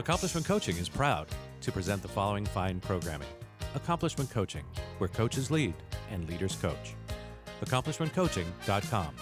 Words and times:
Accomplishment 0.00 0.46
Coaching 0.46 0.78
is 0.78 0.88
proud 0.88 1.26
to 1.60 1.70
present 1.70 2.00
the 2.00 2.08
following 2.08 2.46
fine 2.46 2.80
programming 2.80 3.28
Accomplishment 3.74 4.30
Coaching, 4.30 4.64
where 4.96 5.08
coaches 5.08 5.50
lead 5.50 5.74
and 6.10 6.26
leaders 6.26 6.56
coach. 6.56 6.94
AccomplishmentCoaching.com. 7.62 9.14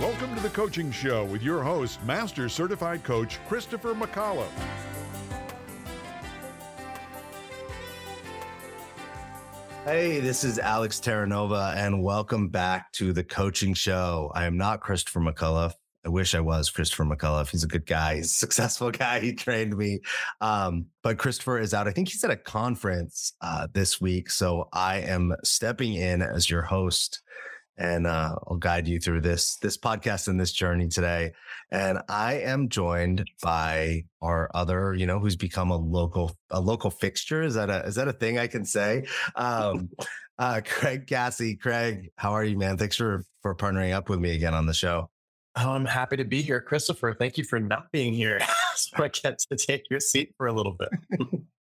Welcome 0.00 0.36
to 0.36 0.40
the 0.40 0.50
Coaching 0.50 0.92
Show 0.92 1.24
with 1.24 1.42
your 1.42 1.60
host, 1.60 2.00
Master 2.04 2.48
Certified 2.48 3.02
Coach 3.02 3.44
Christopher 3.48 3.92
McAuliffe. 3.92 4.46
Hey, 9.84 10.20
this 10.20 10.44
is 10.44 10.60
Alex 10.60 11.00
Terranova, 11.00 11.74
and 11.74 12.00
welcome 12.00 12.48
back 12.48 12.92
to 12.92 13.12
the 13.12 13.24
Coaching 13.24 13.74
Show. 13.74 14.30
I 14.36 14.44
am 14.44 14.56
not 14.56 14.80
Christopher 14.80 15.18
McAuliffe. 15.18 15.72
I 16.08 16.10
wish 16.10 16.34
I 16.34 16.40
was 16.40 16.70
Christopher 16.70 17.04
McAuliffe. 17.04 17.50
He's 17.50 17.64
a 17.64 17.68
good 17.68 17.84
guy. 17.84 18.16
He's 18.16 18.30
a 18.30 18.34
successful 18.46 18.90
guy. 18.90 19.20
He 19.20 19.34
trained 19.34 19.76
me. 19.76 20.00
Um, 20.40 20.86
but 21.02 21.18
Christopher 21.18 21.58
is 21.58 21.74
out. 21.74 21.86
I 21.86 21.90
think 21.90 22.08
he's 22.08 22.24
at 22.24 22.30
a 22.30 22.36
conference 22.36 23.34
uh, 23.42 23.68
this 23.74 24.00
week. 24.00 24.30
So 24.30 24.70
I 24.72 25.00
am 25.00 25.36
stepping 25.44 25.92
in 25.92 26.22
as 26.22 26.48
your 26.48 26.62
host 26.62 27.20
and 27.76 28.06
uh, 28.06 28.36
I'll 28.46 28.56
guide 28.56 28.88
you 28.88 28.98
through 28.98 29.20
this 29.20 29.56
this 29.56 29.76
podcast 29.76 30.28
and 30.28 30.40
this 30.40 30.50
journey 30.50 30.88
today. 30.88 31.32
And 31.70 31.98
I 32.08 32.36
am 32.36 32.70
joined 32.70 33.28
by 33.42 34.04
our 34.22 34.50
other, 34.54 34.94
you 34.94 35.04
know, 35.04 35.18
who's 35.18 35.36
become 35.36 35.70
a 35.70 35.76
local 35.76 36.34
a 36.50 36.58
local 36.58 36.90
fixture. 36.90 37.42
Is 37.42 37.54
that 37.54 37.68
a 37.68 37.84
is 37.84 37.96
that 37.96 38.08
a 38.08 38.14
thing 38.14 38.38
I 38.38 38.46
can 38.46 38.64
say? 38.64 39.04
Um, 39.36 39.90
uh, 40.38 40.62
Craig 40.64 41.06
Cassie. 41.06 41.56
Craig, 41.56 42.12
how 42.16 42.32
are 42.32 42.44
you, 42.44 42.56
man? 42.56 42.78
Thanks 42.78 42.96
for 42.96 43.26
for 43.42 43.54
partnering 43.54 43.92
up 43.92 44.08
with 44.08 44.20
me 44.20 44.34
again 44.34 44.54
on 44.54 44.64
the 44.64 44.74
show. 44.74 45.10
I'm 45.58 45.84
happy 45.84 46.16
to 46.16 46.24
be 46.24 46.42
here, 46.42 46.60
Christopher. 46.60 47.14
Thank 47.14 47.38
you 47.38 47.44
for 47.44 47.58
not 47.58 47.90
being 47.90 48.12
here, 48.12 48.40
so 48.74 49.02
I 49.02 49.08
get 49.08 49.38
to 49.38 49.56
take 49.56 49.84
your 49.90 50.00
seat 50.00 50.34
for 50.36 50.46
a 50.46 50.52
little 50.52 50.76
bit. 50.78 50.90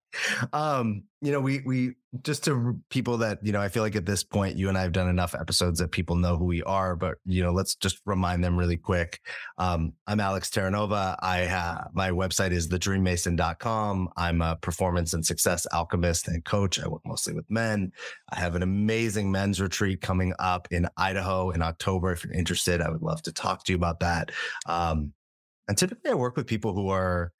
um, 0.53 1.03
you 1.22 1.31
know, 1.31 1.39
we 1.39 1.61
we 1.66 1.95
just 2.22 2.44
to 2.45 2.80
people 2.89 3.17
that 3.17 3.39
you 3.44 3.52
know, 3.52 3.61
I 3.61 3.69
feel 3.69 3.83
like 3.83 3.95
at 3.95 4.05
this 4.05 4.23
point, 4.23 4.55
you 4.55 4.69
and 4.69 4.77
I 4.77 4.81
have 4.81 4.91
done 4.91 5.09
enough 5.09 5.36
episodes 5.36 5.80
that 5.80 5.91
people 5.91 6.16
know 6.16 6.38
who 6.38 6.45
we 6.45 6.63
are. 6.63 6.95
But 6.95 7.17
you 7.25 7.44
know, 7.44 7.52
let's 7.52 7.75
just 7.75 8.00
remind 8.05 8.44
them 8.44 8.58
really 8.58 8.78
quick. 8.78 9.19
Um, 9.58 9.94
I'm 10.05 10.19
Alex 10.19 10.50
Terranova. 10.50 11.16
I 11.19 11.39
have 11.39 11.89
my 11.94 12.11
website 12.11 12.52
is 12.52 12.67
thedreammason.com. 12.69 14.09
I'm 14.16 14.41
a 14.41 14.55
performance 14.58 15.13
and 15.13 15.25
success 15.25 15.66
alchemist 15.73 16.28
and 16.28 16.44
coach. 16.45 16.80
I 16.80 16.88
work 16.88 17.02
mostly 17.05 17.33
with 17.33 17.50
men. 17.50 17.91
I 18.31 18.39
have 18.39 18.55
an 18.55 18.63
amazing 18.63 19.31
men's 19.31 19.59
retreat 19.59 20.02
coming 20.02 20.33
up 20.39 20.67
in 20.72 20.88
Idaho 20.97 21.50
in 21.50 21.61
October. 21.61 22.11
If 22.11 22.23
you're 22.23 22.33
interested, 22.33 22.81
I 22.81 22.89
would 22.89 23.02
love 23.02 23.22
to 23.23 23.31
talk 23.31 23.63
to 23.66 23.72
you 23.72 23.78
about 23.78 24.00
that. 24.02 24.31
Um, 24.67 25.13
and 25.67 25.78
typically, 25.78 26.11
I 26.11 26.16
work 26.16 26.38
with 26.38 26.47
people 26.47 26.73
who 26.73 26.89
are 26.89 27.31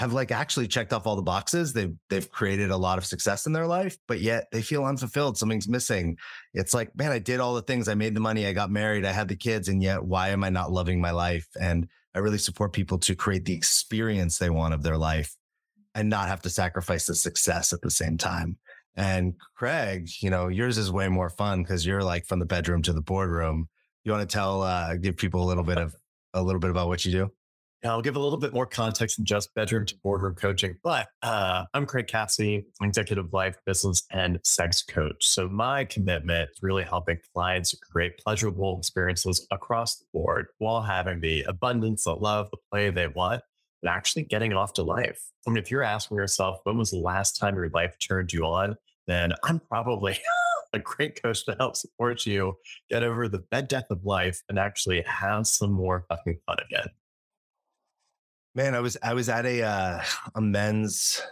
have 0.00 0.14
like 0.14 0.32
actually 0.32 0.66
checked 0.66 0.94
off 0.94 1.06
all 1.06 1.14
the 1.14 1.20
boxes. 1.20 1.74
They've 1.74 1.94
they've 2.08 2.32
created 2.32 2.70
a 2.70 2.76
lot 2.76 2.96
of 2.96 3.04
success 3.04 3.44
in 3.44 3.52
their 3.52 3.66
life, 3.66 3.98
but 4.08 4.20
yet 4.20 4.46
they 4.50 4.62
feel 4.62 4.86
unfulfilled. 4.86 5.36
Something's 5.36 5.68
missing. 5.68 6.16
It's 6.54 6.72
like, 6.72 6.96
man, 6.96 7.12
I 7.12 7.18
did 7.18 7.38
all 7.38 7.54
the 7.54 7.60
things. 7.60 7.86
I 7.86 7.92
made 7.92 8.14
the 8.14 8.20
money. 8.20 8.46
I 8.46 8.54
got 8.54 8.70
married. 8.70 9.04
I 9.04 9.12
had 9.12 9.28
the 9.28 9.36
kids, 9.36 9.68
and 9.68 9.82
yet 9.82 10.02
why 10.02 10.30
am 10.30 10.42
I 10.42 10.48
not 10.48 10.72
loving 10.72 11.02
my 11.02 11.10
life? 11.10 11.46
And 11.60 11.86
I 12.14 12.20
really 12.20 12.38
support 12.38 12.72
people 12.72 12.96
to 12.96 13.14
create 13.14 13.44
the 13.44 13.52
experience 13.52 14.38
they 14.38 14.48
want 14.48 14.72
of 14.72 14.82
their 14.82 14.96
life 14.96 15.36
and 15.94 16.08
not 16.08 16.28
have 16.28 16.40
to 16.42 16.50
sacrifice 16.50 17.04
the 17.04 17.14
success 17.14 17.74
at 17.74 17.82
the 17.82 17.90
same 17.90 18.16
time. 18.16 18.56
And 18.96 19.34
Craig, 19.54 20.08
you 20.20 20.30
know, 20.30 20.48
yours 20.48 20.78
is 20.78 20.90
way 20.90 21.08
more 21.08 21.28
fun 21.28 21.62
because 21.62 21.84
you're 21.84 22.02
like 22.02 22.24
from 22.24 22.38
the 22.38 22.46
bedroom 22.46 22.80
to 22.82 22.94
the 22.94 23.02
boardroom. 23.02 23.68
You 24.04 24.12
want 24.12 24.26
to 24.26 24.34
tell, 24.34 24.62
uh, 24.62 24.96
give 24.96 25.18
people 25.18 25.44
a 25.44 25.48
little 25.48 25.62
bit 25.62 25.76
of 25.76 25.94
a 26.32 26.42
little 26.42 26.60
bit 26.60 26.70
about 26.70 26.88
what 26.88 27.04
you 27.04 27.12
do? 27.12 27.30
Yeah, 27.82 27.92
I'll 27.92 28.02
give 28.02 28.16
a 28.16 28.20
little 28.20 28.38
bit 28.38 28.52
more 28.52 28.66
context 28.66 29.16
than 29.16 29.24
just 29.24 29.54
bedroom 29.54 29.86
to 29.86 29.94
boardroom 30.02 30.34
coaching, 30.34 30.76
but 30.84 31.08
uh, 31.22 31.64
I'm 31.72 31.86
Craig 31.86 32.08
Cassie, 32.08 32.66
executive 32.82 33.32
life, 33.32 33.56
business, 33.64 34.02
and 34.10 34.38
sex 34.44 34.82
coach. 34.82 35.26
So 35.26 35.48
my 35.48 35.86
commitment 35.86 36.50
is 36.50 36.58
really 36.62 36.82
helping 36.82 37.16
clients 37.34 37.74
create 37.90 38.18
pleasurable 38.18 38.76
experiences 38.76 39.46
across 39.50 39.96
the 39.96 40.04
board 40.12 40.48
while 40.58 40.82
having 40.82 41.20
the 41.20 41.42
abundance, 41.44 42.04
the 42.04 42.14
love, 42.14 42.50
the 42.50 42.58
play 42.70 42.90
they 42.90 43.08
want, 43.08 43.40
and 43.82 43.88
actually 43.88 44.24
getting 44.24 44.52
off 44.52 44.74
to 44.74 44.82
life. 44.82 45.18
I 45.46 45.50
mean, 45.50 45.56
if 45.56 45.70
you're 45.70 45.82
asking 45.82 46.18
yourself, 46.18 46.58
when 46.64 46.76
was 46.76 46.90
the 46.90 46.98
last 46.98 47.38
time 47.38 47.54
your 47.54 47.70
life 47.70 47.96
turned 47.98 48.30
you 48.30 48.44
on? 48.44 48.76
Then 49.06 49.32
I'm 49.42 49.58
probably 49.58 50.18
a 50.74 50.78
great 50.78 51.22
coach 51.22 51.46
to 51.46 51.56
help 51.58 51.76
support 51.76 52.26
you 52.26 52.58
get 52.90 53.02
over 53.02 53.26
the 53.26 53.38
bed 53.38 53.68
death 53.68 53.86
of 53.88 54.04
life 54.04 54.42
and 54.50 54.58
actually 54.58 55.02
have 55.06 55.46
some 55.46 55.72
more 55.72 56.04
fucking 56.10 56.40
fun 56.46 56.58
again. 56.68 56.86
Man, 58.54 58.74
I 58.74 58.80
was 58.80 58.96
I 59.02 59.14
was 59.14 59.28
at 59.28 59.46
a 59.46 59.62
uh, 59.62 60.02
a 60.34 60.40
men's 60.40 61.22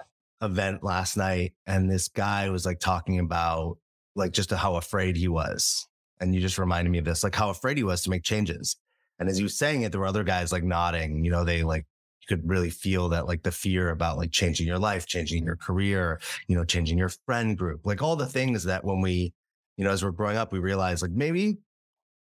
event 0.41 0.84
last 0.84 1.17
night, 1.17 1.55
and 1.67 1.91
this 1.91 2.09
guy 2.09 2.49
was 2.51 2.65
like 2.65 2.81
talking 2.81 3.19
about 3.19 3.79
like 4.15 4.33
just 4.33 4.53
how 4.53 4.77
afraid 4.77 5.17
he 5.17 5.29
was, 5.29 5.87
and 6.21 6.34
you 6.34 6.41
just 6.41 6.59
reminded 6.59 6.91
me 6.91 6.99
of 6.99 7.05
this, 7.05 7.25
like 7.25 7.34
how 7.34 7.51
afraid 7.51 7.77
he 7.77 7.84
was 7.84 8.03
to 8.03 8.11
make 8.11 8.23
changes. 8.23 8.77
And 9.19 9.29
as 9.29 9.37
he 9.37 9.43
was 9.43 9.59
saying 9.59 9.83
it, 9.83 9.91
there 9.91 10.01
were 10.01 10.06
other 10.06 10.23
guys 10.23 10.53
like 10.53 10.62
nodding. 10.62 11.25
You 11.25 11.31
know, 11.33 11.45
they 11.45 11.65
like 11.65 11.87
you 12.23 12.37
could 12.37 12.49
really 12.49 12.71
feel 12.71 13.09
that 13.09 13.27
like 13.27 13.43
the 13.43 13.50
fear 13.50 13.91
about 13.91 14.17
like 14.17 14.31
changing 14.31 14.67
your 14.67 14.79
life, 14.79 15.06
changing 15.06 15.45
your 15.45 15.56
career, 15.56 16.21
you 16.47 16.56
know, 16.56 16.65
changing 16.65 16.99
your 16.99 17.11
friend 17.27 17.59
group, 17.59 17.81
like 17.85 18.00
all 18.03 18.15
the 18.15 18.27
things 18.27 18.65
that 18.65 18.85
when 18.85 19.00
we, 19.00 19.33
you 19.77 19.85
know, 19.85 19.91
as 19.91 20.05
we're 20.05 20.12
growing 20.12 20.37
up, 20.37 20.53
we 20.53 20.61
realize 20.61 21.03
like 21.03 21.11
maybe, 21.11 21.59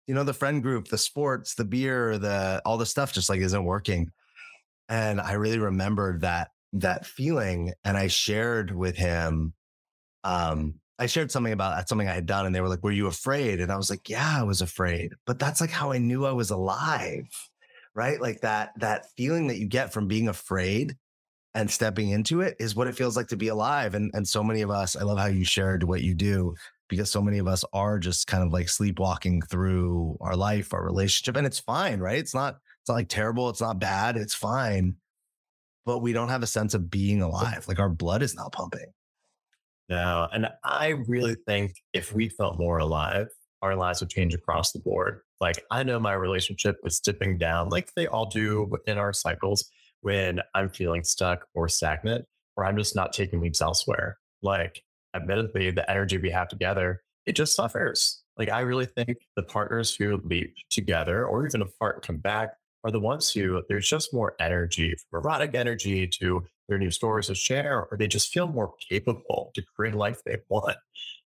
you 0.06 0.14
know, 0.14 0.24
the 0.24 0.32
friend 0.32 0.62
group, 0.62 0.88
the 0.88 0.96
sports, 0.96 1.54
the 1.54 1.64
beer, 1.66 2.16
the 2.16 2.62
all 2.64 2.78
the 2.78 2.86
stuff 2.86 3.12
just 3.12 3.28
like 3.28 3.40
isn't 3.40 3.64
working. 3.64 4.10
And 4.88 5.20
I 5.20 5.32
really 5.32 5.58
remembered 5.58 6.20
that 6.22 6.50
that 6.72 7.06
feeling. 7.06 7.72
And 7.84 7.96
I 7.96 8.08
shared 8.08 8.74
with 8.74 8.96
him, 8.96 9.54
um, 10.24 10.74
I 10.98 11.06
shared 11.06 11.30
something 11.30 11.52
about 11.52 11.88
something 11.88 12.08
I 12.08 12.14
had 12.14 12.26
done, 12.26 12.46
and 12.46 12.54
they 12.54 12.60
were 12.60 12.68
like, 12.68 12.82
Were 12.82 12.92
you 12.92 13.06
afraid? 13.06 13.60
And 13.60 13.70
I 13.70 13.76
was 13.76 13.90
like, 13.90 14.08
Yeah, 14.08 14.38
I 14.38 14.42
was 14.44 14.60
afraid. 14.60 15.12
But 15.26 15.38
that's 15.38 15.60
like 15.60 15.70
how 15.70 15.92
I 15.92 15.98
knew 15.98 16.24
I 16.24 16.32
was 16.32 16.50
alive. 16.50 17.28
Right. 17.94 18.20
Like 18.20 18.40
that 18.42 18.72
that 18.78 19.06
feeling 19.16 19.46
that 19.48 19.58
you 19.58 19.66
get 19.66 19.92
from 19.92 20.06
being 20.06 20.28
afraid 20.28 20.96
and 21.54 21.70
stepping 21.70 22.10
into 22.10 22.42
it 22.42 22.54
is 22.60 22.76
what 22.76 22.86
it 22.86 22.94
feels 22.94 23.16
like 23.16 23.28
to 23.28 23.36
be 23.36 23.48
alive. 23.48 23.94
And 23.94 24.10
and 24.14 24.26
so 24.28 24.42
many 24.42 24.62
of 24.62 24.70
us, 24.70 24.96
I 24.96 25.02
love 25.02 25.18
how 25.18 25.26
you 25.26 25.44
shared 25.44 25.82
what 25.82 26.02
you 26.02 26.14
do 26.14 26.54
because 26.88 27.10
so 27.10 27.22
many 27.22 27.38
of 27.38 27.48
us 27.48 27.64
are 27.72 27.98
just 27.98 28.26
kind 28.26 28.42
of 28.42 28.52
like 28.52 28.68
sleepwalking 28.68 29.42
through 29.42 30.16
our 30.20 30.36
life, 30.36 30.72
our 30.72 30.84
relationship, 30.84 31.36
and 31.36 31.46
it's 31.46 31.58
fine, 31.58 32.00
right? 32.00 32.18
It's 32.18 32.34
not 32.34 32.58
it's 32.86 32.90
not 32.90 32.94
like 32.94 33.08
terrible. 33.08 33.48
It's 33.48 33.60
not 33.60 33.80
bad. 33.80 34.16
It's 34.16 34.32
fine. 34.32 34.94
But 35.86 36.02
we 36.02 36.12
don't 36.12 36.28
have 36.28 36.44
a 36.44 36.46
sense 36.46 36.72
of 36.72 36.88
being 36.88 37.20
alive. 37.20 37.64
Like 37.66 37.80
our 37.80 37.88
blood 37.88 38.22
is 38.22 38.36
not 38.36 38.52
pumping. 38.52 38.92
No. 39.88 40.28
And 40.32 40.46
I 40.62 40.90
really 41.08 41.34
think 41.48 41.72
if 41.92 42.14
we 42.14 42.28
felt 42.28 42.60
more 42.60 42.78
alive, 42.78 43.26
our 43.60 43.74
lives 43.74 43.98
would 43.98 44.10
change 44.10 44.34
across 44.34 44.70
the 44.70 44.78
board. 44.78 45.22
Like 45.40 45.64
I 45.72 45.82
know 45.82 45.98
my 45.98 46.12
relationship 46.12 46.76
was 46.84 47.00
dipping 47.00 47.38
down 47.38 47.70
like 47.70 47.90
they 47.96 48.06
all 48.06 48.26
do 48.26 48.68
within 48.70 48.98
our 48.98 49.12
cycles 49.12 49.68
when 50.02 50.40
I'm 50.54 50.70
feeling 50.70 51.02
stuck 51.02 51.44
or 51.54 51.68
stagnant, 51.68 52.24
or 52.56 52.64
I'm 52.64 52.76
just 52.76 52.94
not 52.94 53.12
taking 53.12 53.40
leaps 53.40 53.60
elsewhere. 53.60 54.16
Like 54.42 54.84
admittedly, 55.12 55.72
the 55.72 55.90
energy 55.90 56.18
we 56.18 56.30
have 56.30 56.46
together, 56.46 57.02
it 57.26 57.34
just 57.34 57.56
suffers. 57.56 58.22
Like 58.38 58.48
I 58.48 58.60
really 58.60 58.86
think 58.86 59.18
the 59.34 59.42
partners 59.42 59.92
who 59.92 60.20
leap 60.22 60.54
together 60.70 61.26
or 61.26 61.44
even 61.44 61.62
apart 61.62 62.06
come 62.06 62.18
back 62.18 62.50
are 62.86 62.92
the 62.92 63.00
ones 63.00 63.32
who 63.32 63.62
there's 63.68 63.88
just 63.88 64.14
more 64.14 64.36
energy, 64.38 64.94
from 65.10 65.24
erotic 65.24 65.54
energy 65.54 66.06
to 66.06 66.44
their 66.68 66.78
new 66.78 66.90
stories 66.90 67.26
to 67.26 67.34
share, 67.34 67.86
or 67.90 67.96
they 67.98 68.06
just 68.06 68.32
feel 68.32 68.46
more 68.46 68.72
capable 68.88 69.50
to 69.54 69.62
create 69.74 69.94
a 69.94 69.98
life 69.98 70.22
they 70.24 70.36
want. 70.48 70.76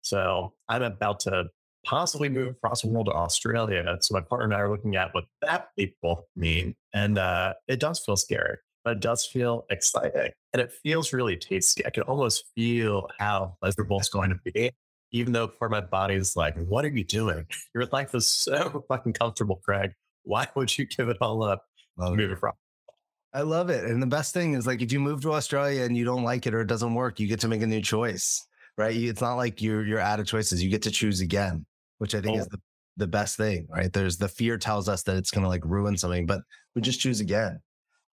So 0.01 0.53
I'm 0.69 0.83
about 0.83 1.19
to 1.21 1.45
possibly 1.83 2.29
move 2.29 2.49
across 2.49 2.83
the 2.83 2.89
world 2.89 3.07
to 3.07 3.13
Australia. 3.13 3.97
So 4.01 4.13
my 4.13 4.21
partner 4.21 4.45
and 4.45 4.53
I 4.53 4.59
are 4.59 4.69
looking 4.69 4.95
at 4.95 5.13
what 5.15 5.25
that 5.41 5.69
people 5.77 6.27
mean. 6.35 6.75
And 6.93 7.17
uh, 7.17 7.55
it 7.67 7.79
does 7.79 8.03
feel 8.05 8.17
scary, 8.17 8.57
but 8.85 8.97
it 8.97 8.99
does 8.99 9.25
feel 9.25 9.65
exciting. 9.71 10.31
And 10.53 10.61
it 10.61 10.71
feels 10.71 11.11
really 11.11 11.37
tasty. 11.37 11.85
I 11.87 11.89
can 11.89 12.03
almost 12.03 12.45
feel 12.55 13.09
how 13.17 13.55
pleasurable 13.61 13.97
it's 13.97 14.09
going 14.09 14.29
to 14.29 14.51
be. 14.51 14.71
Even 15.11 15.33
though 15.33 15.47
part 15.47 15.71
of 15.71 15.83
my 15.83 15.87
body 15.87 16.15
is 16.15 16.35
like, 16.35 16.55
what 16.67 16.85
are 16.85 16.89
you 16.89 17.03
doing? 17.03 17.47
Your 17.73 17.85
life 17.85 18.13
is 18.13 18.29
so 18.29 18.83
fucking 18.89 19.13
comfortable, 19.13 19.59
Craig 19.63 19.93
why 20.27 20.47
would 20.55 20.77
you 20.77 20.85
give 20.85 21.09
it 21.09 21.17
all 21.21 21.43
up 21.43 21.63
love 21.97 22.17
to 22.17 22.27
move 22.27 22.31
it. 22.31 22.39
I 23.33 23.41
love 23.41 23.69
it. 23.69 23.83
And 23.85 24.01
the 24.01 24.07
best 24.07 24.33
thing 24.33 24.53
is 24.53 24.65
like 24.65 24.81
if 24.81 24.91
you 24.91 24.99
move 24.99 25.21
to 25.21 25.33
Australia 25.33 25.83
and 25.83 25.95
you 25.95 26.05
don't 26.05 26.23
like 26.23 26.47
it 26.47 26.53
or 26.53 26.61
it 26.61 26.67
doesn't 26.67 26.93
work, 26.93 27.19
you 27.19 27.27
get 27.27 27.39
to 27.41 27.47
make 27.47 27.61
a 27.61 27.67
new 27.67 27.81
choice, 27.81 28.45
right? 28.77 28.95
It's 28.95 29.21
not 29.21 29.35
like 29.35 29.61
you're 29.61 29.85
you're 29.85 29.99
out 29.99 30.19
of 30.19 30.27
choices. 30.27 30.63
You 30.63 30.69
get 30.69 30.81
to 30.83 30.91
choose 30.91 31.21
again, 31.21 31.65
which 31.97 32.15
I 32.15 32.21
think 32.21 32.37
oh. 32.37 32.41
is 32.41 32.47
the, 32.47 32.59
the 32.97 33.07
best 33.07 33.37
thing, 33.37 33.67
right? 33.69 33.91
There's 33.91 34.17
the 34.17 34.29
fear 34.29 34.57
tells 34.57 34.89
us 34.89 35.03
that 35.03 35.17
it's 35.17 35.31
gonna 35.31 35.47
like 35.47 35.65
ruin 35.65 35.97
something, 35.97 36.25
but 36.25 36.41
we 36.73 36.81
just 36.81 36.99
choose 36.99 37.19
again. 37.19 37.59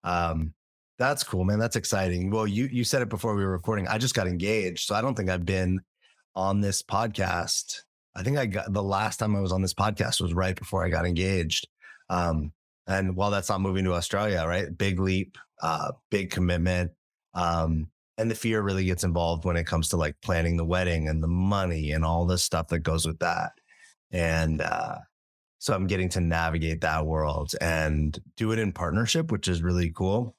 Um, 0.03 0.53
that's 0.99 1.25
cool, 1.25 1.45
man. 1.45 1.59
That's 1.59 1.77
exciting. 1.77 2.31
Well, 2.31 2.47
you 2.47 2.69
you 2.71 2.85
said 2.85 3.03
it 3.03 3.09
before 3.09 3.35
we 3.35 3.45
were 3.45 3.53
recording. 3.53 3.89
I 3.89 3.99
just 3.99 4.15
got 4.15 4.27
engaged. 4.27 4.87
So 4.87 4.95
I 4.95 5.01
don't 5.01 5.15
think 5.15 5.31
I've 5.31 5.47
been 5.47 5.81
on 6.35 6.61
this 6.61 6.83
podcast. 6.83 7.81
I 8.17 8.23
think 8.23 8.39
I 8.39 8.47
got 8.47 8.73
the 8.73 8.83
last 8.83 9.19
time 9.19 9.35
I 9.35 9.41
was 9.41 9.53
on 9.53 9.63
this 9.63 9.75
podcast 9.75 10.21
was 10.21 10.35
right 10.35 10.57
before 10.57 10.85
I 10.85 10.89
got 10.89 11.07
engaged. 11.07 11.67
Um, 12.09 12.53
And 12.87 13.17
while 13.17 13.31
that's 13.31 13.49
not 13.49 13.63
moving 13.63 13.85
to 13.85 13.95
Australia, 13.95 14.45
right? 14.47 14.77
Big 14.77 15.01
leap, 15.01 15.39
uh, 15.63 15.93
big 16.11 16.31
commitment. 16.31 16.93
Um, 17.33 17.89
and 18.19 18.31
the 18.31 18.35
fear 18.35 18.63
really 18.63 18.85
gets 18.85 19.05
involved 19.05 19.45
when 19.45 19.57
it 19.57 19.67
comes 19.67 19.89
to 19.89 19.97
like 19.97 20.15
planning 20.21 20.57
the 20.59 20.67
wedding 20.67 21.09
and 21.09 21.23
the 21.23 21.29
money 21.29 21.93
and 21.93 22.05
all 22.05 22.27
the 22.27 22.37
stuff 22.37 22.69
that 22.69 22.81
goes 22.81 23.07
with 23.07 23.19
that. 23.21 23.53
And 24.13 24.61
uh, 24.61 24.99
so 25.59 25.75
I'm 25.75 25.87
getting 25.87 26.11
to 26.11 26.21
navigate 26.21 26.83
that 26.83 27.07
world 27.07 27.53
and 27.61 28.17
do 28.37 28.53
it 28.53 28.59
in 28.59 28.71
partnership, 28.71 29.33
which 29.33 29.49
is 29.49 29.63
really 29.63 29.91
cool. 29.91 30.37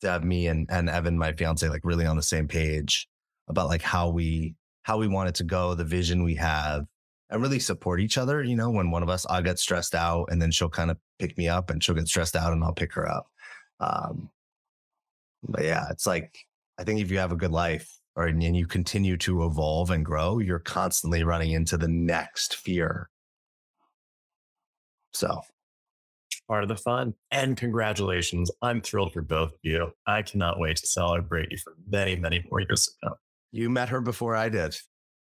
To 0.00 0.10
have 0.10 0.24
me 0.24 0.46
and, 0.48 0.66
and 0.70 0.88
Evan, 0.88 1.18
my 1.18 1.32
fiance, 1.32 1.68
like 1.68 1.84
really 1.84 2.06
on 2.06 2.16
the 2.16 2.22
same 2.22 2.48
page 2.48 3.06
about 3.48 3.68
like 3.68 3.82
how 3.82 4.08
we 4.08 4.54
how 4.82 4.98
we 4.98 5.08
want 5.08 5.28
it 5.28 5.34
to 5.36 5.44
go, 5.44 5.74
the 5.74 5.84
vision 5.84 6.24
we 6.24 6.36
have, 6.36 6.86
and 7.30 7.42
really 7.42 7.58
support 7.58 8.00
each 8.00 8.18
other. 8.18 8.42
You 8.42 8.56
know, 8.56 8.70
when 8.70 8.90
one 8.90 9.02
of 9.02 9.08
us, 9.08 9.26
I'll 9.28 9.42
get 9.42 9.58
stressed 9.58 9.94
out 9.94 10.26
and 10.30 10.40
then 10.40 10.50
she'll 10.50 10.68
kind 10.68 10.90
of 10.90 10.98
pick 11.18 11.36
me 11.36 11.48
up 11.48 11.70
and 11.70 11.82
she'll 11.82 11.94
get 11.94 12.08
stressed 12.08 12.36
out 12.36 12.52
and 12.52 12.62
I'll 12.62 12.72
pick 12.72 12.92
her 12.94 13.08
up. 13.08 13.26
Um, 13.80 14.30
but 15.42 15.64
yeah, 15.64 15.86
it's 15.90 16.06
like, 16.06 16.36
I 16.78 16.84
think 16.84 17.00
if 17.00 17.10
you 17.10 17.18
have 17.18 17.32
a 17.32 17.36
good 17.36 17.52
life 17.52 17.90
or 18.14 18.26
and 18.26 18.56
you 18.56 18.66
continue 18.66 19.16
to 19.18 19.44
evolve 19.44 19.90
and 19.90 20.04
grow, 20.04 20.38
you're 20.38 20.58
constantly 20.58 21.24
running 21.24 21.52
into 21.52 21.76
the 21.76 21.88
next 21.88 22.56
fear. 22.56 23.10
So 25.12 25.40
part 26.48 26.62
of 26.62 26.68
the 26.68 26.76
fun. 26.76 27.14
And 27.30 27.56
congratulations. 27.56 28.50
I'm 28.62 28.80
thrilled 28.80 29.12
for 29.12 29.22
both 29.22 29.52
of 29.52 29.58
you. 29.62 29.90
I 30.06 30.22
cannot 30.22 30.58
wait 30.58 30.76
to 30.76 30.86
celebrate 30.86 31.50
you 31.50 31.58
for 31.58 31.74
many, 31.88 32.16
many 32.16 32.44
more 32.50 32.60
years 32.60 32.86
to 32.86 33.08
come. 33.08 33.16
You 33.52 33.70
met 33.70 33.88
her 33.88 34.00
before 34.00 34.36
I 34.36 34.48
did. 34.48 34.76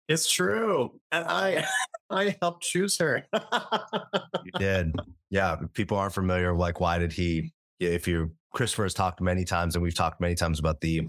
It's 0.09 0.29
true. 0.29 0.99
And 1.11 1.25
I 1.25 1.65
I 2.09 2.35
helped 2.41 2.63
choose 2.63 2.97
her. 2.97 3.25
you 3.31 4.51
did. 4.57 4.95
Yeah. 5.29 5.57
People 5.73 5.97
aren't 5.97 6.15
familiar. 6.15 6.53
Like, 6.55 6.79
why 6.79 6.97
did 6.97 7.13
he? 7.13 7.53
If 7.79 8.07
you, 8.07 8.31
Christopher 8.53 8.83
has 8.83 8.93
talked 8.95 9.21
many 9.21 9.45
times, 9.45 9.75
and 9.75 9.83
we've 9.83 9.95
talked 9.95 10.19
many 10.19 10.35
times 10.35 10.59
about 10.59 10.81
the 10.81 11.07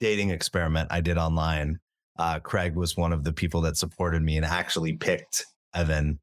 dating 0.00 0.30
experiment 0.30 0.88
I 0.90 1.00
did 1.00 1.16
online. 1.16 1.78
Uh, 2.18 2.40
Craig 2.40 2.74
was 2.74 2.96
one 2.96 3.12
of 3.12 3.24
the 3.24 3.32
people 3.32 3.60
that 3.62 3.76
supported 3.76 4.22
me 4.22 4.36
and 4.36 4.44
actually 4.44 4.94
picked 4.94 5.46
Evan 5.74 6.18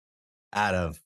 out 0.51 0.75
of 0.75 0.99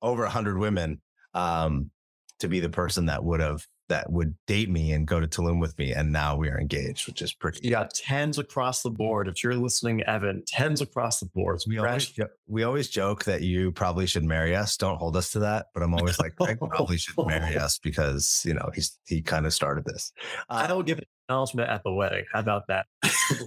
over 0.00 0.24
a 0.24 0.30
hundred 0.30 0.58
women 0.58 1.00
um, 1.34 1.90
to 2.38 2.48
be 2.48 2.60
the 2.60 2.70
person 2.70 3.06
that 3.06 3.24
would 3.24 3.40
have 3.40 3.66
that 3.88 4.10
would 4.10 4.34
date 4.46 4.70
me 4.70 4.92
and 4.92 5.06
go 5.06 5.20
to 5.20 5.26
Tulum 5.26 5.60
with 5.60 5.76
me. 5.78 5.92
And 5.92 6.12
now 6.12 6.36
we 6.36 6.48
are 6.48 6.60
engaged, 6.60 7.06
which 7.06 7.22
is 7.22 7.32
pretty. 7.32 7.60
You 7.62 7.70
got 7.70 7.92
tens 7.94 8.38
across 8.38 8.82
the 8.82 8.90
board. 8.90 9.28
If 9.28 9.42
you're 9.42 9.54
listening, 9.54 10.02
Evan, 10.04 10.42
tens 10.46 10.80
across 10.80 11.20
the 11.20 11.26
board. 11.26 11.60
We 11.66 11.78
always, 11.78 12.12
we 12.46 12.62
always 12.62 12.88
joke 12.88 13.24
that 13.24 13.42
you 13.42 13.72
probably 13.72 14.06
should 14.06 14.24
marry 14.24 14.54
us. 14.54 14.76
Don't 14.76 14.98
hold 14.98 15.16
us 15.16 15.32
to 15.32 15.40
that. 15.40 15.66
But 15.74 15.82
I'm 15.82 15.94
always 15.94 16.18
like, 16.18 16.36
Craig 16.36 16.58
probably 16.58 16.98
should 16.98 17.14
marry 17.26 17.56
us 17.58 17.78
because, 17.78 18.42
you 18.44 18.54
know, 18.54 18.70
he's, 18.74 18.98
he 19.06 19.22
kind 19.22 19.46
of 19.46 19.54
started 19.54 19.84
this. 19.84 20.12
Uh, 20.48 20.66
I 20.68 20.72
will 20.72 20.82
give 20.82 20.98
an 20.98 21.04
announcement 21.28 21.70
at 21.70 21.82
the 21.84 21.92
wedding. 21.92 22.24
How 22.32 22.40
about 22.40 22.66
that? 22.68 22.86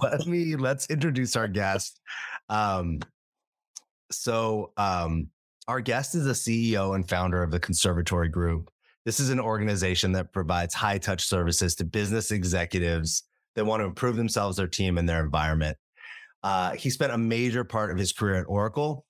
let 0.02 0.26
me, 0.28 0.56
let's 0.56 0.90
introduce 0.90 1.36
our 1.36 1.48
guest. 1.48 2.00
Um, 2.50 3.00
so, 4.12 4.74
um, 4.78 5.30
our 5.68 5.80
guest 5.80 6.16
is 6.16 6.28
a 6.28 6.32
CEO 6.32 6.96
and 6.96 7.08
founder 7.08 7.44
of 7.44 7.52
the 7.52 7.60
Conservatory 7.60 8.28
Group. 8.28 8.70
This 9.06 9.19
is 9.19 9.30
an 9.30 9.39
organization 9.39 10.12
that 10.12 10.31
provides 10.31 10.74
high 10.74 11.00
touch 11.00 11.25
services 11.25 11.75
to 11.75 11.86
business 11.86 12.31
executives 12.31 13.24
that 13.56 13.65
want 13.65 13.81
to 13.81 13.86
improve 13.86 14.15
themselves, 14.15 14.57
their 14.57 14.68
team, 14.68 14.98
and 14.98 15.09
their 15.09 15.24
environment. 15.24 15.77
Uh, 16.44 16.71
he 16.71 16.89
spent 16.89 17.12
a 17.12 17.18
major 17.18 17.63
part 17.63 17.92
of 17.92 17.98
his 17.98 18.13
career 18.13 18.36
at 18.36 18.45
Oracle, 18.48 19.06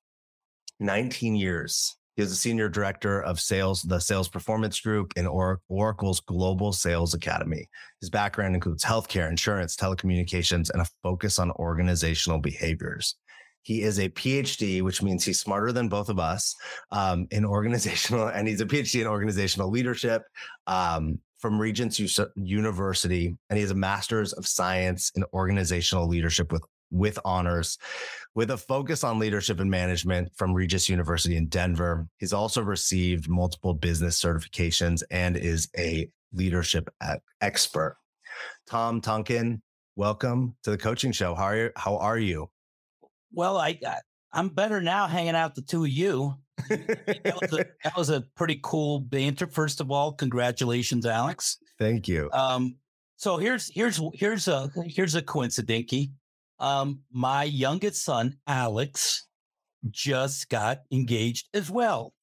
19 0.80 1.36
years. 1.36 1.96
He 2.16 2.22
was 2.22 2.32
a 2.32 2.36
senior 2.36 2.68
director 2.68 3.22
of 3.22 3.40
sales, 3.40 3.84
the 3.84 4.00
sales 4.00 4.28
performance 4.28 4.80
group 4.80 5.14
in 5.16 5.28
or- 5.28 5.62
Oracle's 5.70 6.20
Global 6.20 6.74
Sales 6.74 7.14
Academy. 7.14 7.68
His 8.02 8.10
background 8.10 8.56
includes 8.56 8.84
healthcare, 8.84 9.30
insurance, 9.30 9.76
telecommunications, 9.76 10.70
and 10.72 10.82
a 10.82 10.88
focus 11.04 11.40
on 11.40 11.52
organizational 11.52 12.40
behaviors. 12.40 13.16
He 13.64 13.82
is 13.84 14.00
a 14.00 14.10
PhD, 14.10 14.82
which 14.82 15.02
means 15.02 15.24
he's 15.24 15.40
smarter 15.40 15.72
than 15.72 15.90
both 15.90 16.10
of 16.10 16.20
us 16.20 16.56
um, 16.92 17.28
in 17.32 17.46
organizational, 17.46 18.28
and 18.28 18.48
he's 18.48 18.62
a 18.62 18.66
PhD 18.66 19.02
in 19.02 19.08
organizational 19.08 19.70
leadership 19.70 20.24
um, 20.68 21.20
from 21.38 21.60
Regents 21.60 22.00
University, 22.36 23.36
and 23.50 23.58
he 23.58 23.62
has 23.62 23.72
a 23.72 23.76
Master's 23.76 24.34
of 24.34 24.48
Science 24.48 25.12
in 25.16 25.24
Organizational 25.34 26.08
Leadership 26.08 26.52
with 26.52 26.64
with 26.92 27.18
honors, 27.24 27.78
with 28.36 28.52
a 28.52 28.58
focus 28.58 29.04
on 29.04 29.18
leadership 29.18 29.62
and 29.62 29.72
management 29.72 30.30
from 30.36 30.54
Regis 30.54 30.90
University 30.90 31.38
in 31.38 31.48
Denver. 31.48 32.06
He's 32.18 32.34
also 32.34 32.62
received 32.62 33.30
multiple 33.30 33.74
business 33.74 34.22
certifications 34.22 35.02
and 35.10 35.38
is 35.38 35.70
a 35.78 36.10
leadership 36.34 36.90
expert. 37.40 37.98
Tom 38.68 39.02
Tonkin, 39.02 39.62
welcome 39.96 40.56
to 40.64 40.72
the 40.72 40.78
coaching 40.78 41.12
show. 41.12 41.34
How 41.34 41.46
are 41.46 41.56
you? 41.56 41.70
How 41.76 41.98
are 41.98 42.18
you? 42.18 42.50
Well, 43.34 43.58
I, 43.58 43.80
I 43.86 43.98
I'm 44.34 44.50
better 44.50 44.82
now 44.82 45.08
hanging 45.08 45.36
out 45.36 45.56
the 45.56 45.62
two 45.62 45.84
of 45.84 45.90
you. 45.90 46.36
that, 46.70 47.38
was 47.42 47.54
a, 47.54 47.66
that, 47.84 47.98
was 47.98 48.10
a, 48.10 48.22
pretty 48.36 48.60
cool 48.62 49.00
banter. 49.00 49.48
First 49.48 49.82
of 49.82 49.92
all, 49.92 50.14
congratulations, 50.14 51.06
Alex. 51.06 51.58
Thank 51.80 52.08
you. 52.08 52.30
Um, 52.32 52.76
so 53.18 53.38
here's 53.38 53.72
here's 53.74 54.00
here's 54.14 54.48
a 54.48 54.72
here's 54.86 55.16
a 55.16 55.22
coincidence. 55.22 56.08
Um, 56.60 57.02
my 57.12 57.44
youngest 57.44 58.04
son, 58.04 58.38
Alex, 58.48 59.28
just 59.90 60.50
got 60.50 60.82
engaged 60.92 61.48
as 61.54 61.70
well. 61.70 62.14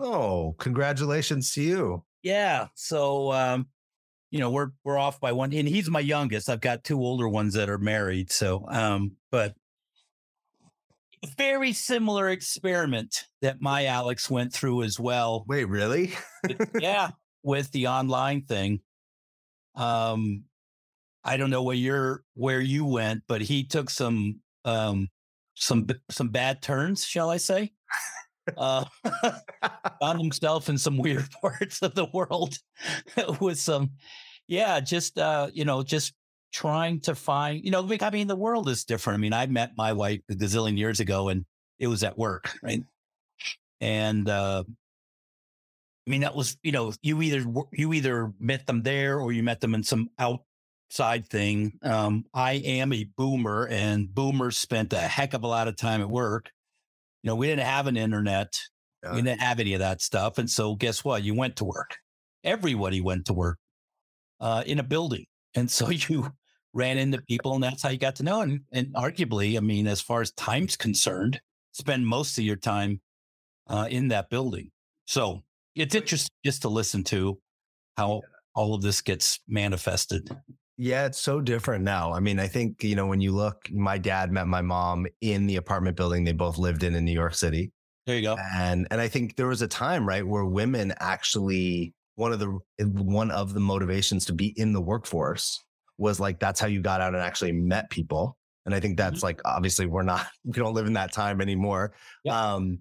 oh, 0.00 0.54
congratulations 0.58 1.52
to 1.52 1.62
you. 1.62 2.04
Yeah. 2.22 2.68
So 2.74 3.32
um, 3.32 3.66
you 4.30 4.40
know, 4.40 4.50
we're 4.50 4.70
we're 4.84 4.98
off 4.98 5.20
by 5.20 5.32
one, 5.32 5.52
and 5.52 5.68
he's 5.68 5.90
my 5.90 6.00
youngest. 6.00 6.48
I've 6.48 6.60
got 6.60 6.84
two 6.84 6.98
older 6.98 7.28
ones 7.28 7.54
that 7.54 7.68
are 7.68 7.78
married. 7.78 8.32
So, 8.32 8.64
um, 8.68 9.12
but 9.30 9.54
very 11.36 11.72
similar 11.72 12.28
experiment 12.28 13.26
that 13.40 13.60
my 13.60 13.86
Alex 13.86 14.30
went 14.30 14.52
through 14.52 14.82
as 14.82 14.98
well. 14.98 15.44
Wait, 15.46 15.64
really? 15.64 16.14
yeah, 16.80 17.10
with 17.42 17.70
the 17.72 17.88
online 17.88 18.42
thing. 18.42 18.80
Um, 19.74 20.44
I 21.24 21.36
don't 21.36 21.50
know 21.50 21.62
where 21.62 21.76
you're 21.76 22.24
where 22.34 22.60
you 22.60 22.84
went, 22.84 23.22
but 23.28 23.40
he 23.40 23.64
took 23.64 23.90
some 23.90 24.40
um 24.64 25.08
some 25.54 25.86
some 26.10 26.28
bad 26.28 26.62
turns, 26.62 27.04
shall 27.04 27.30
I 27.30 27.36
say? 27.36 27.72
uh, 28.56 28.84
found 30.00 30.20
himself 30.20 30.68
in 30.68 30.78
some 30.78 30.98
weird 30.98 31.30
parts 31.40 31.82
of 31.82 31.94
the 31.94 32.06
world 32.12 32.56
with 33.40 33.58
some, 33.58 33.90
yeah, 34.48 34.80
just 34.80 35.18
uh, 35.18 35.48
you 35.52 35.64
know, 35.64 35.82
just 35.82 36.14
trying 36.52 37.00
to 37.00 37.14
find, 37.14 37.64
you 37.64 37.70
know, 37.70 37.88
I 38.00 38.10
mean, 38.10 38.28
the 38.28 38.36
world 38.36 38.68
is 38.68 38.84
different. 38.84 39.18
I 39.18 39.20
mean, 39.20 39.32
I 39.32 39.46
met 39.46 39.72
my 39.76 39.92
wife 39.92 40.20
a 40.30 40.34
gazillion 40.34 40.76
years 40.76 41.00
ago 41.00 41.28
and 41.28 41.44
it 41.78 41.88
was 41.88 42.04
at 42.04 42.16
work, 42.16 42.54
right? 42.62 42.82
And 43.80 44.28
uh, 44.28 44.62
I 46.06 46.10
mean, 46.10 46.22
that 46.22 46.34
was, 46.34 46.56
you 46.62 46.72
know, 46.72 46.92
you 47.02 47.22
either 47.22 47.44
you 47.72 47.92
either 47.92 48.32
met 48.40 48.66
them 48.66 48.82
there 48.82 49.20
or 49.20 49.32
you 49.32 49.42
met 49.42 49.60
them 49.60 49.74
in 49.74 49.82
some 49.82 50.08
outside 50.18 51.28
thing. 51.28 51.78
Um, 51.82 52.24
I 52.34 52.54
am 52.54 52.92
a 52.92 53.08
boomer, 53.16 53.66
and 53.68 54.12
boomers 54.12 54.56
spent 54.56 54.92
a 54.92 54.98
heck 54.98 55.34
of 55.34 55.44
a 55.44 55.46
lot 55.46 55.68
of 55.68 55.76
time 55.76 56.00
at 56.00 56.08
work. 56.08 56.50
You 57.22 57.28
know, 57.28 57.36
we 57.36 57.46
didn't 57.46 57.66
have 57.66 57.86
an 57.86 57.96
internet, 57.96 58.58
yeah. 59.02 59.14
we 59.14 59.22
didn't 59.22 59.40
have 59.40 59.60
any 59.60 59.74
of 59.74 59.80
that 59.80 60.02
stuff, 60.02 60.38
and 60.38 60.50
so 60.50 60.74
guess 60.74 61.04
what? 61.04 61.22
You 61.22 61.34
went 61.34 61.56
to 61.56 61.64
work. 61.64 61.96
Everybody 62.42 63.00
went 63.00 63.26
to 63.26 63.32
work 63.32 63.58
uh, 64.40 64.64
in 64.66 64.80
a 64.80 64.84
building, 64.84 65.26
and 65.54 65.70
so 65.70 65.90
you 65.90 66.32
ran 66.74 66.98
into 66.98 67.20
people 67.22 67.54
and 67.54 67.62
that's 67.62 67.82
how 67.82 67.90
you 67.90 67.98
got 67.98 68.16
to 68.16 68.22
know. 68.22 68.40
And, 68.40 68.60
and 68.72 68.94
arguably, 68.94 69.56
I 69.56 69.60
mean, 69.60 69.86
as 69.86 70.00
far 70.00 70.20
as 70.20 70.30
time's 70.32 70.76
concerned, 70.76 71.40
spend 71.72 72.06
most 72.06 72.38
of 72.38 72.44
your 72.44 72.56
time 72.56 73.00
uh, 73.68 73.86
in 73.90 74.08
that 74.08 74.30
building. 74.30 74.70
So 75.06 75.40
it's 75.74 75.94
interesting 75.94 76.34
just 76.44 76.62
to 76.62 76.68
listen 76.68 77.04
to 77.04 77.38
how 77.96 78.22
all 78.54 78.74
of 78.74 78.82
this 78.82 79.00
gets 79.00 79.40
manifested. 79.48 80.28
Yeah, 80.78 81.06
it's 81.06 81.20
so 81.20 81.40
different 81.40 81.84
now. 81.84 82.12
I 82.12 82.20
mean, 82.20 82.38
I 82.38 82.48
think, 82.48 82.82
you 82.82 82.96
know, 82.96 83.06
when 83.06 83.20
you 83.20 83.32
look, 83.32 83.70
my 83.70 83.98
dad 83.98 84.32
met 84.32 84.46
my 84.46 84.62
mom 84.62 85.06
in 85.20 85.46
the 85.46 85.56
apartment 85.56 85.96
building 85.96 86.24
they 86.24 86.32
both 86.32 86.58
lived 86.58 86.82
in 86.82 86.94
in 86.94 87.04
New 87.04 87.12
York 87.12 87.34
City. 87.34 87.72
There 88.06 88.16
you 88.16 88.22
go. 88.22 88.36
And 88.56 88.88
and 88.90 89.00
I 89.00 89.06
think 89.06 89.36
there 89.36 89.46
was 89.46 89.62
a 89.62 89.68
time, 89.68 90.08
right, 90.08 90.26
where 90.26 90.44
women 90.44 90.92
actually 90.98 91.94
one 92.16 92.32
of 92.32 92.40
the 92.40 92.58
one 92.80 93.30
of 93.30 93.54
the 93.54 93.60
motivations 93.60 94.24
to 94.26 94.32
be 94.32 94.48
in 94.58 94.72
the 94.72 94.80
workforce 94.80 95.62
was 96.02 96.18
like 96.18 96.40
that's 96.40 96.58
how 96.58 96.66
you 96.66 96.80
got 96.80 97.00
out 97.00 97.14
and 97.14 97.22
actually 97.22 97.52
met 97.52 97.88
people. 97.88 98.36
And 98.66 98.74
I 98.74 98.80
think 98.80 98.96
that's 98.96 99.18
mm-hmm. 99.18 99.26
like 99.26 99.40
obviously 99.44 99.86
we're 99.86 100.02
not 100.02 100.26
we 100.44 100.52
don't 100.52 100.74
live 100.74 100.86
in 100.86 100.92
that 100.94 101.12
time 101.12 101.40
anymore. 101.40 101.94
Um, 102.28 102.80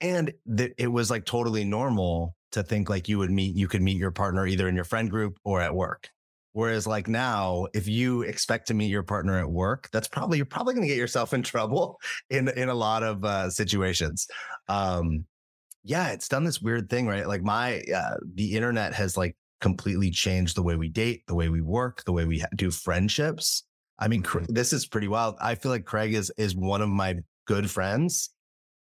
and 0.00 0.32
th- 0.56 0.74
it 0.78 0.88
was 0.88 1.10
like 1.10 1.24
totally 1.24 1.64
normal 1.64 2.34
to 2.52 2.62
think 2.62 2.88
like 2.88 3.08
you 3.08 3.18
would 3.18 3.30
meet 3.30 3.54
you 3.54 3.68
could 3.68 3.82
meet 3.82 3.98
your 3.98 4.10
partner 4.10 4.46
either 4.46 4.66
in 4.66 4.74
your 4.74 4.84
friend 4.84 5.10
group 5.10 5.38
or 5.44 5.60
at 5.60 5.74
work. 5.74 6.08
Whereas 6.52 6.86
like 6.86 7.06
now, 7.06 7.68
if 7.74 7.86
you 7.86 8.22
expect 8.22 8.66
to 8.68 8.74
meet 8.74 8.88
your 8.88 9.02
partner 9.02 9.38
at 9.38 9.48
work, 9.48 9.88
that's 9.92 10.08
probably 10.08 10.38
you're 10.38 10.46
probably 10.46 10.74
going 10.74 10.82
to 10.82 10.88
get 10.88 10.98
yourself 10.98 11.34
in 11.34 11.42
trouble 11.52 12.00
in 12.30 12.48
in 12.48 12.70
a 12.70 12.74
lot 12.74 13.02
of 13.02 13.24
uh, 13.24 13.50
situations. 13.50 14.26
Um, 14.68 15.26
yeah, 15.84 16.08
it's 16.08 16.28
done 16.28 16.44
this 16.44 16.60
weird 16.60 16.88
thing, 16.88 17.06
right? 17.06 17.28
Like 17.28 17.42
my 17.42 17.82
uh, 17.94 18.16
the 18.34 18.56
internet 18.56 18.94
has 18.94 19.16
like 19.16 19.36
completely 19.60 20.10
changed 20.10 20.56
the 20.56 20.62
way 20.62 20.76
we 20.76 20.88
date, 20.88 21.24
the 21.26 21.34
way 21.34 21.48
we 21.48 21.60
work, 21.60 22.04
the 22.04 22.12
way 22.12 22.24
we 22.24 22.44
do 22.56 22.70
friendships. 22.70 23.64
I 23.98 24.08
mean, 24.08 24.22
Mm-hmm. 24.22 24.52
this 24.52 24.72
is 24.72 24.86
pretty 24.86 25.08
wild. 25.08 25.36
I 25.40 25.54
feel 25.56 25.72
like 25.72 25.84
Craig 25.84 26.14
is 26.14 26.30
is 26.38 26.54
one 26.54 26.82
of 26.82 26.88
my 26.88 27.16
good 27.46 27.70
friends, 27.70 28.30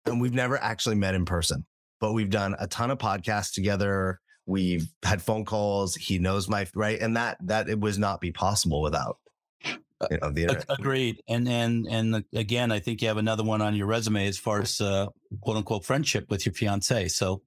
and 0.04 0.20
we've 0.20 0.34
never 0.34 0.58
actually 0.62 0.96
met 0.96 1.14
in 1.14 1.24
person, 1.24 1.64
but 2.00 2.12
we've 2.12 2.30
done 2.30 2.54
a 2.58 2.66
ton 2.66 2.90
of 2.90 2.98
podcasts 2.98 3.52
together. 3.52 4.20
We've 4.44 4.86
had 5.02 5.22
phone 5.22 5.44
calls. 5.44 5.94
He 5.96 6.18
knows 6.18 6.48
my 6.48 6.66
right, 6.74 7.00
and 7.00 7.16
that 7.16 7.38
that 7.46 7.68
it 7.68 7.80
would 7.80 7.98
not 7.98 8.20
be 8.20 8.30
possible 8.30 8.82
without 8.82 9.18
you 9.64 10.18
know 10.20 10.30
the. 10.30 10.64
Agreed. 10.68 11.22
And 11.28 11.48
and 11.48 11.86
and 11.90 12.24
again, 12.34 12.70
I 12.70 12.78
think 12.78 13.00
you 13.00 13.08
have 13.08 13.16
another 13.16 13.42
one 13.42 13.62
on 13.62 13.74
your 13.74 13.86
resume 13.86 14.26
as 14.26 14.36
far 14.38 14.60
as 14.60 14.80
uh, 14.80 15.06
quote 15.40 15.56
unquote 15.56 15.84
friendship 15.86 16.26
with 16.28 16.44
your 16.44 16.52
fiance. 16.52 17.08
So 17.08 17.42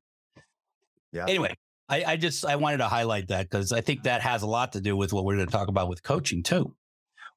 Yeah. 1.13 1.25
Anyway, 1.27 1.55
I, 1.89 2.03
I 2.05 2.15
just 2.17 2.45
I 2.45 2.55
wanted 2.55 2.77
to 2.77 2.87
highlight 2.87 3.27
that 3.29 3.49
because 3.49 3.71
I 3.71 3.81
think 3.81 4.03
that 4.03 4.21
has 4.21 4.43
a 4.43 4.47
lot 4.47 4.71
to 4.73 4.81
do 4.81 4.95
with 4.95 5.11
what 5.11 5.25
we're 5.25 5.35
going 5.35 5.47
to 5.47 5.51
talk 5.51 5.67
about 5.67 5.89
with 5.89 6.03
coaching 6.03 6.43
too. 6.43 6.75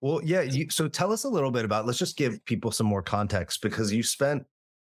Well, 0.00 0.20
yeah. 0.24 0.42
You, 0.42 0.68
so 0.68 0.88
tell 0.88 1.12
us 1.12 1.24
a 1.24 1.28
little 1.28 1.50
bit 1.50 1.64
about. 1.64 1.86
Let's 1.86 1.98
just 1.98 2.16
give 2.16 2.44
people 2.44 2.70
some 2.70 2.86
more 2.86 3.02
context 3.02 3.62
because 3.62 3.92
you 3.92 4.02
spent 4.02 4.42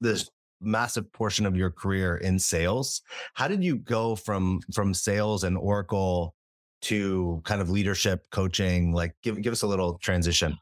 this 0.01 0.29
massive 0.61 1.11
portion 1.13 1.47
of 1.47 1.57
your 1.57 1.71
career 1.71 2.17
in 2.17 2.39
sales. 2.39 3.03
How 3.35 3.49
did 3.49 3.63
you 3.63 3.77
go 3.77 4.17
from 4.17 4.61
from 4.75 4.93
sales 4.93 5.45
and 5.45 5.57
Oracle 5.57 6.35
to 6.83 7.41
kind 7.45 7.61
of 7.61 7.71
leadership 7.71 8.27
coaching? 8.31 8.93
Like, 8.93 9.15
give 9.23 9.41
give 9.41 9.53
us 9.53 9.63
a 9.63 9.67
little 9.67 9.97
transition. 9.99 10.59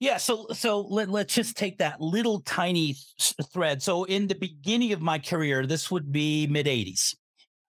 Yeah, 0.00 0.16
so 0.16 0.48
so 0.52 0.80
let, 0.80 1.08
let's 1.08 1.32
just 1.32 1.56
take 1.56 1.78
that 1.78 2.00
little 2.00 2.40
tiny 2.40 2.96
thread. 3.52 3.80
So 3.80 4.04
in 4.04 4.26
the 4.26 4.34
beginning 4.34 4.92
of 4.92 5.00
my 5.00 5.18
career, 5.18 5.66
this 5.66 5.90
would 5.90 6.12
be 6.12 6.46
mid 6.46 6.66
80s. 6.66 7.14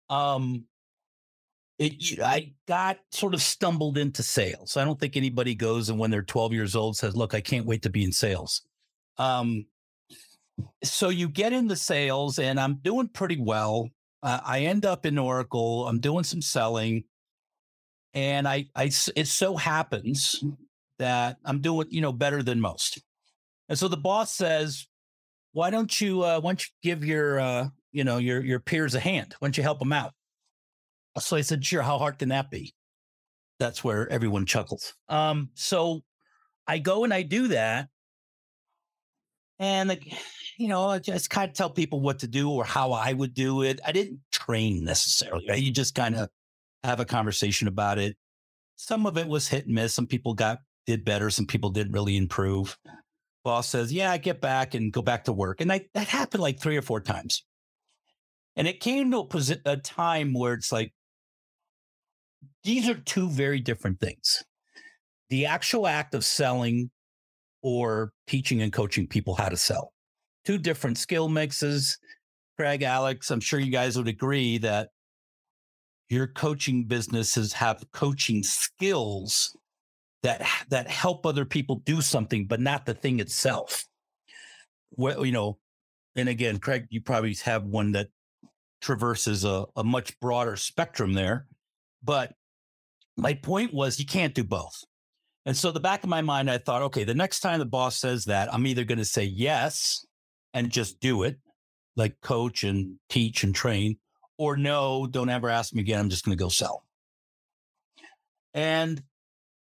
Um 0.10 0.66
it, 1.80 2.12
you- 2.12 2.24
I 2.24 2.54
got 2.68 3.00
sort 3.12 3.34
of 3.36 3.42
stumbled 3.42 3.98
into 3.98 4.24
sales. 4.24 4.78
I 4.78 4.84
don't 4.86 5.00
think 5.00 5.16
anybody 5.16 5.54
goes 5.54 5.90
and 5.90 6.00
when 6.00 6.10
they're 6.10 6.24
12 6.24 6.54
years 6.54 6.76
old 6.76 6.98
says, 6.98 7.16
"Look, 7.16 7.34
I 7.34 7.42
can't 7.42 7.66
wait 7.66 7.84
to 7.84 7.90
be 7.90 8.04
in 8.04 8.12
sales." 8.12 8.62
Um 9.18 9.66
so 10.84 11.10
you 11.10 11.30
get 11.30 11.54
into 11.54 11.76
sales 11.76 12.40
and 12.40 12.60
I'm 12.60 12.76
doing 12.76 13.08
pretty 13.10 13.40
well. 13.40 13.90
Uh, 14.24 14.40
I 14.44 14.62
end 14.62 14.86
up 14.86 15.06
in 15.06 15.18
Oracle. 15.18 15.88
I'm 15.88 16.00
doing 16.00 16.24
some 16.24 16.42
selling 16.42 17.04
and 18.14 18.48
I, 18.48 18.66
I, 18.76 18.86
it 19.16 19.28
so 19.28 19.56
happens 19.56 20.44
that 20.98 21.38
I'm 21.46 21.62
doing, 21.62 21.88
you 21.92 22.02
know, 22.02 22.12
better 22.12 22.42
than 22.42 22.60
most. 22.60 23.02
And 23.70 23.78
so 23.78 23.88
the 23.88 23.98
boss 23.98 24.32
says, 24.34 24.88
why 25.54 25.70
don't 25.70 26.00
you, 26.02 26.24
uh, 26.24 26.40
why 26.40 26.52
don't 26.52 26.64
you 26.64 26.72
give 26.84 27.06
your, 27.06 27.40
uh, 27.40 27.68
you 27.91 28.03
know, 28.03 28.17
your, 28.17 28.44
your 28.44 28.60
peers 28.60 28.96
a 28.96 29.00
hand? 29.00 29.36
Why 29.39 29.48
don't 29.48 29.58
you 29.58 29.63
help 29.63 29.79
them 29.79 29.94
out? 29.94 30.13
So 31.20 31.38
I 31.38 31.41
said, 31.41 31.65
sure. 31.65 31.82
How 31.82 31.98
hard 31.98 32.20
can 32.20 32.29
that 32.29 32.51
be? 32.51 32.74
That's 33.60 33.84
where 33.84 34.08
everyone 34.10 34.46
chuckles. 34.46 34.94
Um, 35.10 35.50
so 35.56 36.03
I 36.67 36.77
go 36.77 37.03
and 37.03 37.13
I 37.13 37.24
do 37.24 37.50
that. 37.50 37.89
And, 39.60 39.98
you 40.58 40.67
know, 40.67 40.88
I 40.89 41.00
just 41.00 41.29
kind 41.29 41.50
of 41.50 41.56
tell 41.56 41.70
people 41.70 42.01
what 42.01 42.20
to 42.20 42.27
do 42.27 42.50
or 42.50 42.63
how 42.63 42.91
I 42.91 43.13
would 43.13 43.34
do 43.34 43.63
it. 43.63 43.79
I 43.86 43.91
didn't 43.91 44.20
train 44.32 44.84
necessarily. 44.84 45.46
Right? 45.50 45.62
You 45.62 45.72
just 45.72 45.96
kind 45.96 46.15
of 46.15 46.29
have 46.84 47.00
a 47.00 47.06
conversation 47.06 47.67
about 47.67 47.98
it. 47.98 48.15
Some 48.75 49.06
of 49.08 49.17
it 49.17 49.27
was 49.27 49.48
hit 49.48 49.65
and 49.65 49.74
miss. 49.74 49.94
Some 49.94 50.08
people 50.08 50.34
got 50.34 50.60
did 50.86 51.03
better. 51.03 51.29
Some 51.29 51.46
people 51.46 51.70
didn't 51.72 51.94
really 51.94 52.15
improve. 52.15 52.77
Boss 53.44 53.67
says, 53.67 53.91
"Yeah, 53.91 54.12
I 54.12 54.17
get 54.17 54.39
back 54.41 54.74
and 54.74 54.91
go 54.91 55.01
back 55.01 55.25
to 55.25 55.34
work," 55.34 55.62
and 55.62 55.72
I, 55.72 55.88
that 55.94 56.08
happened 56.08 56.44
like 56.44 56.60
three 56.60 56.77
or 56.77 56.82
four 56.82 57.01
times. 57.01 57.44
And 58.58 58.68
it 58.68 58.82
came 58.82 59.12
to 59.12 59.20
a, 59.20 59.72
a 59.72 59.78
time 59.78 60.34
where 60.34 60.54
it's 60.54 60.72
like 60.72 60.92
these 62.64 62.90
are 62.90 62.96
two 62.96 63.30
very 63.30 63.62
different 63.62 64.00
things: 64.00 64.44
the 65.30 65.46
actual 65.46 65.88
act 65.88 66.14
of 66.14 66.26
selling 66.26 66.90
or 67.62 68.12
teaching 68.28 68.62
and 68.62 68.74
coaching 68.74 69.08
people 69.08 69.36
how 69.36 69.48
to 69.48 69.58
sell. 69.58 69.94
Two 70.44 70.58
different 70.58 70.98
skill 70.98 71.30
mixes. 71.30 71.98
Craig, 72.58 72.82
Alex, 72.82 73.30
I'm 73.30 73.40
sure 73.40 73.60
you 73.60 73.72
guys 73.72 73.96
would 73.96 74.08
agree 74.08 74.58
that 74.58 74.90
your 76.10 76.28
coaching 76.28 76.86
businesses 76.86 77.54
have 77.54 77.84
coaching 77.94 78.42
skills 78.42 79.56
that 80.24 80.46
that 80.70 80.90
help 80.90 81.26
other 81.26 81.46
people 81.46 81.82
do 81.86 82.02
something 82.02 82.48
but 82.48 82.60
not 82.60 82.86
the 82.86 82.94
thing 82.94 83.20
itself 83.20 83.86
well 84.92 85.26
you 85.26 85.32
know 85.32 85.58
and 86.16 86.28
again 86.28 86.58
craig 86.58 86.86
you 86.90 87.02
probably 87.02 87.36
have 87.44 87.64
one 87.64 87.92
that 87.92 88.08
traverses 88.81 89.43
a, 89.43 89.65
a 89.75 89.84
much 89.84 90.19
broader 90.19 90.55
spectrum 90.55 91.13
there 91.13 91.48
but 92.03 92.34
my 93.15 93.34
point 93.34 93.74
was 93.74 94.00
you 94.00 94.05
can't 94.05 94.36
do 94.36 94.43
both 94.43 94.84
and 95.46 95.55
so 95.55 95.72
the 95.72 95.79
back 95.79 96.03
of 96.03 96.10
my 96.10 96.22
mind 96.22 96.50
i 96.50 96.57
thought 96.57 96.81
okay 96.81 97.03
the 97.03 97.13
next 97.13 97.39
time 97.39 97.60
the 97.60 97.65
boss 97.65 97.98
says 97.98 98.25
that 98.25 98.53
i'm 98.53 98.67
either 98.67 98.84
going 98.84 98.98
to 98.98 99.05
say 99.05 99.24
yes 99.24 100.05
and 100.53 100.69
just 100.69 101.00
do 101.00 101.24
it 101.24 101.38
like 101.96 102.19
coach 102.22 102.63
and 102.63 102.96
teach 103.10 103.43
and 103.43 103.55
train 103.55 103.98
or 104.38 104.55
no, 104.55 105.07
don't 105.07 105.29
ever 105.29 105.50
ask 105.50 105.74
me 105.74 105.81
again. 105.81 106.00
I'm 106.00 106.10
just 106.10 106.24
going 106.24 106.38
to 106.38 106.43
go 106.43 106.50
sell. 106.50 106.84
And 108.53 109.01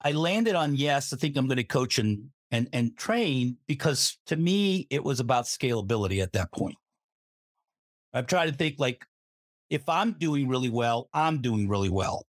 I 0.00 0.12
landed 0.12 0.54
on 0.54 0.76
yes. 0.76 1.12
I 1.12 1.16
think 1.16 1.36
I'm 1.36 1.46
going 1.46 1.56
to 1.56 1.64
coach 1.64 1.98
and 1.98 2.28
and 2.52 2.68
and 2.72 2.96
train 2.96 3.56
because 3.66 4.18
to 4.26 4.36
me 4.36 4.86
it 4.90 5.02
was 5.02 5.18
about 5.18 5.46
scalability 5.46 6.22
at 6.22 6.32
that 6.34 6.52
point. 6.52 6.76
I've 8.16 8.26
tried 8.26 8.46
to 8.46 8.52
think 8.52 8.76
like 8.78 9.04
if 9.68 9.86
I'm 9.90 10.12
doing 10.12 10.48
really 10.48 10.70
well, 10.70 11.10
I'm 11.12 11.42
doing 11.42 11.68
really 11.68 11.90
well. 11.90 12.24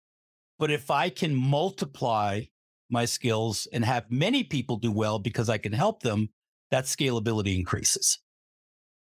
But 0.58 0.72
if 0.72 0.90
I 0.90 1.10
can 1.10 1.36
multiply 1.36 2.42
my 2.90 3.06
skills 3.06 3.68
and 3.72 3.86
have 3.86 4.10
many 4.10 4.44
people 4.44 4.78
do 4.78 4.92
well 4.92 5.20
because 5.20 5.48
I 5.48 5.60
can 5.60 5.74
help 5.74 6.02
them, 6.02 6.30
that 6.72 6.86
scalability 6.86 7.56
increases. 7.56 8.20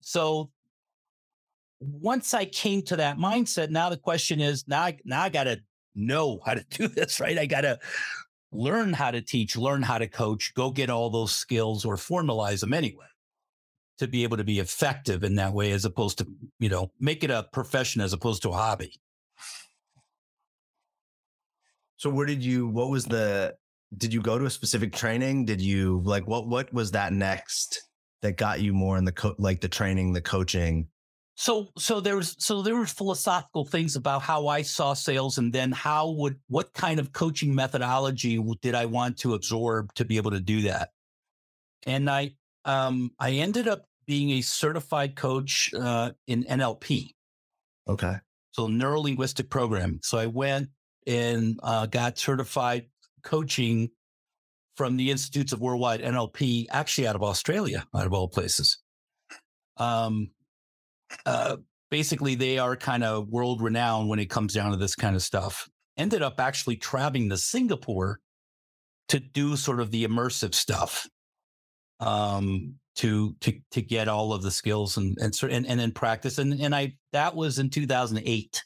So 0.01 0.51
once 1.81 2.35
I 2.35 2.45
came 2.45 2.83
to 2.83 2.97
that 2.97 3.17
mindset, 3.17 3.71
now 3.71 3.89
the 3.89 3.97
question 3.97 4.39
is 4.39 4.69
now 4.69 4.83
I, 4.83 4.99
now 5.07 5.23
I 5.23 5.31
got 5.31 5.45
to 5.45 5.61
know 5.95 6.41
how 6.45 6.53
to 6.53 6.67
do 6.71 6.87
this, 6.89 7.19
right? 7.19 7.39
I 7.39 7.47
got 7.47 7.63
to 7.63 7.79
learn 8.53 8.93
how 8.93 9.11
to 9.11 9.23
teach, 9.23 9.57
learn 9.57 9.83
how 9.83 9.97
to 9.97 10.07
coach, 10.07 10.53
go 10.55 10.71
get 10.71 10.91
all 10.91 11.09
those 11.09 11.35
skills 11.35 11.87
or 11.87 11.97
formalize 11.97 12.61
them 12.61 12.75
anyway 12.75 13.07
to 13.99 14.07
be 14.07 14.23
able 14.23 14.37
to 14.37 14.45
be 14.45 14.59
effective 14.59 15.25
in 15.25 15.35
that 15.37 15.53
way 15.53 15.73
as 15.73 15.85
opposed 15.85 16.19
to, 16.19 16.27
you 16.59 16.69
know, 16.69 16.91
make 17.01 17.25
it 17.25 17.31
a 17.31 17.47
profession 17.53 18.01
as 18.01 18.13
opposed 18.13 18.43
to 18.43 18.51
a 18.51 18.57
hobby. 18.57 18.93
So 21.97 22.11
where 22.11 22.27
did 22.27 22.45
you? 22.45 22.69
What 22.69 22.91
was 22.91 23.05
the? 23.05 23.57
Did 23.97 24.13
you 24.13 24.21
go 24.21 24.39
to 24.39 24.45
a 24.45 24.51
specific 24.51 24.93
training? 24.93 25.47
Did 25.47 25.61
you 25.61 26.01
like 26.05 26.27
what? 26.27 26.47
What 26.47 26.73
was 26.73 26.93
that 26.93 27.13
next 27.13 27.83
that 28.23 28.37
got 28.37 28.61
you 28.61 28.73
more 28.73 28.97
in 28.99 29.05
the 29.05 29.13
co- 29.13 29.35
like 29.39 29.61
the 29.61 29.69
training, 29.69 30.13
the 30.13 30.21
coaching? 30.21 30.89
So 31.35 31.69
so 31.77 32.01
there 32.01 32.17
was 32.17 32.37
so 32.39 32.63
there 32.63 32.77
were 32.77 32.87
philosophical 32.87 33.65
things 33.65 33.97
about 33.97 34.23
how 34.23 34.47
I 34.47 34.63
saw 34.63 34.93
sales 34.95 35.39
and 35.39 35.53
then 35.53 35.73
how 35.73 36.11
would 36.11 36.37
what 36.49 36.73
kind 36.73 37.01
of 37.01 37.13
coaching 37.13 37.55
methodology 37.55 38.41
did 38.61 38.75
I 38.75 38.87
want 38.87 39.19
to 39.19 39.35
absorb 39.35 39.93
to 39.95 40.05
be 40.05 40.17
able 40.19 40.33
to 40.33 40.41
do 40.41 40.63
that? 40.63 40.91
And 41.85 42.09
I 42.09 42.35
um 42.65 43.11
I 43.19 43.33
ended 43.33 43.67
up 43.67 43.88
being 44.09 44.31
a 44.31 44.41
certified 44.41 45.15
coach 45.15 45.73
uh, 45.75 46.11
in 46.27 46.43
NLP, 46.45 47.11
Okay. 47.89 48.15
so 48.51 48.67
neuro 48.67 49.01
linguistic 49.01 49.49
programming. 49.51 50.01
So 50.03 50.19
I 50.19 50.27
went 50.27 50.71
and 51.07 51.61
uh, 51.63 51.87
got 51.87 52.19
certified 52.19 52.87
coaching 53.23 53.91
from 54.77 54.97
the 54.97 55.11
Institutes 55.11 55.53
of 55.53 55.61
Worldwide 55.61 56.01
NLP, 56.01 56.67
actually 56.71 57.07
out 57.07 57.17
of 57.17 57.23
Australia, 57.23 57.87
out 57.95 58.07
of 58.07 58.13
all 58.13 58.29
places. 58.29 58.79
Um, 59.77 60.31
uh, 61.27 61.59
basically, 61.91 62.35
they 62.35 62.59
are 62.59 62.77
kind 62.77 63.05
of 63.05 63.29
world 63.29 63.61
renowned 63.61 64.09
when 64.09 64.19
it 64.19 64.31
comes 64.31 64.55
down 64.55 64.71
to 64.71 64.77
this 64.77 64.95
kind 64.95 65.15
of 65.17 65.23
stuff. 65.23 65.69
Ended 65.97 66.23
up 66.23 66.41
actually 66.41 66.77
traveling 66.77 67.29
to 67.29 67.37
Singapore 67.37 68.21
to 69.09 69.21
do 69.21 69.57
sort 69.57 69.81
of 69.81 69.91
the 69.91 70.05
immersive 70.07 70.55
stuff, 70.55 71.09
um, 72.01 72.75
to 72.99 73.35
to 73.41 73.53
to 73.73 73.83
get 73.83 74.09
all 74.09 74.33
of 74.33 74.43
the 74.43 74.51
skills 74.51 74.97
and 74.97 75.17
and 75.21 75.35
sort- 75.35 75.53
and, 75.53 75.67
and 75.67 75.79
then 75.81 75.93
practice. 75.93 76.39
And 76.39 76.61
and 76.61 76.75
I 76.75 76.95
that 77.13 77.35
was 77.35 77.59
in 77.59 77.71
2008. 77.71 78.63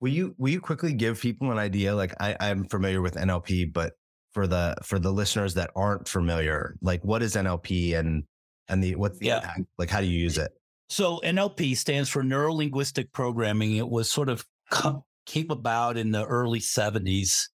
Will 0.00 0.08
you 0.10 0.34
will 0.38 0.50
you 0.50 0.60
quickly 0.60 0.92
give 0.94 1.20
people 1.20 1.50
an 1.50 1.58
idea? 1.58 1.94
Like 1.94 2.14
I, 2.20 2.36
I'm 2.40 2.64
familiar 2.64 3.02
with 3.02 3.14
NLP, 3.14 3.72
but 3.72 3.92
for 4.32 4.46
the 4.46 4.76
for 4.82 4.98
the 4.98 5.10
listeners 5.12 5.54
that 5.54 5.70
aren't 5.76 6.08
familiar, 6.08 6.76
like 6.80 7.02
what 7.04 7.22
is 7.22 7.34
NLP 7.34 7.98
and 7.98 8.24
and 8.68 8.82
the 8.82 8.94
what's 8.96 9.18
the 9.18 9.26
Yeah. 9.26 9.36
impact? 9.38 9.60
Like 9.78 9.90
how 9.90 10.00
do 10.00 10.06
you 10.06 10.18
use 10.18 10.38
it? 10.38 10.52
So 10.88 11.20
NLP 11.24 11.76
stands 11.76 12.08
for 12.08 12.22
neuro 12.22 12.52
linguistic 12.54 13.12
programming. 13.12 13.76
It 13.76 13.88
was 13.88 14.10
sort 14.10 14.28
of 14.28 14.44
co- 14.70 15.04
came 15.26 15.50
about 15.50 15.96
in 15.96 16.10
the 16.10 16.24
early 16.24 16.60
70s. 16.60 17.48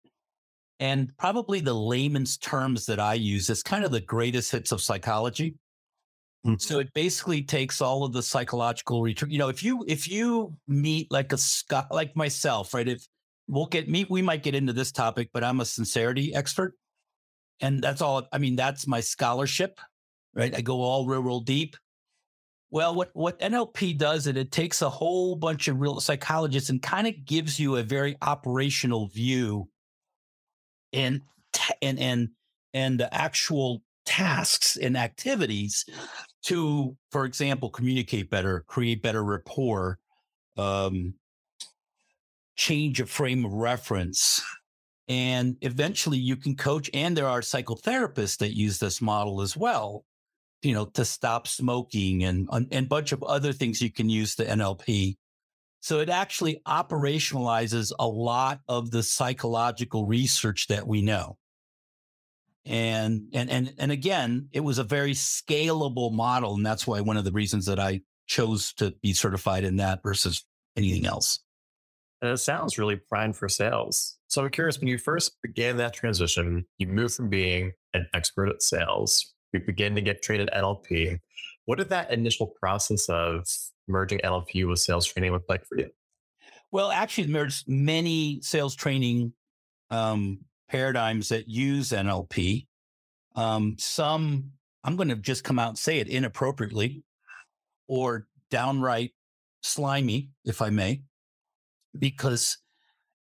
And 0.80 1.12
probably 1.18 1.62
the 1.62 1.74
layman's 1.74 2.38
terms 2.38 2.86
that 2.88 3.00
I 3.00 3.14
use 3.14 3.50
is 3.50 3.64
kind 3.64 3.86
of 3.86 3.92
the 3.92 4.02
greatest 4.02 4.52
hits 4.52 4.72
of 4.72 4.82
psychology. 4.82 5.56
Mhm. 6.46 6.62
So 6.62 6.80
it 6.80 6.94
basically 6.94 7.42
takes 7.44 7.82
all 7.82 8.04
of 8.04 8.14
the 8.14 8.22
psychological 8.24 9.02
return. 9.02 9.32
You 9.32 9.40
know, 9.40 9.50
if 9.50 9.64
you 9.64 9.84
if 9.88 10.08
you 10.08 10.56
meet 10.68 11.12
like 11.12 11.34
a 11.34 11.38
Scott 11.38 11.88
like 11.92 12.16
myself, 12.16 12.74
right? 12.74 12.88
If 12.88 13.08
we'll 13.48 13.66
get 13.68 13.90
meet, 13.90 14.10
we 14.10 14.22
might 14.22 14.44
get 14.44 14.56
into 14.56 14.74
this 14.74 14.92
topic, 14.92 15.30
but 15.34 15.44
I'm 15.44 15.60
a 15.62 15.66
sincerity 15.66 16.34
expert. 16.36 16.76
And 17.62 17.84
that's 17.84 18.02
all 18.02 18.28
I 18.34 18.38
mean, 18.40 18.56
that's 18.56 18.88
my 18.88 19.02
scholarship, 19.02 19.80
right? 20.36 20.56
I 20.56 20.62
go 20.62 20.82
all 20.82 21.06
real, 21.08 21.24
real 21.24 21.42
deep. 21.42 21.78
Well, 22.72 22.96
what 22.96 23.12
what 23.14 23.42
NLP 23.42 23.94
does 23.94 24.28
is 24.28 24.36
it 24.36 24.52
takes 24.52 24.82
a 24.82 24.90
whole 24.90 25.36
bunch 25.36 25.68
of 25.68 25.80
real 25.80 26.00
psychologists 26.02 26.70
and 26.70 26.82
kind 26.82 27.08
of 27.08 27.26
gives 27.26 27.60
you 27.60 27.78
a 27.78 27.84
very 27.84 28.18
operational 28.22 29.08
view 29.08 29.70
and 30.94 31.22
and 31.82 32.00
and 32.00 32.30
and 32.74 33.00
the 33.00 33.14
actual 33.14 33.82
tasks 34.06 34.78
and 34.78 34.96
activities 34.98 35.86
to, 36.46 36.96
for 37.12 37.26
example, 37.26 37.70
communicate 37.70 38.30
better, 38.30 38.64
create 38.68 39.02
better 39.02 39.24
rapport, 39.24 39.98
um, 40.58 41.16
change 42.56 43.00
a 43.00 43.06
frame 43.06 43.44
of 43.46 43.54
reference. 43.54 44.42
And 45.08 45.58
eventually 45.62 46.18
you 46.18 46.36
can 46.36 46.56
coach. 46.56 46.90
And 46.94 47.18
there 47.18 47.28
are 47.28 47.42
psychotherapists 47.42 48.38
that 48.38 48.56
use 48.56 48.80
this 48.80 49.02
model 49.02 49.42
as 49.42 49.58
well, 49.58 50.06
you 50.62 50.74
know, 50.74 50.86
to 50.86 51.04
stop 51.04 51.48
smoking 51.48 52.24
and 52.24 52.48
and 52.52 52.72
a 52.72 52.82
bunch 52.84 53.12
of 53.12 53.24
other 53.24 53.52
things 53.52 53.82
you 53.82 53.92
can 53.92 54.10
use 54.10 54.36
the 54.36 54.46
NLP. 54.46 55.16
So 55.82 56.00
it 56.00 56.10
actually 56.10 56.62
operationalizes 56.68 57.92
a 58.00 58.08
lot 58.08 58.60
of 58.68 58.90
the 58.90 59.04
psychological 59.04 60.08
research 60.08 60.68
that 60.68 60.88
we 60.88 61.02
know. 61.04 61.38
And 62.66 63.30
and 63.34 63.50
and 63.50 63.74
and 63.78 63.92
again, 63.92 64.50
it 64.52 64.62
was 64.62 64.80
a 64.80 64.84
very 64.84 65.12
scalable 65.12 66.12
model, 66.12 66.56
and 66.56 66.66
that's 66.66 66.88
why 66.88 67.02
one 67.02 67.18
of 67.18 67.24
the 67.24 67.32
reasons 67.32 67.68
that 67.68 67.80
I 67.80 68.02
chose 68.28 68.74
to 68.74 68.94
be 69.04 69.14
certified 69.14 69.64
in 69.64 69.78
that 69.78 70.02
versus 70.02 70.44
anything 70.76 71.06
else. 71.06 71.40
And 72.22 72.32
it 72.32 72.38
sounds 72.38 72.78
really 72.78 72.96
primed 72.96 73.36
for 73.36 73.48
sales. 73.48 74.18
So 74.28 74.44
I'm 74.44 74.50
curious, 74.50 74.80
when 74.80 74.88
you 74.88 74.98
first 74.98 75.38
began 75.44 75.78
that 75.78 75.94
transition, 75.94 76.66
you 76.78 76.88
moved 76.88 77.16
from 77.16 77.30
being 77.30 77.72
an 77.94 78.08
expert 78.14 78.50
at 78.50 78.64
sales, 78.64 79.34
you 79.54 79.60
began 79.60 79.96
to 79.96 80.02
get 80.02 80.24
trained 80.24 80.50
at 80.50 80.54
NLP. 80.54 81.20
What 81.66 81.78
did 81.78 81.90
that 81.90 82.12
initial 82.12 82.48
process 82.48 83.08
of 83.10 83.48
merging 83.88 84.20
NLP 84.20 84.68
with 84.68 84.80
sales 84.80 85.06
training 85.06 85.32
look 85.34 85.46
like 85.48 85.66
for 85.66 85.78
you? 85.78 85.90
Well, 86.72 86.92
actually, 86.92 87.32
there's 87.32 87.64
many 87.68 88.40
sales 88.42 88.76
training 88.76 89.34
um, 89.92 90.40
paradigms 90.70 91.30
that 91.30 91.48
use 91.48 91.90
NLP. 91.90 92.68
Um, 93.36 93.76
some, 93.78 94.52
I'm 94.84 94.96
going 94.96 95.10
to 95.10 95.16
just 95.16 95.44
come 95.44 95.60
out 95.60 95.70
and 95.70 95.78
say 95.78 96.00
it 96.00 96.08
inappropriately 96.08 97.04
or 97.88 98.28
downright 98.50 99.12
slimy, 99.62 100.30
if 100.46 100.62
I 100.62 100.70
may, 100.70 101.02
because 101.98 102.58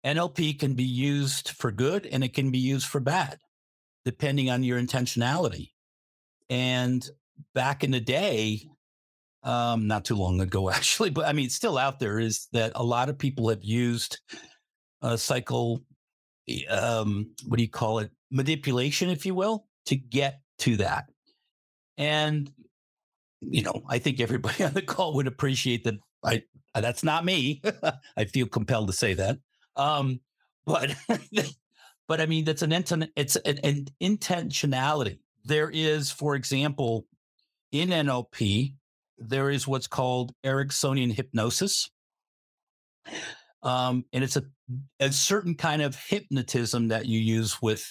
NLP 0.05 0.59
can 0.59 0.75
be 0.75 0.85
used 0.85 1.51
for 1.51 1.73
good 1.73 2.07
and 2.07 2.23
it 2.23 2.35
can 2.35 2.51
be 2.51 2.59
used 2.59 2.87
for 2.87 3.01
bad, 3.01 3.39
depending 4.05 4.51
on 4.51 4.63
your 4.63 4.81
intentionality. 4.81 5.71
And 6.51 7.09
back 7.55 7.83
in 7.83 7.91
the 7.91 8.01
day, 8.01 8.69
um, 9.43 9.87
not 9.87 10.05
too 10.05 10.17
long 10.17 10.41
ago, 10.41 10.71
actually, 10.71 11.11
but 11.11 11.27
I 11.27 11.33
mean, 11.33 11.47
it's 11.47 11.55
still 11.55 11.79
out 11.79 11.99
there 11.99 12.19
is 12.19 12.49
that 12.53 12.73
a 12.75 12.85
lot 12.85 13.09
of 13.09 13.19
people 13.19 13.49
have 13.49 13.65
used 13.65 14.21
uh, 15.03 15.17
cycle, 15.17 15.83
um, 16.69 17.31
what 17.47 17.57
do 17.57 17.63
you 17.63 17.71
call 17.71 17.99
it? 17.99 18.11
Manipulation, 18.31 19.11
if 19.11 19.25
you 19.27 19.35
will, 19.35 19.67
to 19.87 19.97
get 19.97 20.41
to 20.59 20.77
that. 20.77 21.07
And, 21.97 22.51
you 23.41 23.63
know, 23.63 23.83
I 23.89 23.99
think 23.99 24.21
everybody 24.21 24.65
on 24.65 24.75
the 24.75 24.83
call 24.83 25.15
would 25.15 25.27
appreciate 25.27 25.85
that. 25.85 25.95
I, 26.25 26.43
that's 26.75 27.05
not 27.05 27.25
me. 27.25 27.63
I 28.17 28.25
feel 28.25 28.47
compelled 28.47 28.89
to 28.89 28.93
say 28.93 29.15
that. 29.15 29.39
Um, 29.77 30.21
but, 30.65 30.95
but 32.09 32.21
I 32.21 32.27
mean, 32.27 32.45
that's 32.45 32.63
an 32.63 32.73
intent, 32.73 33.11
it's 33.17 33.37
an, 33.37 33.59
an 33.63 33.87
intentionality. 34.03 35.19
There 35.45 35.71
is, 35.71 36.11
for 36.11 36.35
example, 36.35 37.07
in 37.71 37.91
NLP, 37.91 38.75
there 39.19 39.51
is 39.51 39.69
what's 39.69 39.87
called 39.87 40.33
Ericksonian 40.45 41.13
hypnosis. 41.13 41.91
Um, 43.63 44.05
and 44.13 44.25
it's 44.25 44.37
a, 44.37 44.45
a 45.01 45.13
certain 45.13 45.55
kind 45.55 45.83
of 45.83 45.97
hypnotism 45.97 46.89
that 46.89 47.07
you 47.07 47.19
use 47.19 47.61
with 47.61 47.87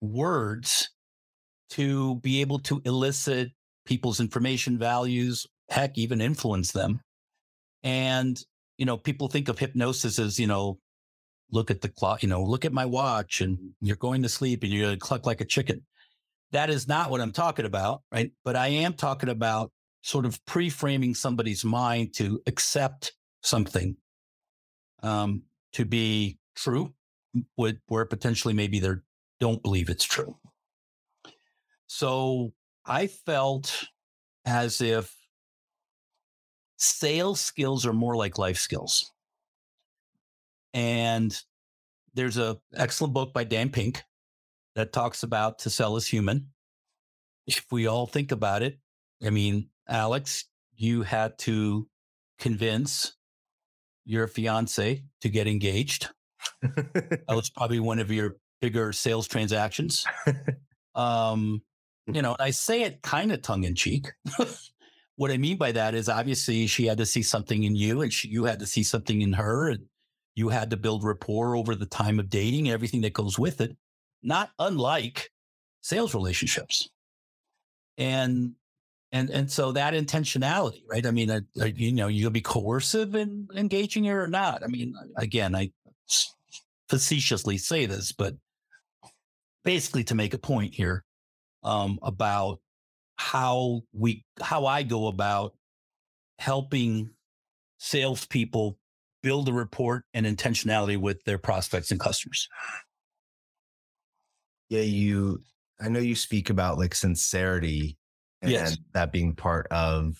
words 0.00 0.90
to 1.70 2.16
be 2.16 2.40
able 2.40 2.58
to 2.60 2.80
elicit 2.84 3.50
people's 3.84 4.20
information 4.20 4.78
values, 4.78 5.46
heck, 5.68 5.96
even 5.98 6.20
influence 6.20 6.72
them. 6.72 7.00
And, 7.82 8.40
you 8.78 8.86
know, 8.86 8.96
people 8.96 9.28
think 9.28 9.48
of 9.48 9.58
hypnosis 9.58 10.18
as, 10.18 10.38
you 10.38 10.46
know, 10.46 10.78
look 11.50 11.70
at 11.70 11.82
the 11.82 11.88
clock, 11.88 12.22
you 12.22 12.28
know, 12.28 12.42
look 12.42 12.64
at 12.64 12.72
my 12.72 12.86
watch 12.86 13.40
and 13.40 13.58
you're 13.80 13.96
going 13.96 14.22
to 14.22 14.28
sleep 14.28 14.62
and 14.62 14.72
you're 14.72 14.86
going 14.86 14.98
to 14.98 15.00
cluck 15.00 15.26
like 15.26 15.40
a 15.40 15.44
chicken. 15.44 15.84
That 16.52 16.70
is 16.70 16.88
not 16.88 17.10
what 17.10 17.20
I'm 17.20 17.32
talking 17.32 17.66
about, 17.66 18.02
right? 18.12 18.32
But 18.44 18.56
I 18.56 18.68
am 18.68 18.94
talking 18.94 19.28
about 19.28 19.70
sort 20.02 20.26
of 20.26 20.44
pre-framing 20.46 21.14
somebody's 21.14 21.64
mind 21.64 22.14
to 22.14 22.40
accept 22.46 23.12
something 23.42 23.96
um, 25.02 25.42
to 25.74 25.84
be 25.84 26.38
true, 26.56 26.94
where 27.56 28.04
potentially 28.04 28.54
maybe 28.54 28.80
they 28.80 28.94
don't 29.40 29.62
believe 29.62 29.88
it's 29.88 30.04
true. 30.04 30.36
So 31.86 32.52
I 32.84 33.06
felt 33.06 33.84
as 34.44 34.80
if 34.80 35.14
sales 36.76 37.40
skills 37.40 37.86
are 37.86 37.92
more 37.92 38.16
like 38.16 38.38
life 38.38 38.58
skills. 38.58 39.12
And 40.72 41.36
there's 42.14 42.36
a 42.36 42.58
excellent 42.74 43.14
book 43.14 43.32
by 43.32 43.44
Dan 43.44 43.70
Pink 43.70 44.02
that 44.74 44.92
talks 44.92 45.22
about 45.22 45.60
to 45.60 45.70
sell 45.70 45.96
is 45.96 46.06
human. 46.06 46.48
If 47.46 47.66
we 47.70 47.86
all 47.86 48.06
think 48.06 48.32
about 48.32 48.62
it, 48.62 48.78
I 49.24 49.30
mean, 49.30 49.68
Alex, 49.88 50.46
you 50.76 51.02
had 51.02 51.38
to 51.40 51.88
convince 52.38 53.14
your 54.04 54.26
fiance 54.26 55.02
to 55.20 55.28
get 55.28 55.46
engaged. 55.46 56.08
that 56.62 57.24
was 57.28 57.50
probably 57.50 57.80
one 57.80 57.98
of 57.98 58.10
your 58.10 58.36
bigger 58.60 58.92
sales 58.92 59.28
transactions. 59.28 60.04
Um, 60.94 61.60
you 62.06 62.22
know, 62.22 62.36
I 62.38 62.50
say 62.50 62.82
it 62.82 63.02
kind 63.02 63.32
of 63.32 63.42
tongue 63.42 63.64
in 63.64 63.74
cheek. 63.74 64.12
what 65.16 65.30
I 65.30 65.36
mean 65.36 65.56
by 65.56 65.72
that 65.72 65.94
is 65.94 66.08
obviously 66.08 66.66
she 66.66 66.86
had 66.86 66.98
to 66.98 67.06
see 67.06 67.22
something 67.22 67.64
in 67.64 67.74
you 67.74 68.02
and 68.02 68.12
she, 68.12 68.28
you 68.28 68.44
had 68.44 68.60
to 68.60 68.66
see 68.66 68.82
something 68.82 69.20
in 69.20 69.32
her 69.32 69.70
and 69.70 69.86
you 70.34 70.48
had 70.48 70.70
to 70.70 70.76
build 70.76 71.04
rapport 71.04 71.56
over 71.56 71.74
the 71.74 71.86
time 71.86 72.18
of 72.18 72.28
dating, 72.28 72.70
everything 72.70 73.00
that 73.02 73.12
goes 73.12 73.38
with 73.38 73.60
it, 73.60 73.76
not 74.22 74.50
unlike 74.58 75.30
sales 75.80 76.14
relationships. 76.14 76.88
And 77.96 78.52
and 79.14 79.30
and 79.30 79.50
so 79.50 79.70
that 79.72 79.94
intentionality, 79.94 80.82
right? 80.90 81.06
I 81.06 81.12
mean, 81.12 81.30
uh, 81.30 81.40
uh, 81.60 81.66
you 81.66 81.92
know, 81.92 82.08
you'll 82.08 82.32
be 82.32 82.40
coercive 82.40 83.14
in 83.14 83.46
engaging 83.54 84.04
her 84.06 84.24
or 84.24 84.26
not. 84.26 84.64
I 84.64 84.66
mean, 84.66 84.92
again, 85.16 85.54
I 85.54 85.70
facetiously 86.88 87.56
say 87.56 87.86
this, 87.86 88.10
but 88.10 88.34
basically 89.62 90.02
to 90.04 90.16
make 90.16 90.34
a 90.34 90.38
point 90.38 90.74
here 90.74 91.04
um, 91.62 92.00
about 92.02 92.58
how 93.16 93.82
we 93.92 94.24
how 94.42 94.66
I 94.66 94.82
go 94.82 95.06
about 95.06 95.54
helping 96.40 97.10
salespeople 97.78 98.76
build 99.22 99.48
a 99.48 99.52
report 99.52 100.02
and 100.12 100.26
intentionality 100.26 100.96
with 100.96 101.22
their 101.22 101.38
prospects 101.38 101.92
and 101.92 102.00
customers. 102.00 102.48
Yeah, 104.68 104.80
you. 104.80 105.40
I 105.80 105.88
know 105.88 106.00
you 106.00 106.16
speak 106.16 106.50
about 106.50 106.78
like 106.78 106.96
sincerity 106.96 107.96
and 108.44 108.52
Yes. 108.52 108.76
that 108.92 109.12
being 109.12 109.34
part 109.34 109.66
of, 109.70 110.18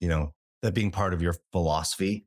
you 0.00 0.08
know, 0.08 0.32
that 0.62 0.72
being 0.72 0.90
part 0.90 1.12
of 1.12 1.22
your 1.22 1.34
philosophy. 1.52 2.26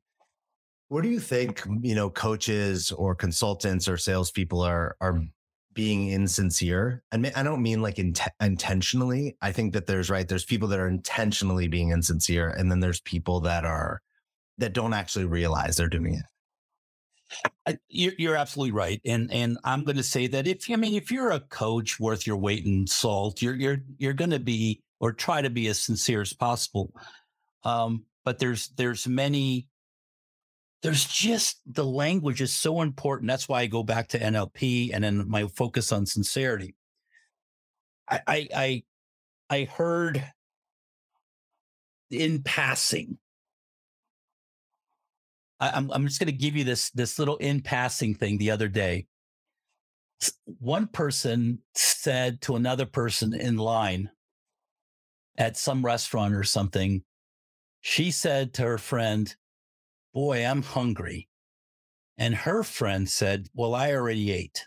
What 0.88 1.02
do 1.02 1.08
you 1.08 1.20
think, 1.20 1.62
you 1.82 1.94
know, 1.94 2.10
coaches 2.10 2.90
or 2.90 3.14
consultants 3.14 3.88
or 3.88 3.96
salespeople 3.96 4.60
are 4.60 4.96
are 5.00 5.14
mm. 5.14 5.30
being 5.72 6.08
insincere? 6.08 7.02
And 7.12 7.30
I 7.36 7.42
don't 7.42 7.62
mean 7.62 7.80
like 7.80 7.98
int- 7.98 8.20
intentionally. 8.40 9.36
I 9.40 9.52
think 9.52 9.72
that 9.72 9.86
there's 9.86 10.10
right. 10.10 10.26
There's 10.26 10.44
people 10.44 10.68
that 10.68 10.80
are 10.80 10.88
intentionally 10.88 11.68
being 11.68 11.90
insincere, 11.90 12.48
and 12.50 12.70
then 12.70 12.80
there's 12.80 13.00
people 13.00 13.40
that 13.40 13.64
are 13.64 14.00
that 14.58 14.72
don't 14.72 14.92
actually 14.92 15.26
realize 15.26 15.76
they're 15.76 15.88
doing 15.88 16.14
it. 16.14 16.24
I, 17.66 17.78
you're, 17.88 18.12
you're 18.18 18.36
absolutely 18.36 18.72
right, 18.72 19.00
and 19.04 19.32
and 19.32 19.58
I'm 19.64 19.84
going 19.84 19.96
to 19.96 20.02
say 20.02 20.26
that 20.28 20.46
if 20.46 20.70
I 20.70 20.76
mean 20.76 20.94
if 20.94 21.10
you're 21.10 21.30
a 21.30 21.40
coach 21.40 22.00
worth 22.00 22.26
your 22.26 22.36
weight 22.36 22.64
in 22.64 22.86
salt, 22.86 23.40
you're 23.42 23.54
you're 23.54 23.78
you're 23.98 24.12
going 24.12 24.30
to 24.30 24.40
be 24.40 24.82
or 24.98 25.12
try 25.12 25.40
to 25.42 25.50
be 25.50 25.66
as 25.68 25.80
sincere 25.80 26.20
as 26.20 26.32
possible. 26.32 26.92
Um, 27.64 28.04
but 28.24 28.38
there's 28.38 28.68
there's 28.76 29.06
many. 29.06 29.68
There's 30.82 31.04
just 31.04 31.60
the 31.66 31.84
language 31.84 32.40
is 32.40 32.52
so 32.54 32.80
important. 32.80 33.28
That's 33.28 33.48
why 33.48 33.60
I 33.60 33.66
go 33.66 33.82
back 33.82 34.08
to 34.08 34.18
NLP 34.18 34.90
and 34.94 35.04
then 35.04 35.28
my 35.28 35.46
focus 35.48 35.92
on 35.92 36.06
sincerity. 36.06 36.74
I 38.08 38.20
I 38.26 38.48
I, 38.54 38.82
I 39.50 39.64
heard 39.64 40.24
in 42.10 42.42
passing. 42.42 43.18
I, 45.60 45.70
I'm 45.70 45.90
I'm 45.92 46.06
just 46.06 46.18
going 46.18 46.32
to 46.32 46.32
give 46.32 46.56
you 46.56 46.64
this 46.64 46.90
this 46.90 47.18
little 47.18 47.36
in 47.36 47.60
passing 47.60 48.14
thing. 48.14 48.38
The 48.38 48.50
other 48.50 48.68
day, 48.68 49.06
one 50.58 50.86
person 50.86 51.60
said 51.74 52.40
to 52.42 52.56
another 52.56 52.86
person 52.86 53.34
in 53.34 53.56
line 53.56 54.10
at 55.36 55.56
some 55.56 55.84
restaurant 55.84 56.34
or 56.34 56.44
something, 56.44 57.02
she 57.80 58.10
said 58.10 58.54
to 58.54 58.62
her 58.62 58.78
friend, 58.78 59.34
Boy, 60.12 60.44
I'm 60.44 60.62
hungry. 60.62 61.28
And 62.18 62.34
her 62.34 62.62
friend 62.62 63.08
said, 63.08 63.48
Well, 63.54 63.74
I 63.74 63.92
already 63.92 64.32
ate. 64.32 64.66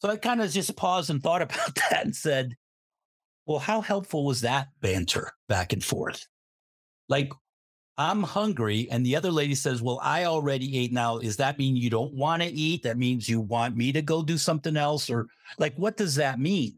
So 0.00 0.10
I 0.10 0.16
kind 0.16 0.42
of 0.42 0.50
just 0.50 0.76
paused 0.76 1.08
and 1.10 1.22
thought 1.22 1.42
about 1.42 1.74
that 1.74 2.04
and 2.04 2.14
said, 2.14 2.56
Well, 3.46 3.58
how 3.58 3.80
helpful 3.80 4.24
was 4.24 4.40
that 4.40 4.68
banter 4.80 5.32
back 5.48 5.72
and 5.72 5.84
forth? 5.84 6.26
Like, 7.08 7.32
I'm 7.96 8.22
hungry. 8.22 8.88
And 8.90 9.04
the 9.04 9.16
other 9.16 9.30
lady 9.30 9.54
says, 9.54 9.82
Well, 9.82 10.00
I 10.02 10.24
already 10.24 10.78
ate. 10.78 10.92
Now, 10.92 11.18
does 11.18 11.36
that 11.36 11.58
mean 11.58 11.76
you 11.76 11.90
don't 11.90 12.14
want 12.14 12.42
to 12.42 12.48
eat? 12.48 12.82
That 12.82 12.98
means 12.98 13.28
you 13.28 13.40
want 13.40 13.76
me 13.76 13.92
to 13.92 14.02
go 14.02 14.22
do 14.22 14.36
something 14.38 14.76
else? 14.76 15.08
Or 15.08 15.26
like, 15.58 15.76
what 15.76 15.96
does 15.96 16.16
that 16.16 16.40
mean? 16.40 16.76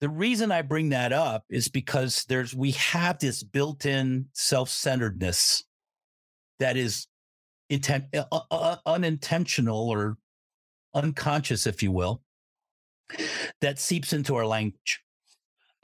The 0.00 0.08
reason 0.08 0.52
I 0.52 0.62
bring 0.62 0.90
that 0.90 1.12
up 1.12 1.44
is 1.50 1.68
because 1.68 2.24
there's, 2.28 2.54
we 2.54 2.70
have 2.72 3.18
this 3.18 3.42
built 3.42 3.84
in 3.84 4.26
self 4.32 4.70
centeredness 4.70 5.64
that 6.60 6.76
is 6.76 7.08
intent, 7.68 8.04
uh, 8.14 8.24
uh, 8.32 8.40
uh, 8.50 8.76
unintentional 8.86 9.88
or 9.90 10.16
unconscious, 10.94 11.66
if 11.66 11.82
you 11.82 11.92
will, 11.92 12.22
that 13.60 13.78
seeps 13.78 14.12
into 14.12 14.36
our 14.36 14.46
language. 14.46 15.02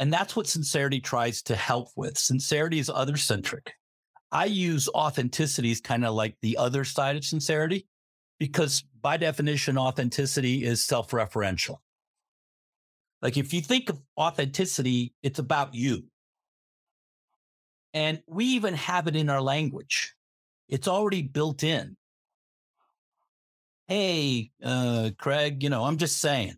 And 0.05 0.12
that's 0.12 0.37
what 0.37 0.47
sincerity 0.47 1.01
tries 1.01 1.40
to 1.45 1.57
help 1.57 1.88
with. 1.97 2.19
Sincerity 2.19 2.79
is 2.79 2.90
other 2.90 3.17
centric. 3.17 3.73
I 4.31 4.45
use 4.45 4.87
authenticity 4.90 5.71
as 5.71 5.81
kind 5.81 6.05
of 6.05 6.12
like 6.12 6.37
the 6.43 6.59
other 6.59 6.85
side 6.85 7.17
of 7.17 7.25
sincerity 7.25 7.87
because 8.38 8.85
by 9.01 9.17
definition, 9.17 9.79
authenticity 9.79 10.62
is 10.62 10.85
self 10.85 11.12
referential. 11.12 11.77
Like 13.23 13.38
if 13.38 13.55
you 13.55 13.62
think 13.62 13.88
of 13.88 13.99
authenticity, 14.21 15.14
it's 15.23 15.38
about 15.38 15.75
you. 15.75 16.05
And 17.95 18.23
we 18.27 18.45
even 18.45 18.75
have 18.75 19.07
it 19.07 19.17
in 19.17 19.31
our 19.31 19.40
language. 19.40 20.12
It's 20.69 20.87
already 20.87 21.23
built 21.23 21.62
in. 21.62 21.97
Hey, 23.88 24.51
uh, 24.62 25.12
Craig, 25.17 25.62
you 25.62 25.71
know, 25.71 25.83
I'm 25.83 25.97
just 25.97 26.19
saying, 26.19 26.57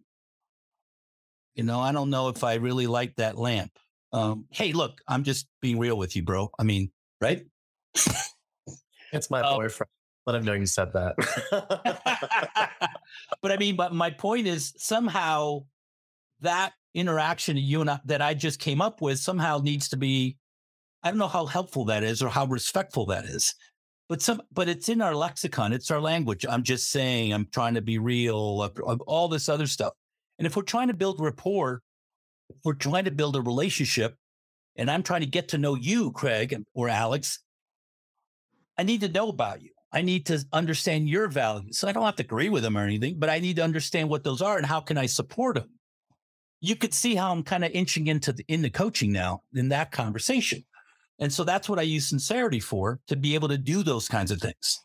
you 1.57 1.65
know, 1.65 1.81
I 1.81 1.91
don't 1.91 2.11
know 2.11 2.29
if 2.29 2.45
I 2.45 2.55
really 2.55 2.87
like 2.87 3.17
that 3.17 3.37
lamp. 3.37 3.73
Um, 4.13 4.45
hey, 4.51 4.73
look, 4.73 5.01
I'm 5.09 5.25
just 5.25 5.47
being 5.61 5.79
real 5.79 5.97
with 5.97 6.15
you, 6.15 6.23
bro. 6.23 6.51
I 6.59 6.63
mean, 6.63 6.91
right? 7.21 7.45
it's 9.13 9.31
my 9.31 9.41
um, 9.41 9.57
boyfriend. 9.57 9.91
Let 10.27 10.37
him 10.37 10.45
know 10.45 10.53
you 10.53 10.67
said 10.67 10.93
that. 10.93 11.15
but 13.43 13.53
I 13.53 13.57
mean, 13.57 13.75
but 13.75 13.95
my 13.95 14.11
point 14.11 14.47
is 14.47 14.75
somehow 14.77 15.61
that 16.41 16.73
interaction 16.95 17.57
you 17.57 17.81
and 17.81 17.91
I, 17.91 18.01
that 18.05 18.21
I 18.21 18.35
just 18.35 18.61
came 18.61 18.81
up 18.81 19.01
with 19.01 19.19
somehow 19.19 19.59
needs 19.59 19.89
to 19.91 19.97
be. 19.97 20.37
I 21.03 21.11
don't 21.11 21.19
know 21.19 21.29
how 21.29 21.47
helpful 21.47 21.85
that 21.87 22.03
is 22.03 22.23
or 22.23 22.29
how 22.29 22.47
respectful 22.47 23.07
that 23.07 23.25
is, 23.25 23.55
but 24.09 24.21
some, 24.21 24.43
but 24.53 24.69
it's 24.69 24.89
in 24.89 25.01
our 25.01 25.15
lexicon. 25.15 25.73
It's 25.73 25.91
our 25.91 26.01
language. 26.01 26.45
I'm 26.49 26.65
just 26.65 26.91
saying. 26.91 27.33
I'm 27.33 27.47
trying 27.53 27.75
to 27.75 27.83
be 27.83 27.99
real. 27.99 28.69
All 29.07 29.29
this 29.29 29.49
other 29.49 29.67
stuff. 29.67 29.93
And 30.39 30.47
if 30.47 30.57
we're 30.57 30.63
trying 30.63 30.89
to 30.89 30.95
build 30.95 31.21
rapport, 31.21 31.83
we're 32.65 32.75
trying 32.75 33.05
to 33.05 33.11
build 33.11 33.37
a 33.37 33.41
relationship, 33.41 34.17
and 34.77 34.91
I'm 34.91 35.03
trying 35.03 35.23
to 35.23 35.27
get 35.27 35.49
to 35.49 35.59
know 35.59 35.75
you, 35.75 36.13
Craig 36.13 36.57
or 36.75 36.89
Alex, 36.89 37.41
I 38.79 38.83
need 38.83 39.01
to 39.01 39.09
know 39.09 39.29
about 39.29 39.63
you. 39.63 39.71
I 39.93 40.03
need 40.03 40.27
to 40.27 40.45
understand 40.53 41.09
your 41.09 41.29
values. 41.29 41.79
So 41.79 41.89
I 41.89 41.93
don't 41.93 42.05
have 42.05 42.17
to 42.17 42.23
agree 42.23 42.51
with 42.51 42.63
them 42.63 42.77
or 42.77 42.85
anything, 42.85 43.19
but 43.19 43.31
I 43.31 43.39
need 43.39 43.57
to 43.57 43.65
understand 43.65 44.11
what 44.11 44.25
those 44.25 44.43
are 44.43 44.59
and 44.59 44.67
how 44.67 44.81
can 44.81 44.99
I 44.99 45.07
support 45.07 45.57
them. 45.57 45.71
You 46.61 46.77
could 46.77 46.93
see 46.93 47.15
how 47.15 47.33
I'm 47.33 47.43
kind 47.43 47.65
of 47.65 47.71
inching 47.73 48.09
into 48.09 48.33
the, 48.33 48.45
into 48.49 48.69
coaching 48.69 49.13
now 49.13 49.43
in 49.55 49.71
that 49.71 49.93
conversation. 49.93 50.65
And 51.19 51.33
so 51.33 51.45
that's 51.45 51.69
what 51.69 51.79
I 51.79 51.83
use 51.83 52.09
sincerity 52.09 52.61
for 52.61 53.01
to 53.07 53.17
be 53.17 53.35
able 53.35 53.49
to 53.49 53.57
do 53.57 53.83
those 53.83 54.09
kinds 54.09 54.31
of 54.31 54.41
things 54.41 54.81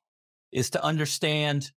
is 0.51 0.69
to 0.69 0.83
understand 0.83 1.71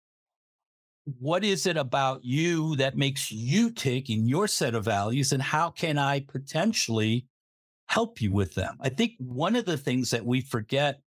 what 1.06 1.44
is 1.44 1.66
it 1.66 1.78
about 1.78 2.24
you 2.24 2.76
that 2.78 2.98
makes 2.98 3.32
you 3.32 3.72
tick 3.72 4.10
in 4.10 4.28
your 4.28 4.48
set 4.48 4.74
of 4.74 4.86
values 4.86 5.32
and 5.32 5.42
how 5.42 5.70
can 5.70 5.98
I 5.98 6.22
potentially 6.22 7.28
help 7.88 8.22
you 8.22 8.32
with 8.32 8.56
them? 8.56 8.78
I 8.80 8.90
think 8.90 9.14
one 9.18 9.56
of 9.56 9.66
the 9.66 9.78
things 9.78 10.12
that 10.12 10.26
we 10.26 10.42
forget 10.42 11.02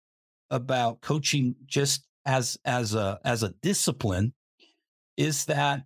about 0.50 1.02
coaching 1.02 1.56
just 1.66 2.06
as 2.26 2.58
as 2.66 2.96
a 2.96 3.20
as 3.24 3.44
a 3.44 3.54
discipline 3.62 4.34
is 5.18 5.46
that 5.46 5.84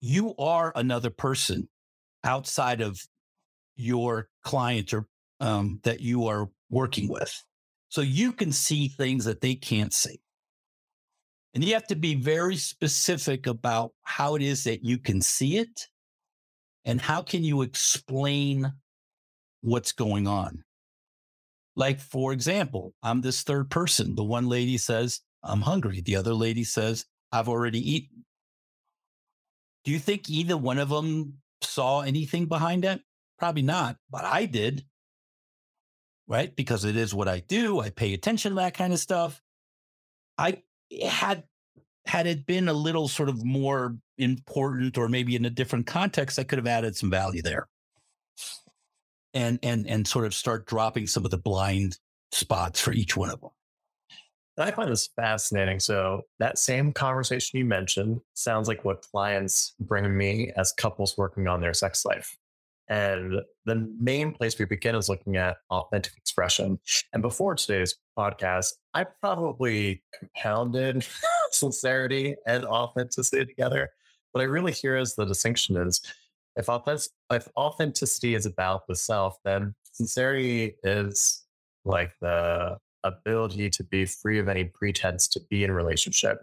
you 0.00 0.34
are 0.36 0.72
another 0.76 1.10
person 1.10 1.68
outside 2.24 2.80
of 2.80 3.00
your 3.76 4.28
client 4.44 4.92
or 4.92 5.06
um, 5.40 5.80
that 5.84 6.00
you 6.00 6.26
are 6.26 6.48
working 6.70 7.08
with. 7.08 7.44
So 7.88 8.00
you 8.00 8.32
can 8.32 8.52
see 8.52 8.88
things 8.88 9.24
that 9.24 9.40
they 9.40 9.54
can't 9.54 9.92
see. 9.92 10.20
And 11.58 11.64
you 11.64 11.74
have 11.74 11.88
to 11.88 11.96
be 11.96 12.14
very 12.14 12.54
specific 12.54 13.48
about 13.48 13.90
how 14.04 14.36
it 14.36 14.42
is 14.42 14.62
that 14.62 14.84
you 14.84 14.96
can 14.96 15.20
see 15.20 15.58
it 15.58 15.88
and 16.84 17.00
how 17.00 17.20
can 17.20 17.42
you 17.42 17.62
explain 17.62 18.72
what's 19.62 19.90
going 19.90 20.28
on. 20.28 20.62
Like, 21.74 21.98
for 21.98 22.32
example, 22.32 22.94
I'm 23.02 23.22
this 23.22 23.42
third 23.42 23.70
person. 23.70 24.14
The 24.14 24.22
one 24.22 24.48
lady 24.48 24.78
says, 24.78 25.18
I'm 25.42 25.62
hungry. 25.62 26.00
The 26.00 26.14
other 26.14 26.32
lady 26.32 26.62
says, 26.62 27.06
I've 27.32 27.48
already 27.48 27.80
eaten. 27.80 28.24
Do 29.82 29.90
you 29.90 29.98
think 29.98 30.30
either 30.30 30.56
one 30.56 30.78
of 30.78 30.90
them 30.90 31.38
saw 31.60 32.02
anything 32.02 32.46
behind 32.46 32.84
that? 32.84 33.00
Probably 33.36 33.62
not, 33.62 33.96
but 34.12 34.24
I 34.24 34.44
did. 34.44 34.84
Right? 36.28 36.54
Because 36.54 36.84
it 36.84 36.94
is 36.94 37.12
what 37.12 37.26
I 37.26 37.40
do. 37.40 37.80
I 37.80 37.90
pay 37.90 38.14
attention 38.14 38.52
to 38.52 38.56
that 38.58 38.74
kind 38.74 38.92
of 38.92 39.00
stuff. 39.00 39.42
I 40.38 40.62
had 41.06 41.44
had 42.06 42.26
it 42.26 42.46
been 42.46 42.68
a 42.68 42.72
little 42.72 43.06
sort 43.06 43.28
of 43.28 43.44
more 43.44 43.96
important 44.16 44.96
or 44.96 45.08
maybe 45.08 45.36
in 45.36 45.44
a 45.44 45.50
different 45.50 45.86
context, 45.86 46.38
I 46.38 46.44
could 46.44 46.58
have 46.58 46.66
added 46.66 46.96
some 46.96 47.10
value 47.10 47.42
there. 47.42 47.68
And 49.34 49.58
and 49.62 49.86
and 49.86 50.06
sort 50.06 50.24
of 50.24 50.34
start 50.34 50.66
dropping 50.66 51.06
some 51.06 51.24
of 51.24 51.30
the 51.30 51.38
blind 51.38 51.98
spots 52.32 52.80
for 52.80 52.92
each 52.92 53.16
one 53.16 53.30
of 53.30 53.40
them. 53.40 53.50
I 54.58 54.72
find 54.72 54.90
this 54.90 55.08
fascinating. 55.14 55.78
So 55.78 56.22
that 56.40 56.58
same 56.58 56.92
conversation 56.92 57.58
you 57.58 57.64
mentioned 57.64 58.20
sounds 58.34 58.66
like 58.66 58.84
what 58.84 59.02
clients 59.12 59.74
bring 59.78 60.16
me 60.16 60.52
as 60.56 60.72
couples 60.72 61.16
working 61.16 61.46
on 61.46 61.60
their 61.60 61.74
sex 61.74 62.04
life. 62.04 62.36
And 62.88 63.42
the 63.66 63.88
main 64.00 64.32
place 64.32 64.58
we 64.58 64.64
begin 64.64 64.94
is 64.94 65.08
looking 65.08 65.36
at 65.36 65.58
authentic 65.70 66.16
expression. 66.16 66.78
And 67.12 67.20
before 67.20 67.54
today's 67.54 67.94
podcast, 68.18 68.72
I 68.94 69.04
probably 69.04 70.02
compounded 70.18 71.06
sincerity 71.50 72.36
and 72.46 72.64
authenticity 72.64 73.44
together. 73.44 73.90
What 74.32 74.40
I 74.40 74.44
really 74.44 74.72
hear 74.72 74.96
is 74.96 75.14
the 75.14 75.26
distinction 75.26 75.76
is 75.76 76.00
if, 76.56 76.68
authentic, 76.68 77.10
if 77.30 77.48
authenticity 77.56 78.34
is 78.34 78.46
about 78.46 78.86
the 78.88 78.96
self, 78.96 79.36
then 79.44 79.74
sincerity 79.92 80.76
is 80.82 81.44
like 81.84 82.12
the 82.20 82.78
ability 83.04 83.70
to 83.70 83.84
be 83.84 84.06
free 84.06 84.38
of 84.38 84.48
any 84.48 84.64
pretense 84.64 85.28
to 85.28 85.40
be 85.50 85.62
in 85.62 85.72
relationship, 85.72 86.38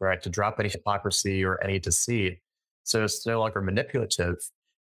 right? 0.00 0.22
To 0.22 0.30
drop 0.30 0.58
any 0.58 0.68
hypocrisy 0.68 1.44
or 1.44 1.62
any 1.62 1.78
deceit. 1.78 2.38
So 2.84 3.04
it's 3.04 3.26
no 3.26 3.40
longer 3.40 3.60
manipulative, 3.60 4.36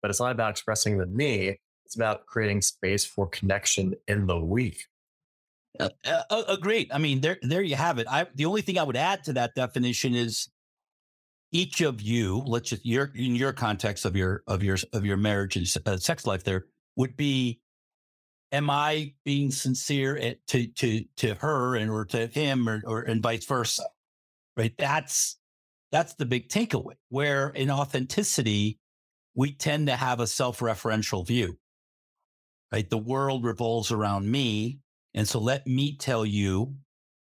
but 0.03 0.11
it's 0.11 0.21
not 0.21 0.33
about 0.33 0.51
expressing 0.51 0.99
the 0.99 1.07
me. 1.07 1.59
It's 1.87 1.95
about 1.95 2.27
creating 2.27 2.63
space 2.63 3.05
for 3.05 3.29
connection 3.29 3.95
in 4.09 4.27
the 4.27 4.39
week. 4.39 4.85
Uh, 5.81 5.89
uh, 6.05 6.43
agreed. 6.49 6.91
I 6.93 6.99
mean, 6.99 7.21
there, 7.21 7.39
there 7.43 7.63
you 7.63 7.77
have 7.77 7.99
it. 7.99 8.07
I, 8.11 8.27
the 8.35 8.45
only 8.45 8.61
thing 8.61 8.79
I 8.79 8.83
would 8.83 8.97
add 8.97 9.25
to 9.25 9.33
that 9.35 9.55
definition 9.55 10.15
is 10.15 10.49
each 11.53 11.81
of 11.83 12.01
you, 12.01 12.43
let's 12.47 12.71
just 12.71 12.85
your 12.85 13.11
in 13.15 13.37
your 13.37 13.53
context 13.53 14.05
of 14.05 14.17
your 14.17 14.43
of 14.47 14.63
your 14.63 14.79
of 14.93 15.05
your 15.05 15.19
marriage 15.19 15.57
and 15.57 15.67
uh, 15.87 15.97
sex 15.99 16.27
life, 16.27 16.45
there 16.45 16.67
would 16.97 17.17
be, 17.17 17.61
am 18.53 18.71
I 18.71 19.13
being 19.25 19.51
sincere 19.51 20.17
at, 20.17 20.47
to 20.49 20.67
to 20.67 21.05
to 21.19 21.35
her 21.37 21.77
and 21.77 21.91
or 21.91 22.07
to 22.07 22.27
him 22.27 22.69
or 22.69 22.83
or 22.87 23.03
and 23.03 23.23
vice 23.23 23.45
versa, 23.45 23.85
right? 24.57 24.75
That's 24.79 25.39
that's 25.91 26.15
the 26.15 26.25
big 26.25 26.49
takeaway. 26.49 26.95
Where 27.11 27.51
in 27.51 27.71
authenticity, 27.71 28.79
we 29.35 29.53
tend 29.53 29.87
to 29.87 29.97
have 29.97 30.21
a 30.21 30.27
self-referential 30.27 31.27
view, 31.27 31.59
right? 32.71 32.89
The 32.89 32.99
world 32.99 33.45
revolves 33.45 33.91
around 33.91 34.31
me. 34.31 34.81
And 35.15 35.27
so 35.29 35.39
let 35.39 35.67
me 35.67 35.97
tell 35.97 36.25
you 36.25 36.75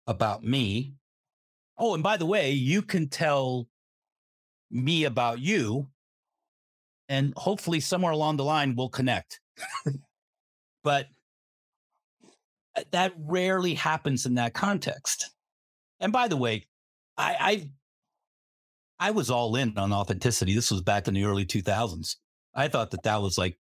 about 0.06 0.42
me. 0.42 0.94
Oh, 1.76 1.94
and 1.94 2.02
by 2.02 2.16
the 2.16 2.26
way, 2.26 2.52
you 2.52 2.82
can 2.82 3.08
tell 3.08 3.68
me 4.70 5.04
about 5.04 5.38
you 5.38 5.88
and 7.08 7.32
hopefully 7.36 7.80
somewhere 7.80 8.12
along 8.12 8.36
the 8.36 8.44
line 8.44 8.74
we'll 8.74 8.88
connect. 8.88 9.40
but 10.84 11.06
that 12.90 13.12
rarely 13.18 13.74
happens 13.74 14.26
in 14.26 14.34
that 14.34 14.54
context. 14.54 15.30
And 16.00 16.12
by 16.12 16.28
the 16.28 16.36
way, 16.36 16.66
I, 17.16 17.36
I 17.40 17.70
I 19.00 19.10
was 19.10 19.30
all 19.30 19.56
in 19.56 19.76
on 19.78 19.92
authenticity. 19.92 20.54
This 20.54 20.70
was 20.70 20.82
back 20.82 21.08
in 21.08 21.14
the 21.14 21.24
early 21.24 21.46
2000s. 21.46 22.16
I 22.54 22.68
thought 22.68 22.90
that 22.90 23.04
that 23.04 23.22
was 23.22 23.38
like, 23.38 23.58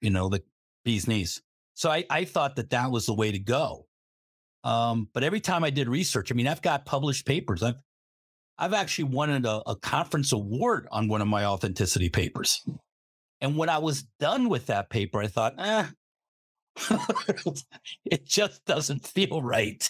you 0.00 0.10
know, 0.10 0.28
the 0.28 0.42
bee's 0.84 1.06
knees. 1.06 1.42
So 1.74 1.90
I, 1.90 2.04
I 2.10 2.24
thought 2.24 2.56
that 2.56 2.70
that 2.70 2.90
was 2.90 3.06
the 3.06 3.14
way 3.14 3.30
to 3.30 3.38
go. 3.38 3.86
Um, 4.64 5.08
but 5.12 5.22
every 5.22 5.40
time 5.40 5.62
I 5.64 5.70
did 5.70 5.88
research, 5.88 6.32
I 6.32 6.34
mean, 6.34 6.48
I've 6.48 6.62
got 6.62 6.84
published 6.84 7.26
papers. 7.26 7.62
I've 7.62 7.76
I've 8.58 8.74
actually 8.74 9.04
won 9.04 9.30
a, 9.44 9.62
a 9.66 9.76
conference 9.76 10.32
award 10.32 10.88
on 10.90 11.06
one 11.06 11.22
of 11.22 11.28
my 11.28 11.44
authenticity 11.44 12.08
papers. 12.08 12.60
And 13.40 13.56
when 13.56 13.68
I 13.68 13.78
was 13.78 14.02
done 14.18 14.48
with 14.48 14.66
that 14.66 14.90
paper, 14.90 15.20
I 15.22 15.28
thought, 15.28 15.54
eh, 15.58 15.86
it 18.04 18.26
just 18.26 18.64
doesn't 18.64 19.06
feel 19.06 19.42
right. 19.42 19.88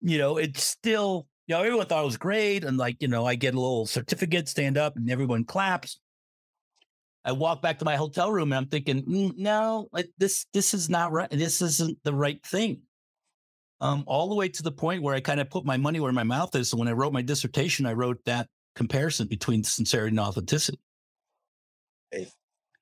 You 0.00 0.18
know, 0.18 0.36
it's 0.36 0.62
still, 0.62 1.26
you 1.46 1.54
know, 1.54 1.62
everyone 1.62 1.86
thought 1.86 2.02
it 2.02 2.06
was 2.06 2.16
great. 2.16 2.64
And 2.64 2.76
like, 2.76 2.96
you 3.00 3.08
know, 3.08 3.24
I 3.24 3.34
get 3.34 3.54
a 3.54 3.60
little 3.60 3.86
certificate, 3.86 4.48
stand 4.48 4.76
up, 4.76 4.96
and 4.96 5.10
everyone 5.10 5.44
claps. 5.44 5.98
I 7.24 7.32
walk 7.32 7.62
back 7.62 7.78
to 7.80 7.84
my 7.84 7.96
hotel 7.96 8.30
room 8.30 8.52
and 8.52 8.58
I'm 8.58 8.66
thinking, 8.66 9.02
mm, 9.02 9.36
no, 9.36 9.88
like 9.92 10.08
this, 10.18 10.46
this 10.52 10.74
is 10.74 10.88
not 10.88 11.12
right. 11.12 11.30
This 11.30 11.60
isn't 11.60 11.98
the 12.04 12.14
right 12.14 12.44
thing. 12.44 12.82
Um, 13.80 14.04
all 14.06 14.28
the 14.28 14.34
way 14.34 14.48
to 14.48 14.62
the 14.62 14.72
point 14.72 15.02
where 15.02 15.14
I 15.14 15.20
kind 15.20 15.40
of 15.40 15.50
put 15.50 15.64
my 15.64 15.76
money 15.76 16.00
where 16.00 16.12
my 16.12 16.22
mouth 16.22 16.54
is. 16.54 16.70
So 16.70 16.76
when 16.76 16.88
I 16.88 16.92
wrote 16.92 17.12
my 17.12 17.22
dissertation, 17.22 17.84
I 17.84 17.92
wrote 17.92 18.24
that 18.24 18.48
comparison 18.74 19.26
between 19.26 19.64
sincerity 19.64 20.10
and 20.10 20.20
authenticity. 20.20 20.78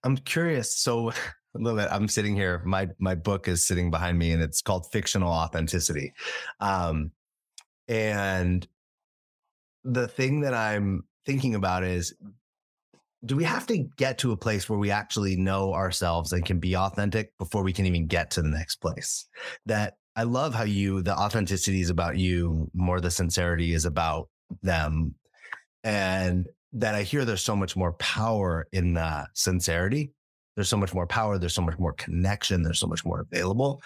I'm 0.05 0.17
curious. 0.19 0.79
So 0.79 1.11
a 1.55 1.59
little 1.59 1.79
bit. 1.79 1.89
I'm 1.91 2.09
sitting 2.09 2.35
here. 2.35 2.63
My 2.65 2.89
my 2.99 3.15
book 3.15 3.49
is 3.49 3.67
sitting 3.67 3.91
behind 3.91 4.19
me, 4.19 4.33
and 4.33 4.43
it's 4.43 4.63
called 4.63 4.91
Fictional 4.93 5.31
Authenticity. 5.31 6.13
Um, 6.61 7.11
and 7.89 8.67
the 9.85 10.09
thing 10.09 10.41
that 10.41 10.55
I'm 10.55 11.05
thinking 11.27 11.55
about 11.55 11.85
is, 11.85 12.15
do 13.25 13.37
we 13.37 13.45
have 13.45 13.67
to 13.69 13.89
get 13.97 14.19
to 14.19 14.33
a 14.33 14.37
place 14.37 14.69
where 14.69 14.79
we 14.79 14.91
actually 14.91 15.37
know 15.37 15.73
ourselves 15.73 16.33
and 16.33 16.45
can 16.45 16.59
be 16.59 16.77
authentic 16.77 17.33
before 17.39 17.63
we 17.63 17.73
can 17.73 17.87
even 17.87 18.07
get 18.07 18.31
to 18.33 18.43
the 18.43 18.49
next 18.49 18.77
place? 18.77 19.27
That 19.67 19.95
I 20.17 20.25
love 20.25 20.55
how 20.55 20.65
you 20.65 21.03
the 21.03 21.17
authenticity 21.17 21.81
is 21.81 21.91
about 21.91 22.19
you, 22.19 22.71
more 22.75 23.01
the 23.01 23.11
sincerity 23.11 23.73
is 23.73 23.85
about 23.85 24.29
them, 24.63 25.15
and 25.83 26.47
that 26.75 26.95
I 26.95 27.03
hear 27.03 27.25
there's 27.25 27.43
so 27.43 27.57
much 27.57 27.77
more 27.77 27.93
power 27.95 28.67
in 28.73 28.95
the 28.95 29.27
sincerity 29.33 30.13
there's 30.55 30.69
so 30.69 30.77
much 30.77 30.95
more 30.95 31.07
power. 31.07 31.39
There's 31.39 31.55
so 31.55 31.63
much 31.63 31.79
more 31.79 31.93
connection. 31.95 32.63
There's 32.63 32.79
so 32.79 32.87
much 32.87 33.05
more 33.05 33.21
available. 33.21 33.83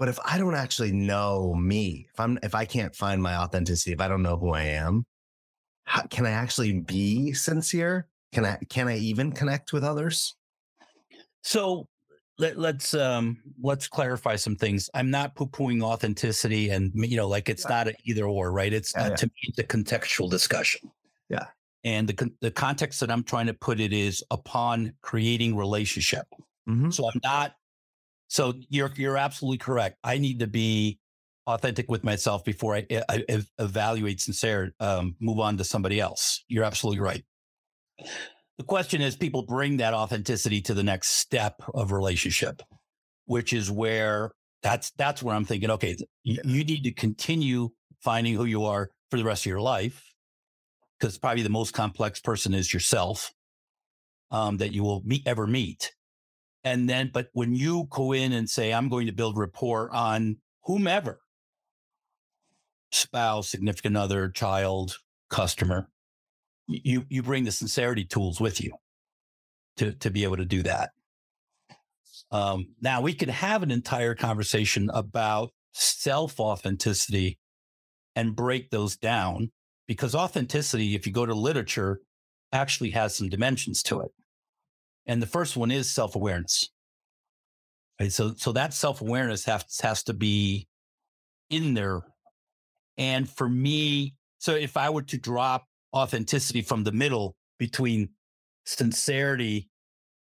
But 0.00 0.08
if 0.08 0.18
I 0.24 0.38
don't 0.38 0.54
actually 0.54 0.92
know 0.92 1.54
me, 1.54 2.08
if 2.10 2.18
I'm, 2.18 2.38
if 2.42 2.54
I 2.54 2.64
can't 2.64 2.96
find 2.96 3.22
my 3.22 3.36
authenticity, 3.36 3.92
if 3.92 4.00
I 4.00 4.08
don't 4.08 4.22
know 4.22 4.38
who 4.38 4.50
I 4.50 4.62
am, 4.62 5.04
how, 5.84 6.02
can 6.04 6.24
I 6.24 6.30
actually 6.30 6.80
be 6.80 7.34
sincere? 7.34 8.08
Can 8.32 8.46
I, 8.46 8.56
can 8.70 8.88
I 8.88 8.96
even 8.96 9.30
connect 9.30 9.74
with 9.74 9.84
others? 9.84 10.36
So 11.42 11.86
let, 12.38 12.56
us 12.56 12.94
um 12.94 13.42
let's 13.62 13.88
clarify 13.88 14.36
some 14.36 14.56
things. 14.56 14.88
I'm 14.94 15.10
not 15.10 15.34
poo-pooing 15.34 15.82
authenticity, 15.82 16.70
and 16.70 16.90
you 16.94 17.18
know, 17.18 17.28
like 17.28 17.50
it's 17.50 17.68
not 17.68 17.86
an 17.86 17.94
either 18.04 18.24
or, 18.24 18.52
right? 18.52 18.72
It's 18.72 18.94
yeah, 18.96 19.04
uh, 19.04 19.08
yeah. 19.10 19.16
to 19.16 19.26
me 19.26 19.32
it's 19.42 19.58
a 19.58 19.64
contextual 19.64 20.30
discussion. 20.30 20.90
Yeah. 21.28 21.44
And 21.84 22.08
the, 22.08 22.32
the 22.40 22.50
context 22.50 23.00
that 23.00 23.10
I'm 23.10 23.22
trying 23.22 23.48
to 23.48 23.54
put 23.54 23.80
it 23.80 23.92
is 23.92 24.24
upon 24.30 24.94
creating 25.02 25.56
relationship. 25.56 26.26
Mm-hmm. 26.66 26.90
So 26.90 27.06
I'm 27.06 27.20
not, 27.22 27.54
so 28.30 28.54
you're, 28.68 28.92
you're 28.94 29.16
absolutely 29.16 29.58
correct. 29.58 29.98
I 30.04 30.18
need 30.18 30.38
to 30.38 30.46
be 30.46 31.00
authentic 31.48 31.90
with 31.90 32.04
myself 32.04 32.44
before 32.44 32.76
I, 32.76 32.86
I, 33.08 33.24
I 33.28 33.42
evaluate 33.58 34.20
sincere, 34.20 34.72
um, 34.78 35.16
move 35.20 35.40
on 35.40 35.56
to 35.56 35.64
somebody 35.64 35.98
else. 35.98 36.44
You're 36.46 36.62
absolutely 36.62 37.00
right. 37.00 37.24
The 38.56 38.64
question 38.64 39.02
is 39.02 39.16
people 39.16 39.42
bring 39.42 39.78
that 39.78 39.94
authenticity 39.94 40.60
to 40.62 40.74
the 40.74 40.84
next 40.84 41.08
step 41.08 41.60
of 41.74 41.90
relationship, 41.90 42.62
which 43.24 43.52
is 43.52 43.68
where 43.68 44.30
that's, 44.62 44.92
that's 44.92 45.24
where 45.24 45.34
I'm 45.34 45.44
thinking, 45.44 45.70
okay, 45.72 45.96
you, 46.22 46.38
you 46.44 46.62
need 46.62 46.84
to 46.84 46.92
continue 46.92 47.70
finding 48.00 48.34
who 48.34 48.44
you 48.44 48.64
are 48.64 48.90
for 49.10 49.16
the 49.16 49.24
rest 49.24 49.42
of 49.42 49.50
your 49.50 49.60
life 49.60 50.14
because 51.00 51.18
probably 51.18 51.42
the 51.42 51.48
most 51.48 51.74
complex 51.74 52.20
person 52.20 52.54
is 52.54 52.72
yourself 52.72 53.32
um, 54.30 54.58
that 54.58 54.72
you 54.72 54.84
will 54.84 55.02
meet 55.04 55.26
ever 55.26 55.48
meet. 55.48 55.90
And 56.62 56.88
then, 56.88 57.10
but 57.12 57.28
when 57.32 57.54
you 57.54 57.86
go 57.90 58.12
in 58.12 58.32
and 58.32 58.48
say, 58.48 58.72
I'm 58.72 58.88
going 58.88 59.06
to 59.06 59.12
build 59.12 59.38
rapport 59.38 59.90
on 59.92 60.36
whomever, 60.64 61.20
spouse, 62.92 63.48
significant 63.48 63.96
other, 63.96 64.28
child, 64.28 64.96
customer, 65.30 65.88
you 66.66 67.04
you 67.08 67.22
bring 67.22 67.44
the 67.44 67.52
sincerity 67.52 68.04
tools 68.04 68.40
with 68.40 68.62
you 68.62 68.72
to 69.76 69.92
to 69.92 70.10
be 70.10 70.24
able 70.24 70.36
to 70.36 70.44
do 70.44 70.62
that. 70.62 70.90
Um, 72.30 72.74
now 72.80 73.00
we 73.00 73.14
could 73.14 73.30
have 73.30 73.62
an 73.62 73.70
entire 73.70 74.14
conversation 74.14 74.90
about 74.92 75.50
self 75.72 76.38
authenticity 76.38 77.38
and 78.14 78.36
break 78.36 78.70
those 78.70 78.96
down 78.96 79.50
because 79.86 80.14
authenticity, 80.14 80.94
if 80.94 81.06
you 81.06 81.12
go 81.12 81.26
to 81.26 81.34
literature, 81.34 82.00
actually 82.52 82.90
has 82.90 83.16
some 83.16 83.28
dimensions 83.28 83.82
to 83.84 84.00
it. 84.00 84.10
And 85.06 85.20
the 85.20 85.26
first 85.26 85.56
one 85.56 85.70
is 85.70 85.90
self 85.90 86.14
awareness. 86.14 86.68
Right? 87.98 88.12
So, 88.12 88.34
so 88.36 88.52
that 88.52 88.74
self 88.74 89.00
awareness 89.00 89.44
has, 89.44 89.64
has 89.82 90.02
to 90.04 90.14
be 90.14 90.66
in 91.50 91.74
there. 91.74 92.02
And 92.96 93.28
for 93.28 93.48
me, 93.48 94.14
so 94.38 94.54
if 94.54 94.76
I 94.76 94.90
were 94.90 95.02
to 95.02 95.18
drop 95.18 95.64
authenticity 95.94 96.62
from 96.62 96.84
the 96.84 96.92
middle 96.92 97.34
between 97.58 98.10
sincerity 98.64 99.68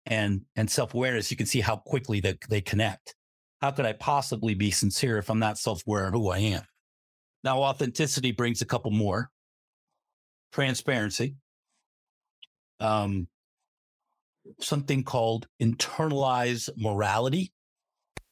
and 0.07 0.42
and 0.57 0.68
self-awareness 0.68 1.31
you 1.31 1.37
can 1.37 1.46
see 1.46 1.61
how 1.61 1.77
quickly 1.77 2.18
they, 2.18 2.37
they 2.48 2.61
connect 2.61 3.14
how 3.61 3.70
could 3.70 3.85
i 3.85 3.92
possibly 3.92 4.55
be 4.55 4.70
sincere 4.70 5.18
if 5.18 5.31
i'm 5.31 5.38
not 5.38 5.59
self-aware 5.59 6.09
of 6.09 6.14
who 6.14 6.31
i 6.31 6.38
am 6.38 6.62
now 7.44 7.62
authenticity 7.62 8.33
brings 8.33 8.62
a 8.62 8.64
couple 8.64 8.90
more 8.90 9.31
transparency, 10.53 11.37
um, 12.79 13.27
something 14.61 15.05
called 15.05 15.47
internalized 15.61 16.71
morality. 16.77 17.53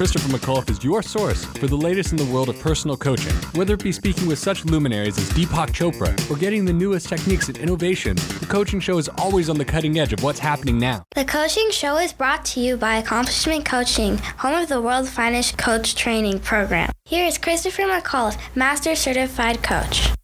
Christopher 0.00 0.38
McAuliffe 0.38 0.70
is 0.70 0.82
your 0.82 1.02
source 1.02 1.44
for 1.44 1.66
the 1.66 1.76
latest 1.76 2.12
in 2.12 2.16
the 2.16 2.24
world 2.24 2.48
of 2.48 2.58
personal 2.58 2.96
coaching. 2.96 3.34
Whether 3.52 3.74
it 3.74 3.84
be 3.84 3.92
speaking 3.92 4.26
with 4.26 4.38
such 4.38 4.64
luminaries 4.64 5.18
as 5.18 5.28
Deepak 5.32 5.72
Chopra 5.74 6.10
or 6.30 6.38
getting 6.38 6.64
the 6.64 6.72
newest 6.72 7.06
techniques 7.06 7.48
and 7.48 7.58
innovation, 7.58 8.16
the 8.16 8.46
coaching 8.48 8.80
show 8.80 8.96
is 8.96 9.10
always 9.18 9.50
on 9.50 9.58
the 9.58 9.64
cutting 9.66 9.98
edge 9.98 10.14
of 10.14 10.22
what's 10.22 10.38
happening 10.38 10.78
now. 10.78 11.04
The 11.14 11.26
coaching 11.26 11.70
show 11.70 11.98
is 11.98 12.14
brought 12.14 12.46
to 12.46 12.60
you 12.60 12.78
by 12.78 12.96
Accomplishment 12.96 13.66
Coaching, 13.66 14.16
home 14.38 14.62
of 14.62 14.70
the 14.70 14.80
world's 14.80 15.10
finest 15.10 15.58
coach 15.58 15.94
training 15.94 16.38
program. 16.40 16.90
Here 17.04 17.26
is 17.26 17.36
Christopher 17.36 17.82
McAuliffe, 17.82 18.38
Master 18.56 18.96
Certified 18.96 19.62
Coach. 19.62 20.14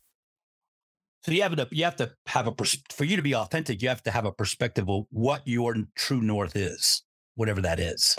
So 1.24 1.32
you 1.32 1.42
have 1.42 1.54
to 1.54 1.68
you 1.70 1.84
have 1.84 1.96
to 1.96 2.12
have 2.28 2.48
a 2.48 2.54
for 2.94 3.04
you 3.04 3.16
to 3.16 3.22
be 3.22 3.34
authentic. 3.34 3.82
You 3.82 3.90
have 3.90 4.02
to 4.04 4.10
have 4.10 4.24
a 4.24 4.32
perspective 4.32 4.88
of 4.88 5.04
what 5.10 5.42
your 5.44 5.74
true 5.94 6.22
north 6.22 6.56
is, 6.56 7.02
whatever 7.34 7.60
that 7.60 7.78
is. 7.78 8.16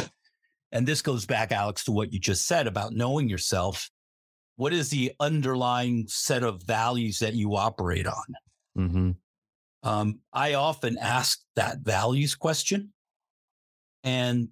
And 0.71 0.87
this 0.87 1.01
goes 1.01 1.25
back, 1.25 1.51
Alex, 1.51 1.85
to 1.85 1.91
what 1.91 2.11
you 2.11 2.19
just 2.19 2.45
said 2.45 2.67
about 2.67 2.93
knowing 2.93 3.29
yourself. 3.29 3.89
What 4.57 4.73
is 4.73 4.89
the 4.89 5.13
underlying 5.19 6.05
set 6.07 6.43
of 6.43 6.63
values 6.63 7.19
that 7.19 7.35
you 7.35 7.55
operate 7.55 8.07
on? 8.07 8.25
Mm-hmm. 8.77 9.11
Um, 9.83 10.19
I 10.33 10.55
often 10.55 10.97
ask 10.97 11.39
that 11.55 11.79
values 11.79 12.35
question, 12.35 12.91
and 14.03 14.49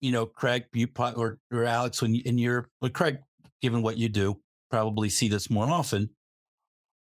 you 0.00 0.12
know, 0.12 0.26
Craig, 0.26 0.64
you 0.72 0.88
or, 0.96 1.38
or 1.52 1.64
Alex, 1.64 2.00
when 2.00 2.14
you, 2.14 2.22
in 2.24 2.38
your, 2.38 2.68
but 2.80 2.94
Craig, 2.94 3.18
given 3.60 3.82
what 3.82 3.96
you 3.96 4.08
do, 4.08 4.40
probably 4.70 5.08
see 5.08 5.28
this 5.28 5.50
more 5.50 5.68
often 5.68 6.10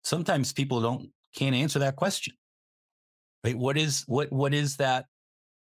sometimes 0.03 0.53
people 0.53 0.81
don't 0.81 1.09
can't 1.35 1.55
answer 1.55 1.79
that 1.79 1.95
question 1.95 2.33
right 3.43 3.57
what 3.57 3.77
is 3.77 4.03
what 4.07 4.31
what 4.31 4.53
is 4.53 4.77
that 4.77 5.05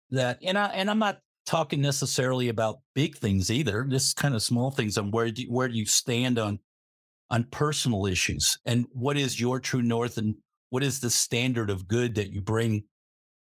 that 0.10 0.40
and 0.44 0.58
i 0.58 0.66
and 0.68 0.90
i'm 0.90 1.00
not 1.00 1.20
talking 1.46 1.82
necessarily 1.82 2.50
about 2.50 2.78
big 2.94 3.18
things 3.18 3.50
either 3.50 3.84
just 3.86 4.16
kind 4.16 4.36
of 4.36 4.44
small 4.44 4.72
things 4.72 4.98
on 4.98 5.12
where 5.12 5.32
do 5.32 5.42
you, 5.42 5.48
where 5.52 5.68
do 5.68 5.76
you 5.76 5.86
stand 5.86 6.38
on 6.38 6.60
on 7.30 7.46
personal 7.52 8.06
issues 8.06 8.58
and 8.66 8.86
what 8.92 9.18
is 9.18 9.40
your 9.40 9.60
true 9.60 9.82
north 9.82 10.18
and 10.18 10.36
what 10.70 10.84
is 10.84 11.00
the 11.00 11.10
standard 11.10 11.70
of 11.70 11.88
good 11.88 12.16
that 12.16 12.32
you 12.32 12.42
bring 12.42 12.84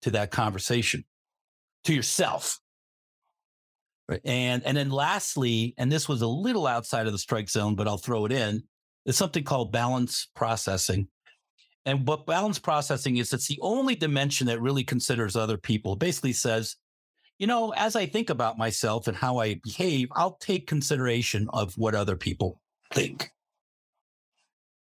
to 0.03 0.11
that 0.11 0.31
conversation 0.31 1.05
to 1.85 1.95
yourself 1.95 2.61
right? 4.09 4.21
and 4.25 4.63
and 4.65 4.77
then 4.77 4.91
lastly 4.91 5.75
and 5.79 5.91
this 5.91 6.09
was 6.09 6.23
a 6.23 6.27
little 6.27 6.67
outside 6.67 7.07
of 7.07 7.13
the 7.13 7.19
strike 7.19 7.49
zone 7.49 7.75
but 7.75 7.89
i'll 7.89 7.97
throw 7.97 8.27
it 8.27 8.33
in 8.33 8.63
is 9.07 9.17
something 9.17 9.45
called 9.45 9.73
balance 9.73 10.29
processing. 10.35 11.09
And 11.87 12.07
what 12.07 12.27
balance 12.27 12.59
processing 12.59 13.17
is, 13.17 13.33
it's 13.33 13.47
the 13.47 13.61
only 13.63 13.95
dimension 13.95 14.49
that 14.49 14.61
really 14.61 14.83
considers 14.83 15.37
other 15.37 15.57
people. 15.57 15.93
It 15.93 16.01
basically 16.01 16.33
says, 16.33 16.77
you 17.39 17.47
know, 17.47 17.73
as 17.75 17.97
I 17.97 18.07
think 18.07 18.31
about 18.31 18.59
myself 18.59 19.09
and 19.09 19.17
how 19.17 19.39
I 19.39 19.61
behave, 19.63 20.09
I'll 20.13 20.37
take 20.37 20.67
consideration 20.67 21.49
of 21.53 21.75
what 21.77 21.95
other 21.95 22.17
people 22.17 22.61
think. 22.93 23.31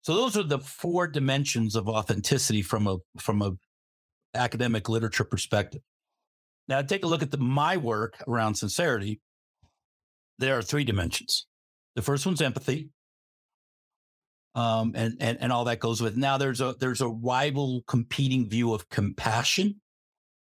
So 0.03 0.15
those 0.15 0.37
are 0.37 0.43
the 0.43 0.59
four 0.59 1.07
dimensions 1.07 1.77
of 1.77 1.89
authenticity 1.89 2.63
from 2.63 2.87
a 2.87 2.97
from 3.19 3.43
a 3.43 3.53
academic 4.35 4.89
literature 4.89 5.25
perspective. 5.25 5.83
Now 6.69 6.81
take 6.83 7.05
a 7.05 7.09
look 7.09 7.23
at 7.23 7.31
the, 7.31 7.39
my 7.39 7.77
work 7.77 8.15
around 8.27 8.55
sincerity. 8.55 9.21
There 10.39 10.57
are 10.57 10.63
three 10.63 10.85
dimensions. 10.85 11.47
The 11.97 12.03
first 12.03 12.25
one's 12.25 12.41
empathy 12.41 12.91
um, 14.55 14.93
and, 14.97 15.17
and 15.21 15.39
and 15.41 15.53
all 15.53 15.65
that 15.65 15.79
goes 15.79 16.01
with. 16.01 16.17
Now 16.17 16.39
there's 16.39 16.61
a 16.61 16.75
there's 16.81 17.01
a 17.01 17.09
rival 17.09 17.83
competing 17.87 18.49
view 18.49 18.75
of 18.75 18.89
compassion 18.89 19.81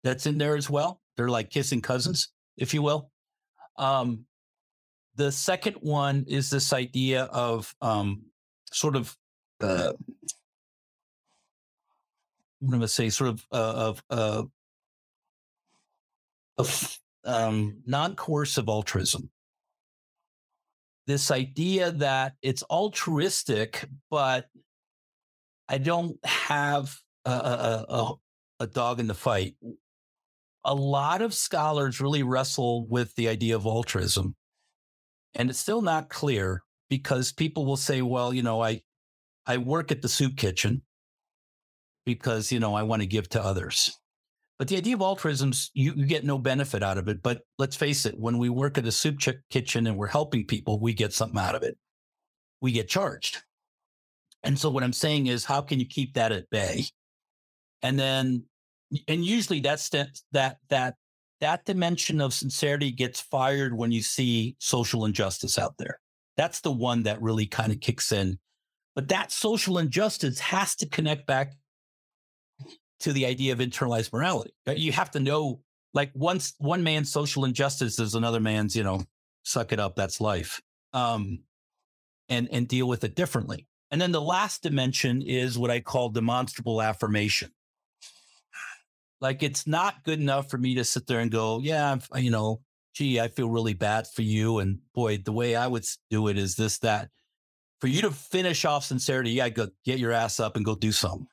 that's 0.03 0.27
in 0.27 0.39
there 0.39 0.57
as 0.57 0.71
well. 0.71 1.01
They're 1.19 1.29
like 1.29 1.51
kissing 1.51 1.83
cousins, 1.83 2.29
if 2.57 2.73
you 2.73 2.81
will. 2.81 3.11
Um, 3.77 4.25
the 5.17 5.31
second 5.31 5.77
one 5.81 6.25
is 6.29 6.49
this 6.49 6.73
idea 6.73 7.25
of 7.25 7.75
um, 7.83 8.23
sort 8.73 8.97
of 8.97 9.15
uh, 9.61 9.93
I'm 12.63 12.69
going 12.69 12.81
to 12.81 12.89
say 12.89 13.11
sort 13.11 13.31
of 13.31 13.47
uh, 13.53 13.73
of 13.77 14.03
uh, 14.09 14.43
of 16.57 16.99
um, 17.25 17.83
non-coercive 17.85 18.69
altruism 18.69 19.29
this 21.09 21.31
idea 21.31 21.91
that 21.91 22.35
it's 22.43 22.63
altruistic, 22.65 23.89
but 24.11 24.47
I 25.67 25.79
don't 25.79 26.19
have 26.23 26.95
a, 27.25 27.31
a, 27.31 27.87
a, 27.89 28.13
a 28.61 28.67
dog 28.67 29.01
in 29.01 29.07
the 29.07 29.15
fight. 29.15 29.57
A 30.69 30.75
lot 30.75 31.23
of 31.23 31.33
scholars 31.33 31.99
really 31.99 32.23
wrestle 32.23 32.87
with 32.89 33.15
the 33.15 33.27
idea 33.27 33.57
of 33.57 33.65
altruism, 33.65 34.37
and 35.35 35.49
it's 35.49 35.59
still 35.59 35.81
not 35.81 36.11
clear 36.11 36.63
because 36.91 37.33
people 37.33 37.65
will 37.65 37.79
say, 37.79 38.03
"Well, 38.03 38.35
you 38.35 38.43
know, 38.43 38.63
I 38.63 38.83
I 39.47 39.57
work 39.57 39.91
at 39.91 40.03
the 40.03 40.09
soup 40.09 40.37
kitchen 40.37 40.83
because 42.05 42.53
you 42.53 42.61
know 42.61 42.75
I 42.75 42.83
want 42.83 43.01
to 43.01 43.07
give 43.07 43.31
to 43.31 43.43
others." 43.43 43.99
But 44.59 44.69
the 44.69 44.77
idea 44.77 44.95
of 44.95 45.01
altruism, 45.01 45.53
you, 45.73 45.95
you 45.95 46.05
get 46.05 46.25
no 46.25 46.37
benefit 46.37 46.83
out 46.83 46.99
of 46.99 47.09
it. 47.09 47.23
But 47.23 47.43
let's 47.59 47.77
face 47.77 48.05
it, 48.05 48.19
when 48.19 48.39
we 48.39 48.49
work 48.49 48.77
at 48.77 48.87
a 48.87 48.93
soup 48.93 49.21
ch- 49.21 49.41
kitchen 49.51 49.87
and 49.87 49.97
we're 49.97 50.09
helping 50.09 50.45
people, 50.45 50.81
we 50.81 50.93
get 50.93 51.13
something 51.15 51.39
out 51.39 51.55
of 51.55 51.63
it. 51.63 51.79
We 52.61 52.73
get 52.73 52.89
charged. 52.89 53.39
And 54.43 54.59
so 54.59 54.69
what 54.69 54.83
I'm 54.83 54.93
saying 54.93 55.29
is, 55.29 55.45
how 55.45 55.61
can 55.61 55.79
you 55.79 55.87
keep 55.87 56.15
that 56.15 56.33
at 56.33 56.51
bay? 56.51 56.87
And 57.83 57.99
then, 57.99 58.45
and 59.07 59.25
usually 59.25 59.61
that's 59.61 59.89
that 59.91 60.09
that 60.33 60.59
that 60.69 60.95
that 61.41 61.65
dimension 61.65 62.21
of 62.21 62.35
sincerity 62.35 62.91
gets 62.91 63.21
fired 63.21 63.77
when 63.77 63.93
you 63.93 64.03
see 64.03 64.57
social 64.59 65.05
injustice 65.05 65.59
out 65.59 65.75
there. 65.79 66.01
That's 66.37 66.61
the 66.61 66.73
one 66.73 67.05
that 67.05 67.21
really 67.21 67.47
kind 67.47 67.73
of 67.73 67.81
kicks 67.81 68.13
in. 68.13 68.39
But 68.95 69.09
that 69.09 69.31
social 69.31 69.79
injustice 69.79 70.41
has 70.41 70.75
to 70.77 70.89
connect 70.89 71.27
back 71.27 71.53
to 73.01 73.13
the 73.13 73.27
idea 73.27 73.53
of 73.53 73.61
internalized 73.61 74.13
morality. 74.13 74.53
You 74.67 74.91
have 74.93 75.11
to 75.13 75.21
know, 75.21 75.61
like, 75.95 76.11
once 76.15 76.55
one 76.59 76.83
man's 76.83 77.13
social 77.13 77.45
injustice 77.45 78.01
is 78.01 78.15
another 78.15 78.41
man's, 78.41 78.75
you 78.75 78.83
know, 78.83 79.05
suck 79.45 79.73
it 79.73 79.79
up, 79.79 79.95
that's 79.95 80.21
life, 80.21 80.61
um, 80.93 81.39
and 82.29 82.49
and 82.51 82.67
deal 82.67 82.89
with 82.89 83.05
it 83.05 83.15
differently. 83.15 83.67
And 83.91 84.01
then 84.01 84.13
the 84.13 84.21
last 84.21 84.63
dimension 84.63 85.23
is 85.23 85.57
what 85.57 85.71
I 85.71 85.81
call 85.81 86.11
demonstrable 86.11 86.83
affirmation. 86.83 87.51
Like, 89.21 89.43
it's 89.43 89.67
not 89.67 90.05
good 90.05 90.21
enough 90.21 90.49
for 90.51 90.59
me 90.59 90.75
to 90.77 90.85
sit 90.85 91.07
there 91.07 91.21
and 91.21 91.31
go, 91.31 91.59
yeah, 91.59 91.97
you 92.17 92.31
know, 92.31 92.61
gee, 92.95 93.21
I 93.21 93.29
feel 93.29 93.51
really 93.51 93.75
bad 93.75 94.07
for 94.07 94.23
you, 94.23 94.59
and 94.59 94.79
boy, 94.95 95.19
the 95.19 95.33
way 95.33 95.57
I 95.57 95.67
would 95.67 95.85
do 96.11 96.29
it 96.29 96.39
is 96.39 96.57
this, 96.57 96.79
that. 96.79 97.11
For 97.81 97.87
you 97.87 98.03
to 98.03 98.11
finish 98.11 98.65
off 98.65 98.85
sincerity, 98.85 99.31
you 99.31 99.37
got 99.37 99.45
to 99.45 99.51
go 99.51 99.69
get 99.85 100.01
your 100.01 100.13
ass 100.13 100.41
up 100.41 100.57
and 100.57 100.65
go 100.65 100.75
do 100.75 100.91
something. 100.91 101.29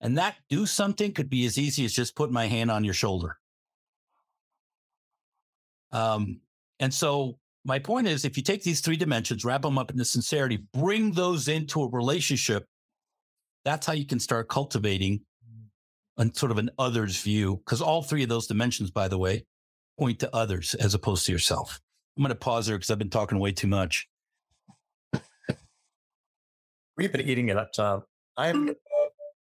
And 0.00 0.18
that 0.18 0.34
do 0.48 0.66
something 0.66 1.12
could 1.12 1.30
be 1.30 1.46
as 1.46 1.58
easy 1.58 1.84
as 1.84 1.92
just 1.92 2.16
putting 2.16 2.34
my 2.34 2.46
hand 2.46 2.70
on 2.70 2.84
your 2.84 2.92
shoulder. 2.92 3.38
Um, 5.92 6.40
and 6.80 6.92
so 6.92 7.38
my 7.64 7.78
point 7.78 8.08
is 8.08 8.24
if 8.24 8.36
you 8.36 8.42
take 8.42 8.64
these 8.64 8.80
three 8.80 8.96
dimensions, 8.96 9.44
wrap 9.44 9.62
them 9.62 9.78
up 9.78 9.90
into 9.90 10.04
sincerity, 10.04 10.58
bring 10.72 11.12
those 11.12 11.48
into 11.48 11.82
a 11.82 11.88
relationship, 11.88 12.66
that's 13.64 13.86
how 13.86 13.92
you 13.92 14.04
can 14.04 14.20
start 14.20 14.48
cultivating 14.48 15.20
a 16.16 16.30
sort 16.34 16.52
of 16.52 16.58
an 16.58 16.70
others 16.78 17.20
view. 17.20 17.56
Because 17.64 17.80
all 17.80 18.02
three 18.02 18.22
of 18.22 18.28
those 18.28 18.46
dimensions, 18.46 18.90
by 18.90 19.08
the 19.08 19.18
way, 19.18 19.46
point 19.98 20.18
to 20.20 20.34
others 20.34 20.74
as 20.74 20.94
opposed 20.94 21.26
to 21.26 21.32
yourself. 21.32 21.80
I'm 22.16 22.22
going 22.22 22.30
to 22.30 22.36
pause 22.36 22.66
there 22.66 22.76
because 22.76 22.90
I've 22.90 22.98
been 22.98 23.10
talking 23.10 23.38
way 23.38 23.52
too 23.52 23.66
much. 23.66 24.08
We've 26.96 27.10
been 27.10 27.28
eating 27.28 27.48
it 27.48 27.56
up, 27.56 27.72
Tom. 27.72 28.04
I'm 28.36 28.68
mm. 28.68 28.74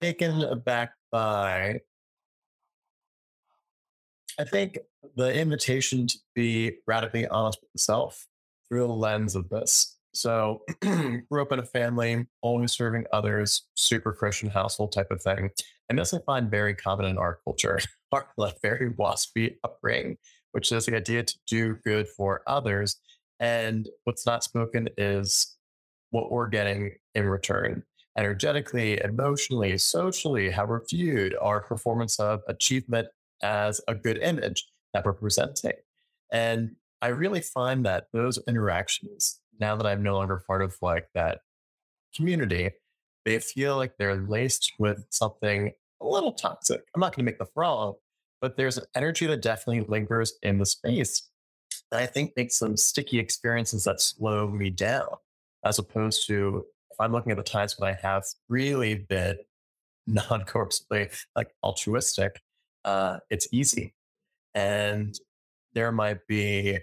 taken 0.00 0.42
aback 0.42 0.92
by 1.10 1.80
I 4.38 4.44
think 4.44 4.78
the 5.16 5.34
invitation 5.34 6.06
to 6.06 6.18
be 6.34 6.78
radically 6.86 7.26
honest 7.28 7.60
with 7.60 7.70
yourself 7.74 8.26
through 8.68 8.86
the 8.86 8.92
lens 8.94 9.34
of 9.36 9.48
this. 9.50 9.98
So, 10.14 10.62
grew 10.80 11.42
up 11.42 11.52
in 11.52 11.58
a 11.58 11.64
family, 11.64 12.26
always 12.42 12.72
serving 12.72 13.04
others, 13.12 13.66
super 13.74 14.12
Christian 14.12 14.50
household 14.50 14.92
type 14.92 15.10
of 15.10 15.22
thing. 15.22 15.50
And 15.92 15.98
this 15.98 16.14
I 16.14 16.20
find 16.20 16.50
very 16.50 16.74
common 16.74 17.04
in 17.04 17.18
our 17.18 17.40
culture, 17.44 17.78
our 18.12 18.26
very 18.62 18.94
waspy 18.94 19.56
upbringing, 19.62 20.16
which 20.52 20.72
is 20.72 20.86
the 20.86 20.96
idea 20.96 21.22
to 21.22 21.34
do 21.46 21.76
good 21.84 22.08
for 22.08 22.40
others. 22.46 22.98
And 23.38 23.86
what's 24.04 24.24
not 24.24 24.42
spoken 24.42 24.88
is 24.96 25.54
what 26.08 26.32
we're 26.32 26.48
getting 26.48 26.92
in 27.14 27.26
return 27.26 27.82
energetically, 28.16 29.02
emotionally, 29.04 29.76
socially, 29.76 30.48
how 30.48 30.64
we're 30.64 30.80
viewed, 30.88 31.36
our 31.42 31.60
performance 31.60 32.18
of 32.18 32.40
achievement 32.48 33.08
as 33.42 33.78
a 33.86 33.94
good 33.94 34.16
image 34.16 34.64
that 34.94 35.04
we're 35.04 35.12
presenting. 35.12 35.74
And 36.32 36.70
I 37.02 37.08
really 37.08 37.42
find 37.42 37.84
that 37.84 38.06
those 38.14 38.38
interactions, 38.48 39.40
now 39.60 39.76
that 39.76 39.84
I'm 39.86 40.02
no 40.02 40.14
longer 40.14 40.42
part 40.46 40.62
of 40.62 40.74
like 40.80 41.08
that 41.12 41.40
community, 42.16 42.70
they 43.26 43.38
feel 43.40 43.76
like 43.76 43.92
they're 43.98 44.16
laced 44.16 44.72
with 44.78 45.04
something 45.10 45.72
a 46.02 46.08
little 46.08 46.32
toxic. 46.32 46.82
I'm 46.94 47.00
not 47.00 47.14
going 47.14 47.24
to 47.24 47.30
make 47.30 47.38
the 47.38 47.46
wrong, 47.54 47.94
but 48.40 48.56
there's 48.56 48.78
an 48.78 48.84
energy 48.94 49.26
that 49.26 49.42
definitely 49.42 49.86
lingers 49.88 50.34
in 50.42 50.58
the 50.58 50.66
space 50.66 51.28
that 51.90 52.02
I 52.02 52.06
think 52.06 52.32
makes 52.36 52.58
some 52.58 52.76
sticky 52.76 53.18
experiences 53.18 53.84
that 53.84 54.00
slow 54.00 54.48
me 54.48 54.70
down, 54.70 55.08
as 55.64 55.78
opposed 55.78 56.26
to 56.26 56.64
if 56.90 57.00
I'm 57.00 57.12
looking 57.12 57.32
at 57.32 57.38
the 57.38 57.42
times 57.42 57.76
when 57.78 57.90
I 57.90 57.98
have 58.02 58.24
really 58.48 58.94
been 58.94 59.36
non-coercively 60.06 61.10
like 61.36 61.54
altruistic, 61.62 62.40
uh, 62.84 63.18
it's 63.30 63.48
easy. 63.52 63.94
And 64.54 65.14
there 65.74 65.92
might 65.92 66.26
be 66.26 66.78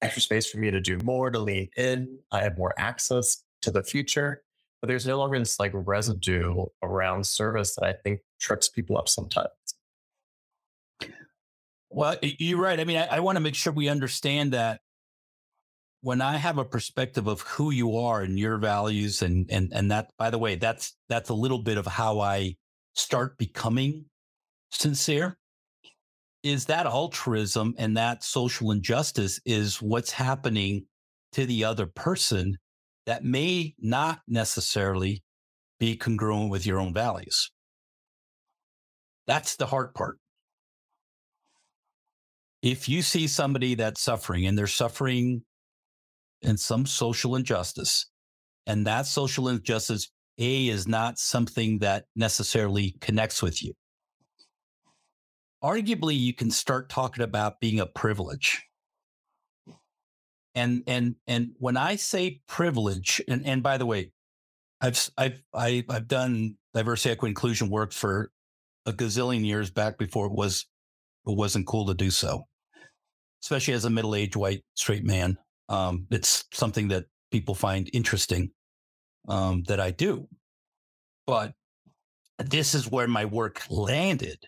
extra 0.00 0.22
space 0.22 0.50
for 0.50 0.58
me 0.58 0.70
to 0.70 0.80
do 0.80 0.98
more, 1.04 1.30
to 1.30 1.38
lean 1.38 1.68
in. 1.76 2.18
I 2.32 2.42
have 2.42 2.58
more 2.58 2.74
access 2.76 3.44
to 3.62 3.70
the 3.70 3.84
future, 3.84 4.42
but 4.82 4.88
there's 4.88 5.06
no 5.06 5.16
longer 5.16 5.38
this 5.38 5.60
like 5.60 5.70
residue 5.72 6.66
around 6.82 7.24
service 7.24 7.76
that 7.76 7.84
I 7.84 7.92
think 7.92 8.20
trips 8.40 8.68
people 8.68 8.98
up 8.98 9.08
sometimes. 9.08 9.48
Well, 11.88 12.16
you're 12.20 12.58
right. 12.58 12.80
I 12.80 12.84
mean, 12.84 12.96
I, 12.96 13.06
I 13.06 13.20
want 13.20 13.36
to 13.36 13.40
make 13.40 13.54
sure 13.54 13.72
we 13.72 13.88
understand 13.88 14.52
that 14.54 14.80
when 16.00 16.20
I 16.20 16.36
have 16.36 16.58
a 16.58 16.64
perspective 16.64 17.28
of 17.28 17.42
who 17.42 17.70
you 17.70 17.96
are 17.96 18.22
and 18.22 18.36
your 18.36 18.58
values, 18.58 19.22
and 19.22 19.48
and 19.50 19.72
and 19.72 19.90
that, 19.92 20.10
by 20.18 20.30
the 20.30 20.38
way, 20.38 20.56
that's 20.56 20.96
that's 21.08 21.28
a 21.28 21.34
little 21.34 21.62
bit 21.62 21.78
of 21.78 21.86
how 21.86 22.18
I 22.18 22.56
start 22.94 23.38
becoming 23.38 24.06
sincere. 24.72 25.38
Is 26.42 26.64
that 26.64 26.86
altruism 26.86 27.76
and 27.78 27.96
that 27.96 28.24
social 28.24 28.72
injustice 28.72 29.40
is 29.46 29.80
what's 29.80 30.10
happening 30.10 30.86
to 31.34 31.46
the 31.46 31.62
other 31.62 31.86
person 31.86 32.58
that 33.06 33.24
may 33.24 33.74
not 33.78 34.20
necessarily 34.28 35.22
be 35.78 35.96
congruent 35.96 36.50
with 36.50 36.64
your 36.64 36.78
own 36.78 36.94
values. 36.94 37.50
That's 39.26 39.56
the 39.56 39.66
hard 39.66 39.94
part. 39.94 40.18
If 42.62 42.88
you 42.88 43.02
see 43.02 43.26
somebody 43.26 43.74
that's 43.74 44.00
suffering 44.00 44.46
and 44.46 44.56
they're 44.56 44.66
suffering 44.68 45.42
in 46.42 46.56
some 46.56 46.86
social 46.86 47.34
injustice, 47.34 48.06
and 48.66 48.86
that 48.86 49.06
social 49.06 49.48
injustice, 49.48 50.10
A, 50.38 50.68
is 50.68 50.86
not 50.86 51.18
something 51.18 51.80
that 51.80 52.04
necessarily 52.14 52.94
connects 53.00 53.42
with 53.42 53.62
you, 53.62 53.72
arguably 55.62 56.16
you 56.16 56.32
can 56.32 56.50
start 56.50 56.88
talking 56.88 57.24
about 57.24 57.60
being 57.60 57.80
a 57.80 57.86
privilege 57.86 58.62
and 60.54 60.82
and 60.86 61.16
and 61.26 61.52
when 61.58 61.76
I 61.76 61.96
say 61.96 62.40
privilege, 62.46 63.22
and 63.28 63.46
and 63.46 63.62
by 63.62 63.78
the 63.78 63.86
way, 63.86 64.12
I've 64.80 65.10
I've 65.16 65.42
I, 65.54 65.84
I've 65.88 66.08
done 66.08 66.56
diversity, 66.74 67.12
equity, 67.12 67.30
inclusion 67.30 67.70
work 67.70 67.92
for 67.92 68.30
a 68.86 68.92
gazillion 68.92 69.44
years 69.44 69.70
back 69.70 69.98
before 69.98 70.26
it 70.26 70.32
was 70.32 70.66
it 71.26 71.36
wasn't 71.36 71.66
cool 71.66 71.86
to 71.86 71.94
do 71.94 72.10
so, 72.10 72.42
especially 73.42 73.74
as 73.74 73.84
a 73.84 73.90
middle 73.90 74.14
aged 74.14 74.36
white 74.36 74.62
straight 74.74 75.04
man. 75.04 75.38
Um, 75.68 76.06
it's 76.10 76.44
something 76.52 76.88
that 76.88 77.04
people 77.30 77.54
find 77.54 77.88
interesting 77.92 78.50
um, 79.28 79.62
that 79.68 79.80
I 79.80 79.90
do, 79.90 80.28
but 81.26 81.54
this 82.38 82.74
is 82.74 82.90
where 82.90 83.08
my 83.08 83.24
work 83.24 83.62
landed. 83.70 84.38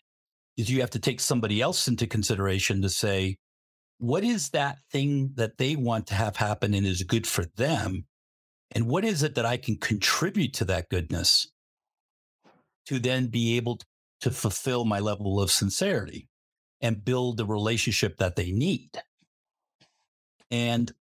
Is 0.56 0.70
you 0.70 0.80
have 0.82 0.90
to 0.90 1.00
take 1.00 1.18
somebody 1.18 1.60
else 1.60 1.88
into 1.88 2.06
consideration 2.06 2.80
to 2.82 2.88
say, 2.88 3.38
what 3.98 4.24
is 4.24 4.50
that 4.50 4.78
thing 4.90 5.32
that 5.36 5.58
they 5.58 5.76
want 5.76 6.06
to 6.08 6.14
have 6.14 6.36
happen 6.36 6.74
and 6.74 6.86
is 6.86 7.02
good 7.02 7.26
for 7.26 7.44
them? 7.56 8.06
And 8.72 8.86
what 8.86 9.04
is 9.04 9.22
it 9.22 9.34
that 9.36 9.46
I 9.46 9.56
can 9.56 9.76
contribute 9.76 10.52
to 10.54 10.64
that 10.66 10.88
goodness 10.88 11.50
to 12.86 12.98
then 12.98 13.28
be 13.28 13.56
able 13.56 13.80
to 14.20 14.30
fulfill 14.30 14.84
my 14.84 15.00
level 15.00 15.40
of 15.40 15.50
sincerity 15.50 16.28
and 16.80 17.04
build 17.04 17.36
the 17.36 17.46
relationship 17.46 18.18
that 18.18 18.36
they 18.36 18.50
need? 18.50 18.90
And 20.50 20.92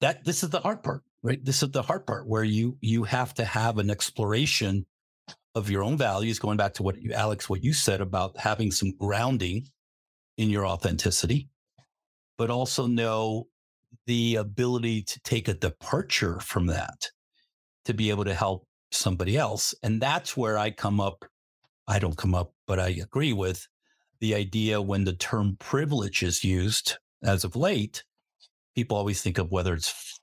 that 0.00 0.24
this 0.24 0.42
is 0.42 0.50
the 0.50 0.60
hard 0.60 0.82
part, 0.82 1.02
right? 1.22 1.44
This 1.44 1.62
is 1.62 1.70
the 1.70 1.82
hard 1.82 2.06
part 2.06 2.26
where 2.26 2.44
you 2.44 2.78
you 2.80 3.04
have 3.04 3.34
to 3.34 3.44
have 3.44 3.78
an 3.78 3.90
exploration 3.90 4.86
of 5.54 5.68
your 5.68 5.82
own 5.82 5.98
values, 5.98 6.38
going 6.38 6.56
back 6.56 6.74
to 6.74 6.82
what 6.82 7.00
you, 7.02 7.12
Alex, 7.12 7.48
what 7.50 7.62
you 7.62 7.72
said 7.72 8.00
about 8.00 8.38
having 8.38 8.70
some 8.70 8.92
grounding 8.92 9.66
in 10.38 10.48
your 10.48 10.66
authenticity 10.66 11.49
but 12.40 12.48
also 12.48 12.86
know 12.86 13.46
the 14.06 14.36
ability 14.36 15.02
to 15.02 15.20
take 15.20 15.46
a 15.46 15.52
departure 15.52 16.40
from 16.40 16.68
that 16.68 17.10
to 17.84 17.92
be 17.92 18.08
able 18.08 18.24
to 18.24 18.32
help 18.32 18.66
somebody 18.90 19.36
else. 19.36 19.74
And 19.82 20.00
that's 20.00 20.38
where 20.38 20.56
I 20.56 20.70
come 20.70 21.02
up. 21.02 21.26
I 21.86 21.98
don't 21.98 22.16
come 22.16 22.34
up, 22.34 22.54
but 22.66 22.80
I 22.80 22.88
agree 23.02 23.34
with 23.34 23.68
the 24.20 24.34
idea 24.34 24.80
when 24.80 25.04
the 25.04 25.12
term 25.12 25.58
privilege 25.60 26.22
is 26.22 26.42
used 26.42 26.96
as 27.22 27.44
of 27.44 27.56
late, 27.56 28.04
people 28.74 28.96
always 28.96 29.20
think 29.20 29.36
of 29.36 29.52
whether 29.52 29.74
it's, 29.74 30.18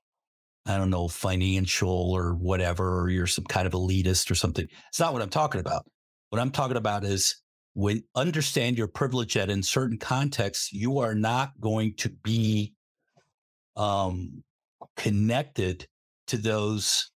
I 0.66 0.76
don't 0.76 0.90
know, 0.90 1.08
financial 1.08 2.12
or 2.12 2.34
whatever, 2.34 3.00
or 3.00 3.12
you're 3.12 3.28
some 3.28 3.46
kind 3.46 3.68
of 3.68 3.74
elitist 3.74 4.32
or 4.32 4.36
something. 4.36 4.68
It's 4.88 5.00
not 5.00 5.14
what 5.14 5.22
I'm 5.22 5.30
talking 5.30 5.62
about. 5.62 5.86
What 6.32 6.42
I'm 6.42 6.50
talking 6.50 6.78
about 6.78 7.04
is 7.04 7.40
when 7.78 8.02
understand 8.16 8.76
your 8.76 8.88
privilege 8.88 9.36
that 9.36 9.52
in 9.52 9.62
certain 9.62 10.00
contexts 10.00 10.74
you 10.74 10.98
are 10.98 11.14
not 11.14 11.52
going 11.62 11.94
to 11.94 12.10
be 12.10 12.74
um, 13.76 14.44
connected 14.96 15.86
to 16.26 16.38
those 16.38 17.12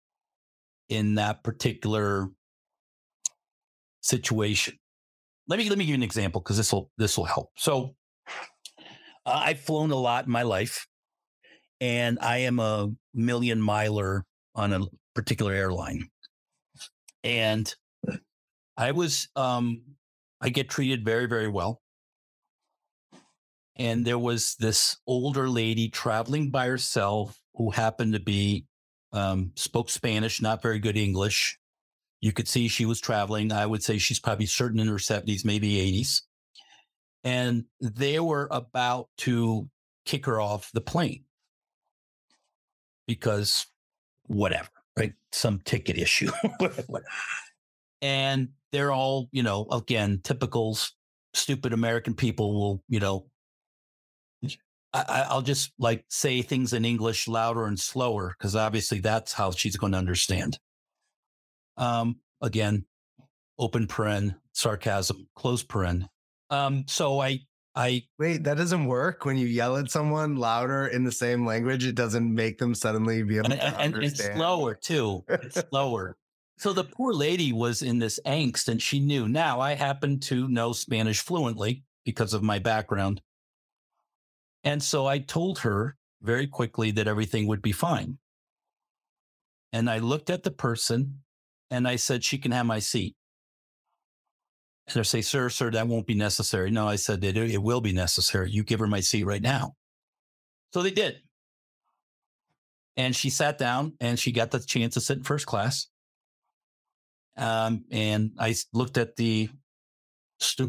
in 0.90 1.16
that 1.16 1.46
particular 1.46 2.28
situation. 4.02 4.78
Let 5.48 5.60
me 5.60 5.70
let 5.70 5.78
me 5.78 5.86
give 5.86 5.92
you 5.92 5.96
an 5.96 6.04
example 6.04 6.42
because 6.42 6.58
this 6.58 6.74
will 6.74 6.92
this 6.98 7.18
will 7.18 7.24
help. 7.24 7.52
So 7.56 7.96
uh, 9.26 9.42
I've 9.46 9.62
flown 9.62 9.92
a 9.92 9.96
lot 9.96 10.26
in 10.26 10.32
my 10.32 10.44
life, 10.44 10.88
and 11.80 12.20
I 12.20 12.40
am 12.40 12.60
a 12.60 12.90
million 13.14 13.62
miler 13.62 14.26
on 14.56 14.74
a 14.74 14.82
particular 15.16 15.54
airline, 15.54 16.10
and 17.24 17.74
I 18.76 18.92
was 18.92 19.30
um, 19.38 19.84
I 20.42 20.50
get 20.50 20.70
treated 20.70 21.04
very, 21.04 21.26
very 21.26 21.48
well. 21.48 21.82
And 23.76 24.06
there 24.06 24.20
was 24.20 24.56
this 24.60 24.98
older 25.08 25.50
lady 25.50 25.90
traveling 25.90 26.52
by 26.52 26.68
herself 26.68 27.40
who 27.56 27.72
happened 27.72 28.14
to 28.14 28.20
be, 28.20 28.66
um, 29.14 29.52
spoke 29.56 29.90
Spanish, 29.90 30.42
not 30.42 30.62
very 30.62 30.80
good 30.80 30.98
English. 30.98 31.58
You 32.22 32.34
could 32.34 32.48
see 32.48 32.68
she 32.68 32.86
was 32.86 33.00
traveling. 33.00 33.52
I 33.52 33.66
would 33.66 33.82
say 33.82 33.98
she's 33.98 34.20
probably 34.20 34.46
certain 34.46 34.80
in 34.80 34.88
her 34.88 34.96
70s, 34.96 35.46
maybe 35.46 35.76
80s. 35.76 36.22
And 37.24 37.66
they 37.80 38.20
were 38.20 38.48
about 38.52 39.08
to 39.20 39.70
kick 40.06 40.26
her 40.26 40.42
off 40.42 40.72
the 40.74 40.82
plane 40.82 41.24
because 43.08 43.66
whatever, 44.28 44.70
right? 44.98 45.14
Some 45.32 45.60
ticket 45.60 45.98
issue. 45.98 46.32
and 48.02 48.50
they're 48.72 48.92
all, 48.92 49.30
you 49.32 49.44
know, 49.44 49.68
again, 49.72 50.22
typical 50.24 50.78
stupid 51.34 51.74
American 51.74 52.14
people 52.14 52.54
will, 52.54 52.84
you 52.88 53.00
know, 53.00 53.26
I, 54.92 55.28
will 55.32 55.42
just 55.42 55.72
like 55.78 56.04
say 56.10 56.42
things 56.42 56.74
in 56.74 56.84
English 56.84 57.28
louder 57.28 57.66
and 57.66 57.80
slower 57.80 58.36
because 58.38 58.56
obviously 58.56 59.00
that's 59.00 59.34
how 59.34 59.52
she's 59.52 59.78
going 59.78 59.92
to 59.92 60.00
understand. 60.00 60.58
Um, 61.78 62.18
again, 62.42 62.86
open 63.60 63.88
paren, 63.88 64.36
sarcasm, 64.54 65.28
close 65.36 65.64
paren. 65.64 66.08
Um, 66.50 66.86
so 66.88 67.20
I, 67.20 67.42
I 67.76 68.04
wait. 68.18 68.44
That 68.46 68.58
doesn't 68.58 68.86
work 68.86 69.26
when 69.26 69.38
you 69.38 69.46
yell 69.46 69.78
at 69.78 69.92
someone 69.92 70.38
louder 70.38 70.88
in 70.88 71.04
the 71.04 71.12
same 71.12 71.46
language. 71.46 71.86
It 71.86 71.96
doesn't 71.96 72.34
make 72.34 72.58
them 72.58 72.74
suddenly 72.74 73.22
be 73.22 73.38
able 73.38 73.52
and, 73.52 73.62
to 73.62 73.68
and, 73.68 73.76
understand. 73.76 74.02
And 74.02 74.34
it's 74.34 74.38
slower 74.38 74.74
too. 74.74 75.24
It's 75.28 75.64
slower. 75.70 76.18
So 76.60 76.74
the 76.74 76.84
poor 76.84 77.14
lady 77.14 77.54
was 77.54 77.82
in 77.82 78.00
this 78.00 78.20
angst 78.26 78.68
and 78.68 78.82
she 78.82 79.00
knew. 79.00 79.30
Now 79.30 79.62
I 79.62 79.76
happen 79.76 80.20
to 80.22 80.50
know 80.50 80.74
Spanish 80.74 81.22
fluently 81.22 81.84
because 82.04 82.34
of 82.34 82.44
my 82.44 82.60
background. 82.60 83.22
And 84.66 84.84
so 84.84 85.08
I 85.08 85.20
told 85.20 85.60
her 85.60 85.96
very 86.22 86.48
quickly 86.48 86.92
that 86.92 87.08
everything 87.08 87.48
would 87.48 87.62
be 87.62 87.72
fine. 87.72 88.18
And 89.72 89.90
I 89.90 90.00
looked 90.00 90.30
at 90.30 90.44
the 90.44 90.52
person 90.52 91.22
and 91.72 91.88
I 91.88 91.96
said, 91.96 92.26
she 92.26 92.38
can 92.38 92.52
have 92.52 92.66
my 92.66 92.80
seat. 92.80 93.16
And 94.88 94.96
they 94.98 95.04
say, 95.04 95.22
sir, 95.22 95.48
sir, 95.48 95.72
that 95.72 95.88
won't 95.88 96.08
be 96.08 96.16
necessary. 96.16 96.72
No, 96.72 96.90
I 96.90 96.98
said, 96.98 97.24
it, 97.24 97.38
it 97.38 97.64
will 97.64 97.80
be 97.80 97.94
necessary. 97.94 98.52
You 98.52 98.66
give 98.66 98.82
her 98.82 98.88
my 98.88 99.00
seat 99.00 99.24
right 99.24 99.42
now. 99.42 99.76
So 100.74 100.84
they 100.84 100.92
did. 100.92 101.22
And 102.98 103.16
she 103.16 103.30
sat 103.30 103.58
down 103.58 103.94
and 104.02 104.20
she 104.20 104.34
got 104.34 104.52
the 104.52 104.60
chance 104.60 104.96
to 104.96 105.00
sit 105.00 105.20
in 105.20 105.24
first 105.24 105.46
class. 105.46 105.88
Um, 107.40 107.86
and 107.90 108.32
I 108.38 108.54
looked 108.74 108.98
at 108.98 109.16
the 109.16 109.50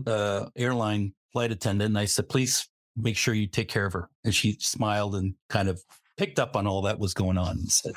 uh, 0.07 0.47
airline 0.57 1.13
flight 1.33 1.51
attendant 1.51 1.89
and 1.89 1.99
I 1.99 2.05
said, 2.05 2.29
please 2.29 2.69
make 2.97 3.17
sure 3.17 3.35
you 3.35 3.47
take 3.47 3.69
care 3.69 3.87
of 3.87 3.93
her. 3.93 4.09
And 4.25 4.35
she 4.35 4.57
smiled 4.61 5.17
and 5.17 5.35
kind 5.49 5.69
of 5.69 5.83
picked 6.17 6.39
up 6.39 6.57
on 6.57 6.67
all 6.67 6.83
that 6.83 6.99
was 6.99 7.13
going 7.13 7.39
on 7.39 7.51
and 7.51 7.71
said, 7.71 7.93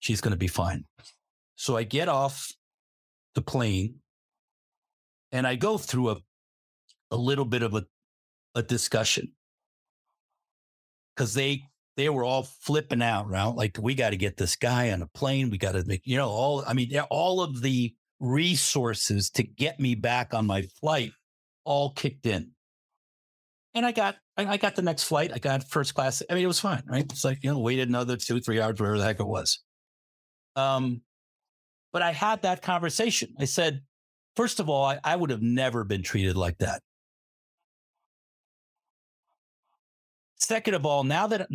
she's 0.00 0.20
going 0.20 0.32
to 0.32 0.38
be 0.38 0.46
fine. 0.48 0.84
So 1.56 1.76
I 1.76 1.82
get 1.82 2.08
off 2.08 2.50
the 3.34 3.42
plane 3.42 3.96
and 5.30 5.46
I 5.46 5.56
go 5.56 5.76
through 5.76 6.10
a, 6.10 6.16
a 7.10 7.16
little 7.16 7.44
bit 7.44 7.62
of 7.62 7.74
a, 7.74 7.84
a 8.54 8.62
discussion 8.62 9.32
because 11.14 11.34
they 11.34 11.64
they 11.96 12.08
were 12.10 12.24
all 12.24 12.42
flipping 12.42 13.00
out, 13.00 13.28
right? 13.28 13.44
Like, 13.46 13.78
we 13.80 13.94
got 13.94 14.10
to 14.10 14.18
get 14.18 14.36
this 14.36 14.54
guy 14.54 14.90
on 14.90 15.00
a 15.00 15.06
plane. 15.06 15.48
We 15.48 15.56
got 15.56 15.72
to 15.72 15.84
make, 15.86 16.02
you 16.04 16.18
know, 16.18 16.28
all, 16.28 16.62
I 16.66 16.74
mean, 16.74 16.94
all 17.10 17.40
of 17.40 17.62
the 17.62 17.94
resources 18.20 19.30
to 19.30 19.42
get 19.42 19.78
me 19.78 19.94
back 19.94 20.34
on 20.34 20.46
my 20.46 20.62
flight 20.80 21.12
all 21.64 21.92
kicked 21.92 22.26
in. 22.26 22.52
And 23.74 23.84
I 23.84 23.92
got, 23.92 24.16
I 24.38 24.56
got 24.56 24.74
the 24.74 24.82
next 24.82 25.04
flight. 25.04 25.32
I 25.34 25.38
got 25.38 25.68
first 25.68 25.94
class. 25.94 26.22
I 26.30 26.34
mean, 26.34 26.44
it 26.44 26.46
was 26.46 26.60
fine, 26.60 26.82
right? 26.86 27.04
It's 27.04 27.24
like, 27.24 27.42
you 27.42 27.50
know, 27.50 27.58
waited 27.58 27.88
another 27.88 28.16
two, 28.16 28.40
three 28.40 28.60
hours, 28.60 28.80
whatever 28.80 28.96
the 28.96 29.04
heck 29.04 29.20
it 29.20 29.26
was. 29.26 29.62
Um, 30.54 31.02
but 31.92 32.00
I 32.00 32.12
had 32.12 32.42
that 32.42 32.62
conversation. 32.62 33.34
I 33.38 33.44
said, 33.44 33.82
first 34.34 34.60
of 34.60 34.70
all, 34.70 34.86
I, 34.86 34.98
I 35.04 35.16
would 35.16 35.30
have 35.30 35.42
never 35.42 35.84
been 35.84 36.02
treated 36.02 36.36
like 36.36 36.56
that. 36.58 36.80
Second 40.36 40.74
of 40.74 40.86
all, 40.86 41.04
now 41.04 41.26
that 41.26 41.48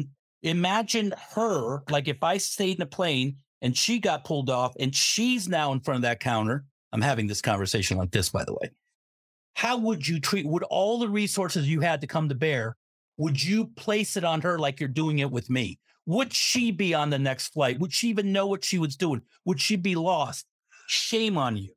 imagine 0.44 1.14
her, 1.34 1.82
like 1.90 2.08
if 2.08 2.22
I 2.24 2.38
stayed 2.38 2.78
in 2.78 2.82
a 2.84 2.88
plane 2.88 3.38
and 3.62 3.76
she 3.76 4.00
got 4.00 4.26
pulled 4.26 4.50
off 4.50 4.74
and 4.80 4.96
she's 4.96 5.48
now 5.48 5.72
in 5.72 5.80
front 5.80 5.98
of 5.98 6.02
that 6.04 6.20
counter. 6.20 6.66
I'm 6.92 7.02
having 7.02 7.28
this 7.28 7.42
conversation 7.42 7.98
like 7.98 8.12
this, 8.12 8.30
by 8.30 8.44
the 8.44 8.54
way. 8.54 8.72
How 9.56 9.78
would 9.78 10.08
you 10.08 10.20
treat, 10.20 10.46
would 10.46 10.64
all 10.64 11.00
the 11.00 11.10
resources 11.10 11.70
you 11.70 11.82
had 11.82 12.02
to 12.02 12.08
come 12.08 12.30
to 12.30 12.36
bear, 12.36 12.78
would 13.18 13.42
you 13.42 13.68
place 13.68 14.18
it 14.18 14.24
on 14.24 14.42
her 14.42 14.58
like 14.58 14.80
you're 14.80 14.90
doing 14.90 15.20
it 15.20 15.32
with 15.32 15.50
me? 15.50 15.80
Would 16.06 16.34
she 16.34 16.72
be 16.72 16.94
on 16.94 17.10
the 17.10 17.20
next 17.20 17.50
flight? 17.50 17.80
Would 17.80 17.94
she 17.94 18.10
even 18.10 18.32
know 18.32 18.48
what 18.48 18.64
she 18.64 18.80
was 18.80 18.96
doing? 18.96 19.22
Would 19.46 19.62
she 19.62 19.76
be 19.76 19.96
lost? 19.96 20.46
Shame 20.88 21.38
on 21.38 21.58
you. 21.58 21.70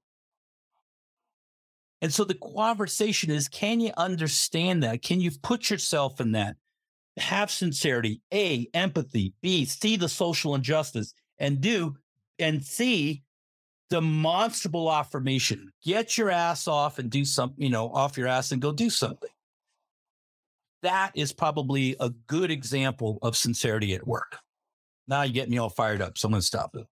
And 2.00 2.12
so 2.12 2.24
the 2.24 2.34
conversation 2.34 3.30
is 3.30 3.48
can 3.48 3.80
you 3.80 3.92
understand 3.96 4.82
that? 4.82 5.02
Can 5.02 5.20
you 5.20 5.30
put 5.42 5.70
yourself 5.70 6.20
in 6.20 6.32
that? 6.32 6.56
Have 7.16 7.50
sincerity, 7.50 8.20
A, 8.32 8.68
empathy, 8.74 9.34
B, 9.40 9.64
see 9.64 9.96
the 9.96 10.08
social 10.08 10.54
injustice, 10.54 11.14
and 11.38 11.60
do, 11.60 11.96
and 12.38 12.64
see 12.64 13.22
demonstrable 13.90 14.90
affirmation. 14.92 15.72
Get 15.84 16.18
your 16.18 16.30
ass 16.30 16.66
off 16.66 16.98
and 16.98 17.10
do 17.10 17.24
something, 17.24 17.62
you 17.62 17.70
know, 17.70 17.90
off 17.90 18.16
your 18.16 18.26
ass 18.26 18.52
and 18.52 18.60
go 18.60 18.72
do 18.72 18.90
something. 18.90 19.30
That 20.82 21.12
is 21.14 21.32
probably 21.32 21.96
a 22.00 22.10
good 22.26 22.50
example 22.50 23.18
of 23.22 23.36
sincerity 23.36 23.94
at 23.94 24.06
work. 24.06 24.38
Now 25.06 25.22
you 25.22 25.32
get 25.32 25.48
me 25.48 25.58
all 25.58 25.70
fired 25.70 26.02
up. 26.02 26.18
So 26.18 26.26
I'm 26.26 26.32
going 26.32 26.40
to 26.40 26.46
stop 26.46 26.74
it. 26.74 26.86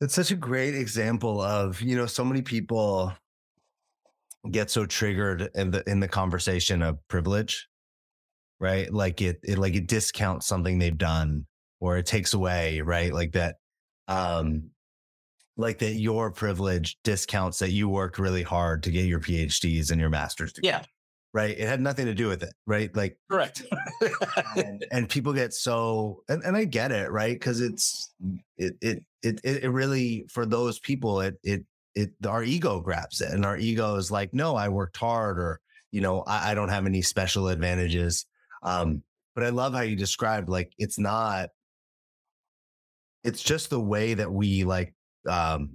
It's 0.00 0.14
such 0.14 0.30
a 0.30 0.36
great 0.36 0.74
example 0.74 1.40
of, 1.40 1.80
you 1.80 1.96
know, 1.96 2.06
so 2.06 2.24
many 2.24 2.42
people 2.42 3.12
get 4.50 4.70
so 4.70 4.84
triggered 4.84 5.50
in 5.54 5.70
the 5.70 5.82
in 5.88 6.00
the 6.00 6.08
conversation 6.08 6.82
of 6.82 6.98
privilege, 7.08 7.66
right? 8.60 8.92
Like 8.92 9.22
it, 9.22 9.40
it 9.42 9.58
like 9.58 9.74
it 9.74 9.86
discounts 9.86 10.46
something 10.46 10.78
they've 10.78 10.96
done 10.96 11.46
or 11.84 11.98
it 11.98 12.06
takes 12.06 12.32
away, 12.32 12.80
right? 12.80 13.12
Like 13.12 13.32
that 13.32 13.56
um 14.08 14.70
like 15.58 15.78
that 15.80 15.92
your 15.92 16.30
privilege 16.30 16.96
discounts 17.04 17.58
that 17.58 17.72
you 17.72 17.90
worked 17.90 18.18
really 18.18 18.42
hard 18.42 18.82
to 18.84 18.90
get 18.90 19.04
your 19.04 19.20
PhDs 19.20 19.90
and 19.90 20.00
your 20.00 20.08
master's 20.08 20.54
degree. 20.54 20.70
Yeah. 20.70 20.82
Right. 21.34 21.58
It 21.58 21.68
had 21.68 21.82
nothing 21.82 22.06
to 22.06 22.14
do 22.14 22.28
with 22.28 22.42
it. 22.42 22.54
Right. 22.66 22.94
Like 22.96 23.18
correct. 23.30 23.64
and, 24.56 24.84
and 24.90 25.08
people 25.10 25.34
get 25.34 25.52
so 25.52 26.22
and, 26.26 26.42
and 26.42 26.56
I 26.56 26.64
get 26.64 26.90
it, 26.90 27.10
right? 27.10 27.34
Because 27.34 27.60
it's 27.60 28.14
it, 28.56 28.76
it 28.80 29.04
it 29.22 29.40
it 29.44 29.70
really 29.70 30.24
for 30.30 30.46
those 30.46 30.78
people 30.78 31.20
it 31.20 31.36
it 31.42 31.64
it 31.94 32.12
our 32.26 32.42
ego 32.42 32.80
grabs 32.80 33.20
it 33.20 33.30
and 33.30 33.44
our 33.44 33.58
ego 33.58 33.96
is 33.96 34.10
like, 34.10 34.32
no, 34.32 34.56
I 34.56 34.70
worked 34.70 34.96
hard 34.96 35.38
or 35.38 35.60
you 35.92 36.00
know, 36.00 36.22
I, 36.26 36.52
I 36.52 36.54
don't 36.54 36.70
have 36.70 36.86
any 36.86 37.02
special 37.02 37.48
advantages. 37.48 38.24
Um, 38.62 39.02
but 39.34 39.44
I 39.44 39.50
love 39.50 39.74
how 39.74 39.82
you 39.82 39.96
described 39.96 40.48
like 40.48 40.72
it's 40.78 40.98
not 40.98 41.50
it's 43.24 43.42
just 43.42 43.70
the 43.70 43.80
way 43.80 44.14
that 44.14 44.30
we 44.30 44.64
like 44.64 44.94
um 45.28 45.70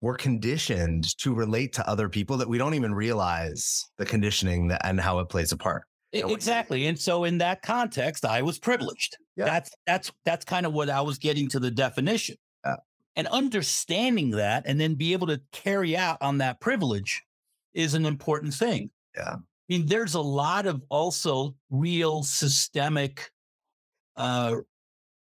we're 0.00 0.16
conditioned 0.16 1.16
to 1.18 1.32
relate 1.32 1.72
to 1.74 1.88
other 1.88 2.08
people 2.08 2.36
that 2.36 2.48
we 2.48 2.58
don't 2.58 2.74
even 2.74 2.92
realize 2.92 3.86
the 3.98 4.04
conditioning 4.04 4.66
that, 4.68 4.84
and 4.84 5.00
how 5.00 5.20
it 5.20 5.28
plays 5.28 5.52
a 5.52 5.56
part. 5.56 5.84
Exactly. 6.12 6.86
And 6.86 6.98
so 6.98 7.24
in 7.24 7.38
that 7.38 7.62
context, 7.62 8.24
I 8.24 8.42
was 8.42 8.58
privileged. 8.58 9.16
Yeah. 9.36 9.46
That's 9.46 9.70
that's 9.86 10.12
that's 10.24 10.44
kind 10.44 10.66
of 10.66 10.72
what 10.72 10.90
I 10.90 11.00
was 11.00 11.18
getting 11.18 11.48
to 11.50 11.60
the 11.60 11.70
definition. 11.70 12.36
Yeah. 12.64 12.76
And 13.16 13.26
understanding 13.28 14.30
that 14.32 14.64
and 14.66 14.78
then 14.78 14.94
be 14.94 15.12
able 15.12 15.28
to 15.28 15.40
carry 15.52 15.96
out 15.96 16.18
on 16.20 16.38
that 16.38 16.60
privilege 16.60 17.22
is 17.72 17.94
an 17.94 18.04
important 18.04 18.52
thing. 18.52 18.90
Yeah. 19.16 19.36
I 19.36 19.38
mean, 19.68 19.86
there's 19.86 20.14
a 20.14 20.20
lot 20.20 20.66
of 20.66 20.82
also 20.90 21.54
real 21.70 22.24
systemic 22.24 23.30
uh, 24.16 24.56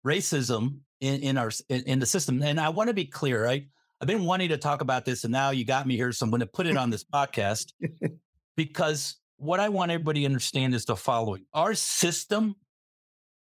racism 0.05 0.79
in, 1.01 1.21
in 1.21 1.37
our 1.37 1.51
in, 1.69 1.83
in 1.83 1.99
the 1.99 2.05
system. 2.05 2.41
And 2.41 2.59
I 2.59 2.69
want 2.69 2.87
to 2.89 2.93
be 2.93 3.05
clear, 3.05 3.43
right? 3.43 3.65
I've 4.01 4.07
been 4.07 4.25
wanting 4.25 4.49
to 4.49 4.57
talk 4.57 4.81
about 4.81 5.05
this, 5.05 5.23
and 5.25 5.31
now 5.31 5.49
you 5.49 5.65
got 5.65 5.85
me 5.85 5.95
here, 5.95 6.11
so 6.11 6.23
I'm 6.23 6.29
going 6.29 6.39
to 6.39 6.45
put 6.45 6.67
it 6.67 6.77
on 6.77 6.89
this 6.89 7.03
podcast 7.03 7.73
because 8.55 9.17
what 9.37 9.59
I 9.59 9.69
want 9.69 9.91
everybody 9.91 10.21
to 10.21 10.25
understand 10.25 10.73
is 10.73 10.85
the 10.85 10.95
following: 10.95 11.45
our 11.53 11.73
system 11.73 12.55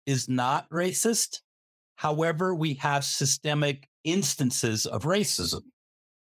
is 0.06 0.30
not 0.30 0.70
racist. 0.70 1.39
However, 1.95 2.54
we 2.54 2.76
have 2.76 3.04
systemic 3.04 3.88
instances 4.04 4.86
of 4.86 5.04
racism 5.04 5.62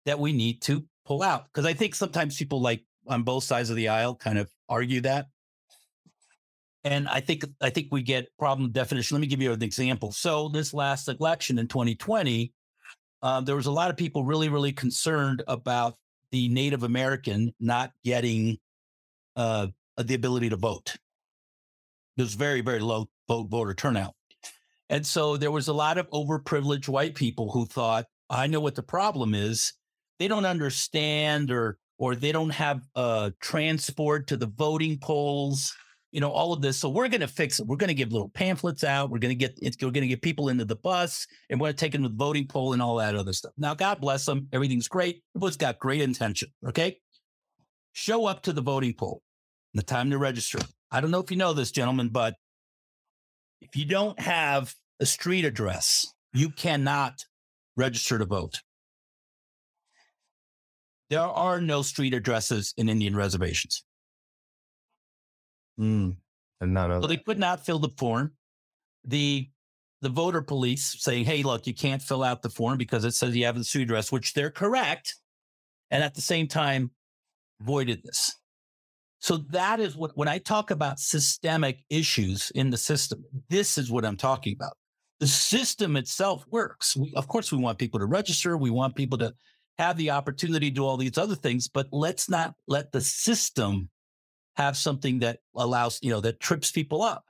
that 0.04 0.18
we 0.18 0.32
need 0.32 0.62
to 0.62 0.84
pull 1.04 1.22
out. 1.22 1.46
Because 1.46 1.66
I 1.66 1.72
think 1.72 1.94
sometimes 1.94 2.36
people 2.36 2.60
like 2.60 2.84
on 3.06 3.22
both 3.22 3.44
sides 3.44 3.70
of 3.70 3.76
the 3.76 3.88
aisle 3.88 4.14
kind 4.14 4.38
of 4.38 4.50
argue 4.68 5.00
that. 5.02 5.26
And 6.86 7.08
I 7.08 7.18
think 7.18 7.44
I 7.60 7.68
think 7.68 7.88
we 7.90 8.00
get 8.00 8.28
problem 8.38 8.70
definition. 8.70 9.16
Let 9.16 9.20
me 9.20 9.26
give 9.26 9.42
you 9.42 9.50
an 9.50 9.60
example. 9.60 10.12
So 10.12 10.48
this 10.48 10.72
last 10.72 11.08
election 11.08 11.58
in 11.58 11.66
2020, 11.66 12.52
uh, 13.22 13.40
there 13.40 13.56
was 13.56 13.66
a 13.66 13.72
lot 13.72 13.90
of 13.90 13.96
people 13.96 14.24
really, 14.24 14.48
really 14.48 14.72
concerned 14.72 15.42
about 15.48 15.96
the 16.30 16.48
Native 16.48 16.84
American 16.84 17.52
not 17.58 17.90
getting 18.04 18.58
uh, 19.34 19.66
the 19.96 20.14
ability 20.14 20.50
to 20.50 20.56
vote. 20.56 20.94
There's 22.16 22.34
very, 22.34 22.60
very 22.60 22.78
low 22.78 23.08
vote 23.26 23.48
voter 23.50 23.74
turnout. 23.74 24.14
And 24.88 25.04
so 25.04 25.36
there 25.36 25.50
was 25.50 25.66
a 25.66 25.72
lot 25.72 25.98
of 25.98 26.08
overprivileged 26.10 26.88
white 26.88 27.16
people 27.16 27.50
who 27.50 27.66
thought, 27.66 28.06
I 28.30 28.46
know 28.46 28.60
what 28.60 28.76
the 28.76 28.84
problem 28.84 29.34
is. 29.34 29.72
They 30.20 30.28
don't 30.28 30.46
understand 30.46 31.50
or 31.50 31.78
or 31.98 32.14
they 32.14 32.30
don't 32.30 32.50
have 32.50 32.82
uh, 32.94 33.30
transport 33.40 34.28
to 34.28 34.36
the 34.36 34.46
voting 34.46 35.00
polls 35.00 35.74
you 36.12 36.20
know, 36.20 36.30
all 36.30 36.52
of 36.52 36.62
this. 36.62 36.78
So 36.78 36.88
we're 36.88 37.08
going 37.08 37.20
to 37.20 37.28
fix 37.28 37.60
it. 37.60 37.66
We're 37.66 37.76
going 37.76 37.88
to 37.88 37.94
give 37.94 38.12
little 38.12 38.28
pamphlets 38.28 38.84
out. 38.84 39.10
We're 39.10 39.18
going 39.18 39.36
to 39.36 39.48
get 39.48 39.58
we're 39.62 39.90
going 39.90 40.02
to 40.02 40.08
get 40.08 40.22
people 40.22 40.48
into 40.48 40.64
the 40.64 40.76
bus, 40.76 41.26
and 41.50 41.60
we're 41.60 41.66
going 41.66 41.76
to 41.76 41.80
take 41.80 41.92
them 41.92 42.02
to 42.02 42.08
the 42.08 42.14
voting 42.14 42.46
poll 42.46 42.72
and 42.72 42.82
all 42.82 42.96
that 42.96 43.16
other 43.16 43.32
stuff. 43.32 43.52
Now, 43.58 43.74
God 43.74 44.00
bless 44.00 44.24
them. 44.24 44.48
Everything's 44.52 44.88
great. 44.88 45.22
Everyone's 45.34 45.56
got 45.56 45.78
great 45.78 46.00
intention. 46.00 46.48
Okay, 46.66 46.98
show 47.92 48.26
up 48.26 48.42
to 48.42 48.52
the 48.52 48.62
voting 48.62 48.94
poll. 48.94 49.22
The 49.74 49.82
time 49.82 50.10
to 50.10 50.18
register. 50.18 50.58
I 50.90 51.00
don't 51.00 51.10
know 51.10 51.20
if 51.20 51.30
you 51.30 51.36
know 51.36 51.52
this, 51.52 51.70
gentlemen, 51.70 52.08
but 52.08 52.34
if 53.60 53.76
you 53.76 53.84
don't 53.84 54.18
have 54.20 54.74
a 55.00 55.06
street 55.06 55.44
address, 55.44 56.06
you 56.32 56.48
cannot 56.50 57.24
register 57.76 58.18
to 58.18 58.24
vote. 58.24 58.62
There 61.10 61.20
are 61.20 61.60
no 61.60 61.82
street 61.82 62.14
addresses 62.14 62.74
in 62.76 62.88
Indian 62.88 63.14
reservations. 63.14 63.84
Mm, 65.78 66.16
and 66.60 66.74
not 66.74 67.02
so 67.02 67.06
they 67.06 67.16
could 67.18 67.38
not 67.38 67.64
fill 67.64 67.78
the 67.78 67.90
form. 67.98 68.32
The 69.04 69.48
the 70.02 70.08
voter 70.08 70.42
police 70.42 70.96
saying, 70.98 71.24
"Hey, 71.24 71.42
look, 71.42 71.66
you 71.66 71.74
can't 71.74 72.02
fill 72.02 72.22
out 72.22 72.42
the 72.42 72.50
form 72.50 72.78
because 72.78 73.04
it 73.04 73.12
says 73.12 73.36
you 73.36 73.44
have 73.44 73.56
the 73.56 73.64
street 73.64 73.82
address," 73.82 74.10
which 74.10 74.34
they're 74.34 74.50
correct, 74.50 75.16
and 75.90 76.02
at 76.02 76.14
the 76.14 76.20
same 76.20 76.48
time 76.48 76.90
voided 77.60 78.02
this. 78.02 78.34
So 79.18 79.38
that 79.50 79.80
is 79.80 79.96
what 79.96 80.16
when 80.16 80.28
I 80.28 80.38
talk 80.38 80.70
about 80.70 81.00
systemic 81.00 81.82
issues 81.90 82.50
in 82.54 82.70
the 82.70 82.76
system, 82.76 83.24
this 83.48 83.78
is 83.78 83.90
what 83.90 84.04
I'm 84.04 84.16
talking 84.16 84.54
about. 84.54 84.76
The 85.18 85.26
system 85.26 85.96
itself 85.96 86.44
works. 86.50 86.96
We, 86.96 87.12
of 87.16 87.26
course, 87.26 87.50
we 87.50 87.58
want 87.58 87.78
people 87.78 87.98
to 88.00 88.06
register. 88.06 88.56
We 88.56 88.70
want 88.70 88.94
people 88.94 89.18
to 89.18 89.34
have 89.78 89.96
the 89.96 90.10
opportunity 90.10 90.70
to 90.70 90.74
do 90.74 90.84
all 90.84 90.96
these 90.96 91.18
other 91.18 91.34
things, 91.34 91.68
but 91.68 91.86
let's 91.90 92.28
not 92.28 92.54
let 92.66 92.92
the 92.92 93.00
system 93.00 93.88
have 94.56 94.76
something 94.76 95.20
that 95.20 95.38
allows, 95.54 95.98
you 96.02 96.10
know, 96.10 96.20
that 96.20 96.40
trips 96.40 96.70
people 96.70 97.02
up. 97.02 97.24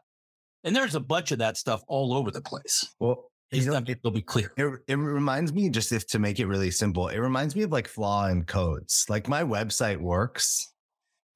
And 0.64 0.74
there's 0.74 0.94
a 0.94 1.00
bunch 1.00 1.32
of 1.32 1.38
that 1.38 1.56
stuff 1.56 1.82
all 1.86 2.14
over 2.14 2.30
the 2.30 2.40
place. 2.40 2.94
Well, 2.98 3.30
you 3.52 3.64
know, 3.66 3.80
it'll 3.86 4.10
be 4.10 4.22
clear. 4.22 4.52
It, 4.56 4.80
it 4.88 4.96
reminds 4.96 5.52
me, 5.52 5.70
just 5.70 5.92
if 5.92 6.06
to 6.08 6.18
make 6.18 6.40
it 6.40 6.46
really 6.46 6.70
simple, 6.70 7.08
it 7.08 7.18
reminds 7.18 7.54
me 7.54 7.62
of 7.62 7.70
like 7.70 7.86
flaw 7.86 8.26
in 8.26 8.44
codes. 8.44 9.06
Like 9.08 9.28
my 9.28 9.42
website 9.44 10.00
works, 10.00 10.72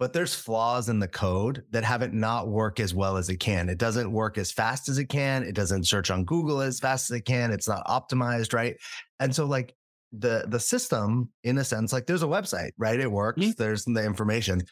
but 0.01 0.12
there's 0.12 0.34
flaws 0.34 0.88
in 0.88 0.99
the 0.99 1.07
code 1.07 1.62
that 1.70 1.84
have 1.84 2.03
it 2.03 2.12
not 2.12 2.49
work 2.49 2.80
as 2.80 2.95
well 2.95 3.16
as 3.16 3.28
it 3.28 3.36
can. 3.36 3.68
It 3.68 3.78
doesn't 3.78 4.11
work 4.11 4.38
as 4.38 4.51
fast 4.51 4.88
as 4.88 4.99
it 4.99 5.07
can. 5.07 5.45
It 5.45 5.55
doesn't 5.55 5.86
search 5.86 6.11
on 6.11 6.24
Google 6.24 6.61
as 6.61 6.80
fast 6.80 7.11
as 7.11 7.18
it 7.18 7.26
can. 7.26 7.53
It's 7.53 7.68
not 7.68 7.86
optimized, 7.86 8.53
right? 8.53 8.76
And 9.20 9.32
so 9.32 9.45
like 9.47 9.76
the 10.12 10.47
the 10.49 10.59
system, 10.59 11.30
in 11.45 11.59
a 11.59 11.64
sense, 11.64 11.93
like 11.93 12.07
there's 12.07 12.24
a 12.24 12.26
website, 12.26 12.70
right? 12.78 12.99
It 12.99 13.11
works. 13.11 13.41
Mm-hmm. 13.41 13.53
There's 13.57 13.84
the 13.84 14.05
information, 14.05 14.62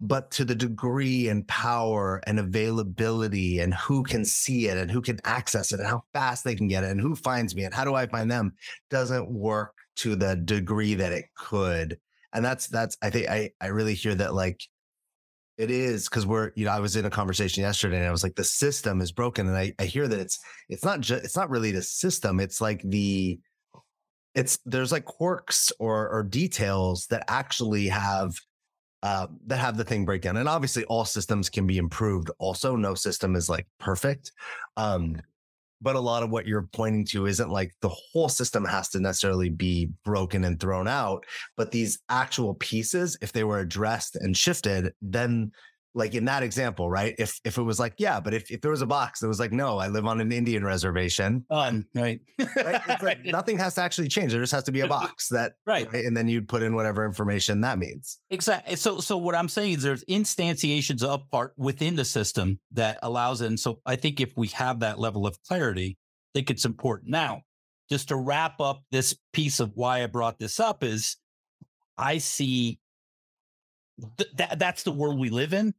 but 0.00 0.30
to 0.30 0.44
the 0.44 0.54
degree 0.54 1.28
and 1.28 1.46
power 1.48 2.20
and 2.26 2.38
availability 2.38 3.58
and 3.58 3.74
who 3.74 4.02
can 4.04 4.24
see 4.24 4.68
it 4.68 4.78
and 4.78 4.90
who 4.90 5.02
can 5.02 5.18
access 5.24 5.72
it 5.72 5.80
and 5.80 5.88
how 5.88 6.02
fast 6.12 6.44
they 6.44 6.54
can 6.54 6.68
get 6.68 6.84
it 6.84 6.90
and 6.90 7.00
who 7.00 7.16
finds 7.16 7.54
me 7.54 7.64
and 7.64 7.74
how 7.74 7.84
do 7.84 7.94
I 7.94 8.06
find 8.06 8.30
them 8.30 8.52
doesn't 8.90 9.28
work 9.28 9.74
to 9.96 10.14
the 10.14 10.36
degree 10.36 10.94
that 10.94 11.12
it 11.12 11.26
could. 11.36 11.98
And 12.32 12.44
that's 12.44 12.68
that's 12.68 12.96
I 13.02 13.10
think 13.10 13.28
I 13.28 13.50
I 13.60 13.68
really 13.68 13.94
hear 13.94 14.14
that 14.14 14.34
like 14.34 14.62
it 15.56 15.72
is 15.72 16.08
because 16.08 16.24
we're 16.24 16.52
you 16.54 16.64
know 16.64 16.70
I 16.70 16.78
was 16.78 16.94
in 16.94 17.04
a 17.04 17.10
conversation 17.10 17.62
yesterday 17.62 17.96
and 17.96 18.06
I 18.06 18.12
was 18.12 18.22
like 18.22 18.36
the 18.36 18.44
system 18.44 19.00
is 19.00 19.10
broken 19.10 19.48
and 19.48 19.56
I 19.56 19.72
I 19.80 19.84
hear 19.84 20.06
that 20.06 20.20
it's 20.20 20.38
it's 20.68 20.84
not 20.84 21.00
just 21.00 21.24
it's 21.24 21.36
not 21.36 21.50
really 21.50 21.72
the 21.72 21.82
system 21.82 22.38
it's 22.38 22.60
like 22.60 22.80
the 22.84 23.40
it's 24.36 24.58
there's 24.64 24.92
like 24.92 25.04
quirks 25.04 25.72
or 25.80 26.08
or 26.10 26.22
details 26.22 27.06
that 27.06 27.24
actually 27.26 27.88
have 27.88 28.34
uh, 29.02 29.26
that 29.46 29.58
have 29.58 29.76
the 29.76 29.84
thing 29.84 30.04
break 30.04 30.22
down. 30.22 30.36
And 30.36 30.48
obviously, 30.48 30.84
all 30.84 31.04
systems 31.04 31.48
can 31.48 31.66
be 31.66 31.78
improved. 31.78 32.30
Also, 32.38 32.76
no 32.76 32.94
system 32.94 33.36
is 33.36 33.48
like 33.48 33.66
perfect. 33.78 34.32
Um, 34.76 35.20
but 35.80 35.96
a 35.96 36.00
lot 36.00 36.22
of 36.22 36.30
what 36.30 36.46
you're 36.46 36.68
pointing 36.72 37.04
to 37.06 37.26
isn't 37.26 37.50
like 37.50 37.72
the 37.80 37.88
whole 37.88 38.28
system 38.28 38.64
has 38.64 38.88
to 38.90 39.00
necessarily 39.00 39.48
be 39.48 39.90
broken 40.04 40.44
and 40.44 40.58
thrown 40.58 40.88
out. 40.88 41.24
But 41.56 41.70
these 41.70 42.00
actual 42.08 42.54
pieces, 42.54 43.16
if 43.20 43.32
they 43.32 43.44
were 43.44 43.60
addressed 43.60 44.16
and 44.16 44.36
shifted, 44.36 44.92
then 45.00 45.52
like 45.94 46.14
in 46.14 46.26
that 46.26 46.42
example, 46.42 46.90
right? 46.90 47.14
If 47.18 47.40
if 47.44 47.58
it 47.58 47.62
was 47.62 47.80
like, 47.80 47.94
yeah, 47.98 48.20
but 48.20 48.34
if, 48.34 48.50
if 48.50 48.60
there 48.60 48.70
was 48.70 48.82
a 48.82 48.86
box 48.86 49.20
that 49.20 49.28
was 49.28 49.40
like, 49.40 49.52
no, 49.52 49.78
I 49.78 49.88
live 49.88 50.06
on 50.06 50.20
an 50.20 50.32
Indian 50.32 50.64
reservation. 50.64 51.44
On, 51.50 51.86
right. 51.94 52.20
right? 52.38 52.82
It's 52.88 53.02
like 53.02 53.24
nothing 53.24 53.58
has 53.58 53.74
to 53.76 53.82
actually 53.82 54.08
change. 54.08 54.32
There 54.32 54.40
just 54.40 54.52
has 54.52 54.64
to 54.64 54.72
be 54.72 54.80
a 54.80 54.86
box 54.86 55.28
that 55.28 55.54
right. 55.66 55.90
right. 55.92 56.04
And 56.04 56.16
then 56.16 56.28
you'd 56.28 56.48
put 56.48 56.62
in 56.62 56.74
whatever 56.74 57.04
information 57.04 57.60
that 57.62 57.78
means. 57.78 58.18
Exactly. 58.30 58.76
So 58.76 59.00
so 59.00 59.16
what 59.16 59.34
I'm 59.34 59.48
saying 59.48 59.74
is 59.74 59.82
there's 59.82 60.04
instantiations 60.04 61.02
of 61.02 61.28
part 61.30 61.54
within 61.56 61.96
the 61.96 62.04
system 62.04 62.60
that 62.72 62.98
allows 63.02 63.40
it. 63.40 63.46
And 63.46 63.60
so 63.60 63.80
I 63.86 63.96
think 63.96 64.20
if 64.20 64.32
we 64.36 64.48
have 64.48 64.80
that 64.80 64.98
level 64.98 65.26
of 65.26 65.42
clarity, 65.42 65.96
I 65.98 66.30
think 66.38 66.50
it's 66.50 66.64
important. 66.64 67.10
Now, 67.10 67.42
just 67.90 68.08
to 68.08 68.16
wrap 68.16 68.60
up 68.60 68.82
this 68.90 69.16
piece 69.32 69.60
of 69.60 69.72
why 69.74 70.02
I 70.02 70.06
brought 70.06 70.38
this 70.38 70.60
up 70.60 70.84
is 70.84 71.16
I 71.96 72.18
see 72.18 72.78
th- 74.16 74.30
that 74.36 74.58
that's 74.58 74.82
the 74.82 74.92
world 74.92 75.18
we 75.18 75.30
live 75.30 75.52
in. 75.52 75.74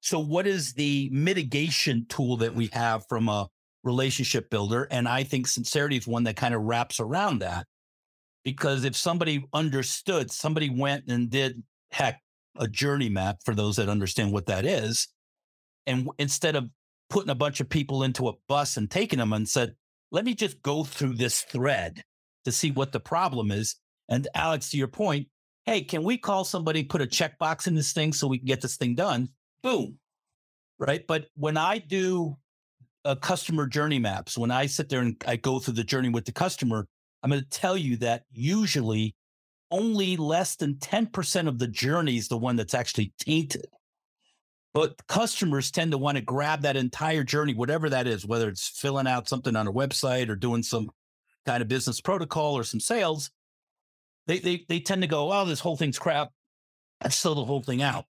So, 0.00 0.18
what 0.18 0.46
is 0.46 0.74
the 0.74 1.08
mitigation 1.12 2.06
tool 2.08 2.38
that 2.38 2.54
we 2.54 2.68
have 2.72 3.06
from 3.08 3.28
a 3.28 3.48
relationship 3.84 4.50
builder? 4.50 4.88
And 4.90 5.08
I 5.08 5.22
think 5.22 5.46
sincerity 5.46 5.96
is 5.96 6.06
one 6.06 6.24
that 6.24 6.36
kind 6.36 6.54
of 6.54 6.62
wraps 6.62 7.00
around 7.00 7.40
that. 7.40 7.66
Because 8.44 8.84
if 8.84 8.96
somebody 8.96 9.44
understood, 9.52 10.32
somebody 10.32 10.68
went 10.68 11.04
and 11.06 11.30
did, 11.30 11.62
heck, 11.92 12.20
a 12.58 12.66
journey 12.66 13.08
map 13.08 13.38
for 13.44 13.54
those 13.54 13.76
that 13.76 13.88
understand 13.88 14.32
what 14.32 14.46
that 14.46 14.64
is. 14.64 15.08
And 15.86 16.08
instead 16.18 16.56
of 16.56 16.68
putting 17.08 17.30
a 17.30 17.36
bunch 17.36 17.60
of 17.60 17.68
people 17.68 18.02
into 18.02 18.28
a 18.28 18.32
bus 18.48 18.76
and 18.76 18.90
taking 18.90 19.20
them 19.20 19.32
and 19.32 19.48
said, 19.48 19.76
let 20.10 20.24
me 20.24 20.34
just 20.34 20.62
go 20.62 20.84
through 20.84 21.14
this 21.14 21.42
thread 21.42 22.02
to 22.44 22.52
see 22.52 22.70
what 22.70 22.92
the 22.92 23.00
problem 23.00 23.50
is. 23.50 23.76
And 24.08 24.28
Alex, 24.34 24.70
to 24.70 24.76
your 24.76 24.88
point, 24.88 25.28
hey, 25.66 25.82
can 25.82 26.02
we 26.02 26.18
call 26.18 26.44
somebody, 26.44 26.84
put 26.84 27.02
a 27.02 27.06
checkbox 27.06 27.66
in 27.66 27.74
this 27.74 27.92
thing 27.92 28.12
so 28.12 28.26
we 28.26 28.38
can 28.38 28.46
get 28.46 28.60
this 28.60 28.76
thing 28.76 28.94
done? 28.94 29.28
boom, 29.62 29.98
right? 30.78 31.06
But 31.06 31.26
when 31.36 31.56
I 31.56 31.78
do 31.78 32.36
a 33.04 33.16
customer 33.16 33.66
journey 33.66 33.98
maps, 33.98 34.36
when 34.36 34.50
I 34.50 34.66
sit 34.66 34.88
there 34.88 35.00
and 35.00 35.16
I 35.26 35.36
go 35.36 35.58
through 35.58 35.74
the 35.74 35.84
journey 35.84 36.08
with 36.08 36.24
the 36.24 36.32
customer, 36.32 36.86
I'm 37.22 37.30
going 37.30 37.42
to 37.42 37.48
tell 37.48 37.76
you 37.76 37.96
that 37.98 38.24
usually 38.32 39.14
only 39.70 40.16
less 40.16 40.56
than 40.56 40.74
10% 40.74 41.48
of 41.48 41.58
the 41.58 41.68
journey 41.68 42.16
is 42.16 42.28
the 42.28 42.36
one 42.36 42.56
that's 42.56 42.74
actually 42.74 43.12
tainted. 43.18 43.66
But 44.74 45.06
customers 45.06 45.70
tend 45.70 45.92
to 45.92 45.98
want 45.98 46.16
to 46.16 46.22
grab 46.22 46.62
that 46.62 46.76
entire 46.76 47.24
journey, 47.24 47.54
whatever 47.54 47.90
that 47.90 48.06
is, 48.06 48.26
whether 48.26 48.48
it's 48.48 48.68
filling 48.68 49.06
out 49.06 49.28
something 49.28 49.54
on 49.54 49.66
a 49.66 49.72
website 49.72 50.28
or 50.28 50.36
doing 50.36 50.62
some 50.62 50.90
kind 51.44 51.62
of 51.62 51.68
business 51.68 52.00
protocol 52.00 52.56
or 52.56 52.64
some 52.64 52.80
sales. 52.80 53.30
They, 54.26 54.38
they, 54.38 54.64
they 54.68 54.80
tend 54.80 55.02
to 55.02 55.08
go, 55.08 55.32
oh, 55.32 55.44
this 55.44 55.60
whole 55.60 55.76
thing's 55.76 55.98
crap. 55.98 56.30
Let's 57.02 57.20
throw 57.20 57.34
the 57.34 57.44
whole 57.44 57.62
thing 57.62 57.82
out 57.82 58.04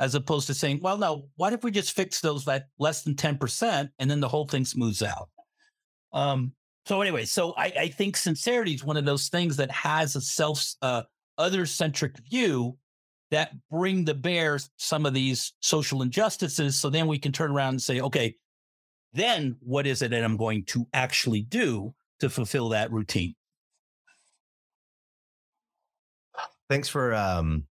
as 0.00 0.14
opposed 0.14 0.46
to 0.46 0.54
saying, 0.54 0.80
well, 0.80 0.96
no, 0.96 1.28
what 1.36 1.52
if 1.52 1.64
we 1.64 1.70
just 1.70 1.92
fix 1.92 2.20
those 2.20 2.44
that 2.44 2.68
less 2.78 3.02
than 3.02 3.14
10% 3.14 3.90
and 3.98 4.10
then 4.10 4.20
the 4.20 4.28
whole 4.28 4.46
thing 4.46 4.64
smooths 4.64 5.02
out? 5.02 5.28
Um, 6.12 6.52
so 6.86 7.02
anyway, 7.02 7.24
so 7.24 7.52
I, 7.56 7.72
I 7.78 7.88
think 7.88 8.16
sincerity 8.16 8.72
is 8.72 8.84
one 8.84 8.96
of 8.96 9.04
those 9.04 9.28
things 9.28 9.56
that 9.56 9.70
has 9.70 10.16
a 10.16 10.20
self, 10.20 10.64
uh, 10.80 11.02
other 11.36 11.66
centric 11.66 12.16
view 12.30 12.78
that 13.30 13.52
bring 13.70 14.06
to 14.06 14.14
bear 14.14 14.58
some 14.76 15.04
of 15.04 15.12
these 15.12 15.52
social 15.60 16.00
injustices. 16.00 16.78
So 16.78 16.88
then 16.88 17.06
we 17.06 17.18
can 17.18 17.32
turn 17.32 17.50
around 17.50 17.70
and 17.70 17.82
say, 17.82 18.00
okay, 18.00 18.34
then 19.12 19.56
what 19.60 19.86
is 19.86 20.00
it 20.00 20.10
that 20.12 20.24
I'm 20.24 20.36
going 20.36 20.64
to 20.66 20.86
actually 20.94 21.42
do 21.42 21.94
to 22.20 22.30
fulfill 22.30 22.70
that 22.70 22.90
routine? 22.90 23.34
Thanks 26.68 26.88
for 26.88 27.14
um, 27.14 27.64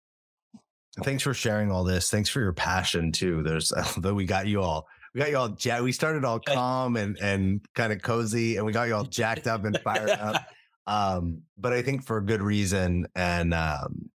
Thanks 1.04 1.22
for 1.22 1.34
sharing 1.34 1.70
all 1.70 1.84
this. 1.84 2.10
Thanks 2.10 2.28
for 2.28 2.40
your 2.40 2.52
passion 2.52 3.12
too. 3.12 3.42
There's 3.42 3.72
though 3.98 4.14
we 4.14 4.24
got 4.24 4.46
you 4.46 4.62
all 4.62 4.86
we 5.14 5.20
got 5.20 5.30
you 5.30 5.36
all 5.36 5.56
ja- 5.60 5.80
we 5.80 5.92
started 5.92 6.24
all 6.24 6.40
calm 6.40 6.96
and 6.96 7.18
and 7.20 7.60
kind 7.74 7.92
of 7.92 8.02
cozy 8.02 8.56
and 8.56 8.66
we 8.66 8.72
got 8.72 8.88
you 8.88 8.94
all 8.94 9.04
jacked 9.04 9.46
up 9.46 9.64
and 9.64 9.78
fired 9.80 10.10
up. 10.10 10.46
Um, 10.86 11.42
but 11.58 11.74
I 11.74 11.82
think 11.82 12.06
for 12.06 12.16
a 12.16 12.24
good 12.24 12.40
reason 12.40 13.06
and 13.14 13.52
um 13.52 14.08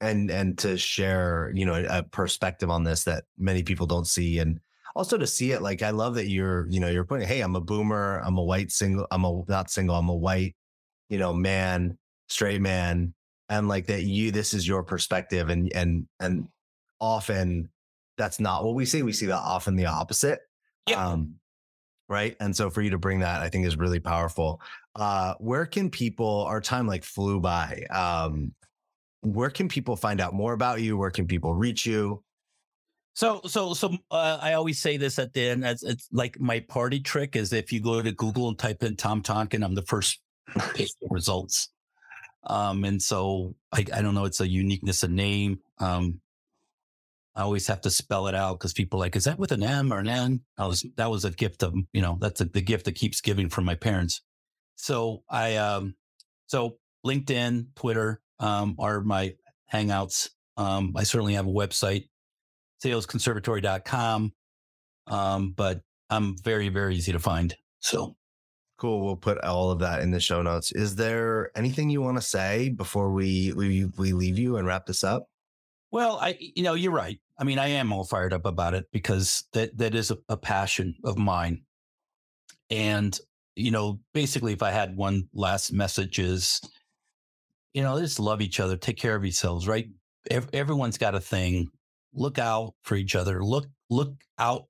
and 0.00 0.28
and 0.28 0.58
to 0.58 0.76
share, 0.76 1.52
you 1.54 1.64
know, 1.64 1.86
a 1.88 2.02
perspective 2.02 2.68
on 2.68 2.82
this 2.82 3.04
that 3.04 3.26
many 3.38 3.62
people 3.62 3.86
don't 3.86 4.08
see 4.08 4.40
and 4.40 4.58
also 4.96 5.16
to 5.16 5.24
see 5.28 5.52
it 5.52 5.62
like 5.62 5.82
I 5.82 5.90
love 5.90 6.16
that 6.16 6.26
you're, 6.26 6.66
you 6.68 6.80
know, 6.80 6.88
you're 6.88 7.04
putting, 7.04 7.28
hey, 7.28 7.42
I'm 7.42 7.54
a 7.54 7.60
boomer, 7.60 8.20
I'm 8.24 8.38
a 8.38 8.42
white 8.42 8.72
single, 8.72 9.06
I'm 9.12 9.24
a 9.24 9.44
not 9.46 9.70
single, 9.70 9.94
I'm 9.94 10.08
a 10.08 10.16
white, 10.16 10.56
you 11.10 11.18
know, 11.18 11.32
man, 11.32 11.96
straight 12.28 12.60
man, 12.60 13.14
and 13.48 13.68
like 13.68 13.86
that 13.86 14.02
you 14.02 14.30
this 14.30 14.54
is 14.54 14.66
your 14.66 14.82
perspective 14.82 15.48
and 15.48 15.72
and 15.74 16.06
and 16.20 16.48
often 17.00 17.68
that's 18.16 18.40
not 18.40 18.64
what 18.64 18.74
we 18.74 18.84
see 18.84 19.02
we 19.02 19.12
see 19.12 19.26
that 19.26 19.36
often 19.36 19.76
the 19.76 19.86
opposite 19.86 20.40
yeah. 20.88 21.04
um 21.04 21.34
right 22.08 22.36
and 22.40 22.54
so 22.54 22.70
for 22.70 22.82
you 22.82 22.90
to 22.90 22.98
bring 22.98 23.20
that 23.20 23.42
i 23.42 23.48
think 23.48 23.66
is 23.66 23.76
really 23.76 24.00
powerful 24.00 24.60
uh 24.96 25.34
where 25.38 25.66
can 25.66 25.90
people 25.90 26.44
our 26.44 26.60
time 26.60 26.86
like 26.86 27.04
flew 27.04 27.40
by 27.40 27.84
um 27.90 28.52
where 29.22 29.50
can 29.50 29.68
people 29.68 29.96
find 29.96 30.20
out 30.20 30.34
more 30.34 30.52
about 30.52 30.80
you 30.80 30.96
where 30.96 31.10
can 31.10 31.26
people 31.26 31.54
reach 31.54 31.86
you 31.86 32.22
so, 33.14 33.40
so, 33.46 33.74
so 33.74 33.96
uh, 34.10 34.38
I 34.42 34.54
always 34.54 34.80
say 34.80 34.96
this 34.96 35.20
at 35.20 35.32
the 35.32 35.48
end. 35.48 35.64
As 35.64 35.84
it's 35.84 36.08
like 36.12 36.38
my 36.40 36.60
party 36.60 36.98
trick 36.98 37.36
is 37.36 37.52
if 37.52 37.72
you 37.72 37.80
go 37.80 38.02
to 38.02 38.10
Google 38.10 38.48
and 38.48 38.58
type 38.58 38.82
in 38.82 38.96
Tom 38.96 39.22
Tonkin, 39.22 39.62
I'm 39.62 39.74
the 39.74 39.82
first 39.82 40.20
page 40.74 40.90
results. 41.10 41.70
Um, 42.46 42.84
and 42.84 43.02
so 43.02 43.54
I, 43.72 43.84
I 43.92 44.02
don't 44.02 44.14
know, 44.14 44.24
it's 44.24 44.40
a 44.40 44.48
uniqueness 44.48 45.02
of 45.02 45.10
name. 45.10 45.60
Um, 45.78 46.20
I 47.36 47.42
always 47.42 47.66
have 47.66 47.80
to 47.82 47.90
spell 47.90 48.28
it 48.28 48.34
out 48.34 48.58
because 48.58 48.72
people 48.72 49.00
like, 49.00 49.16
is 49.16 49.24
that 49.24 49.38
with 49.38 49.50
an 49.50 49.62
M 49.62 49.92
or 49.92 49.98
an 49.98 50.08
N? 50.08 50.40
I 50.56 50.66
was, 50.66 50.86
that 50.96 51.10
was 51.10 51.24
a 51.24 51.30
gift 51.30 51.62
of, 51.62 51.74
you 51.92 52.00
know, 52.00 52.16
that's 52.20 52.40
a, 52.40 52.44
the 52.44 52.60
gift 52.60 52.84
that 52.84 52.92
keeps 52.92 53.20
giving 53.20 53.48
from 53.48 53.64
my 53.64 53.74
parents. 53.74 54.22
So 54.76 55.22
I, 55.28 55.56
um, 55.56 55.96
so 56.46 56.78
LinkedIn, 57.04 57.74
Twitter, 57.74 58.20
um, 58.38 58.76
are 58.78 59.00
my 59.00 59.34
hangouts. 59.72 60.30
Um, 60.56 60.92
I 60.96 61.02
certainly 61.02 61.34
have 61.34 61.46
a 61.46 61.50
website, 61.50 62.08
salesconservatory.com. 62.84 64.32
Um, 65.06 65.54
but 65.56 65.80
I'm 66.10 66.36
very, 66.38 66.68
very 66.68 66.96
easy 66.96 67.12
to 67.12 67.18
find. 67.18 67.56
So 67.80 68.16
Cool. 68.84 69.02
We'll 69.02 69.16
put 69.16 69.42
all 69.42 69.70
of 69.70 69.78
that 69.78 70.02
in 70.02 70.10
the 70.10 70.20
show 70.20 70.42
notes. 70.42 70.70
Is 70.70 70.94
there 70.94 71.50
anything 71.56 71.88
you 71.88 72.02
want 72.02 72.18
to 72.18 72.22
say 72.22 72.68
before 72.68 73.12
we 73.12 73.50
we 73.56 73.86
we 73.96 74.12
leave 74.12 74.38
you 74.38 74.58
and 74.58 74.66
wrap 74.66 74.84
this 74.84 75.02
up? 75.02 75.26
Well, 75.90 76.18
I 76.20 76.36
you 76.38 76.62
know 76.62 76.74
you're 76.74 76.92
right. 76.92 77.18
I 77.38 77.44
mean, 77.44 77.58
I 77.58 77.68
am 77.68 77.94
all 77.94 78.04
fired 78.04 78.34
up 78.34 78.44
about 78.44 78.74
it 78.74 78.84
because 78.92 79.44
that 79.54 79.74
that 79.78 79.94
is 79.94 80.10
a, 80.10 80.18
a 80.28 80.36
passion 80.36 80.96
of 81.02 81.16
mine. 81.16 81.62
And 82.68 83.18
you 83.56 83.70
know, 83.70 84.00
basically, 84.12 84.52
if 84.52 84.62
I 84.62 84.70
had 84.70 84.98
one 84.98 85.30
last 85.32 85.72
message 85.72 86.18
is, 86.18 86.60
you 87.72 87.82
know, 87.82 87.98
just 87.98 88.20
love 88.20 88.42
each 88.42 88.60
other, 88.60 88.76
take 88.76 88.98
care 88.98 89.16
of 89.16 89.24
yourselves, 89.24 89.66
right? 89.66 89.88
Everyone's 90.52 90.98
got 90.98 91.14
a 91.14 91.20
thing. 91.20 91.70
Look 92.12 92.38
out 92.38 92.74
for 92.82 92.96
each 92.96 93.16
other. 93.16 93.42
Look 93.42 93.64
look 93.88 94.12
out 94.38 94.66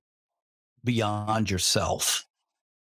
beyond 0.85 1.51
yourself 1.51 2.24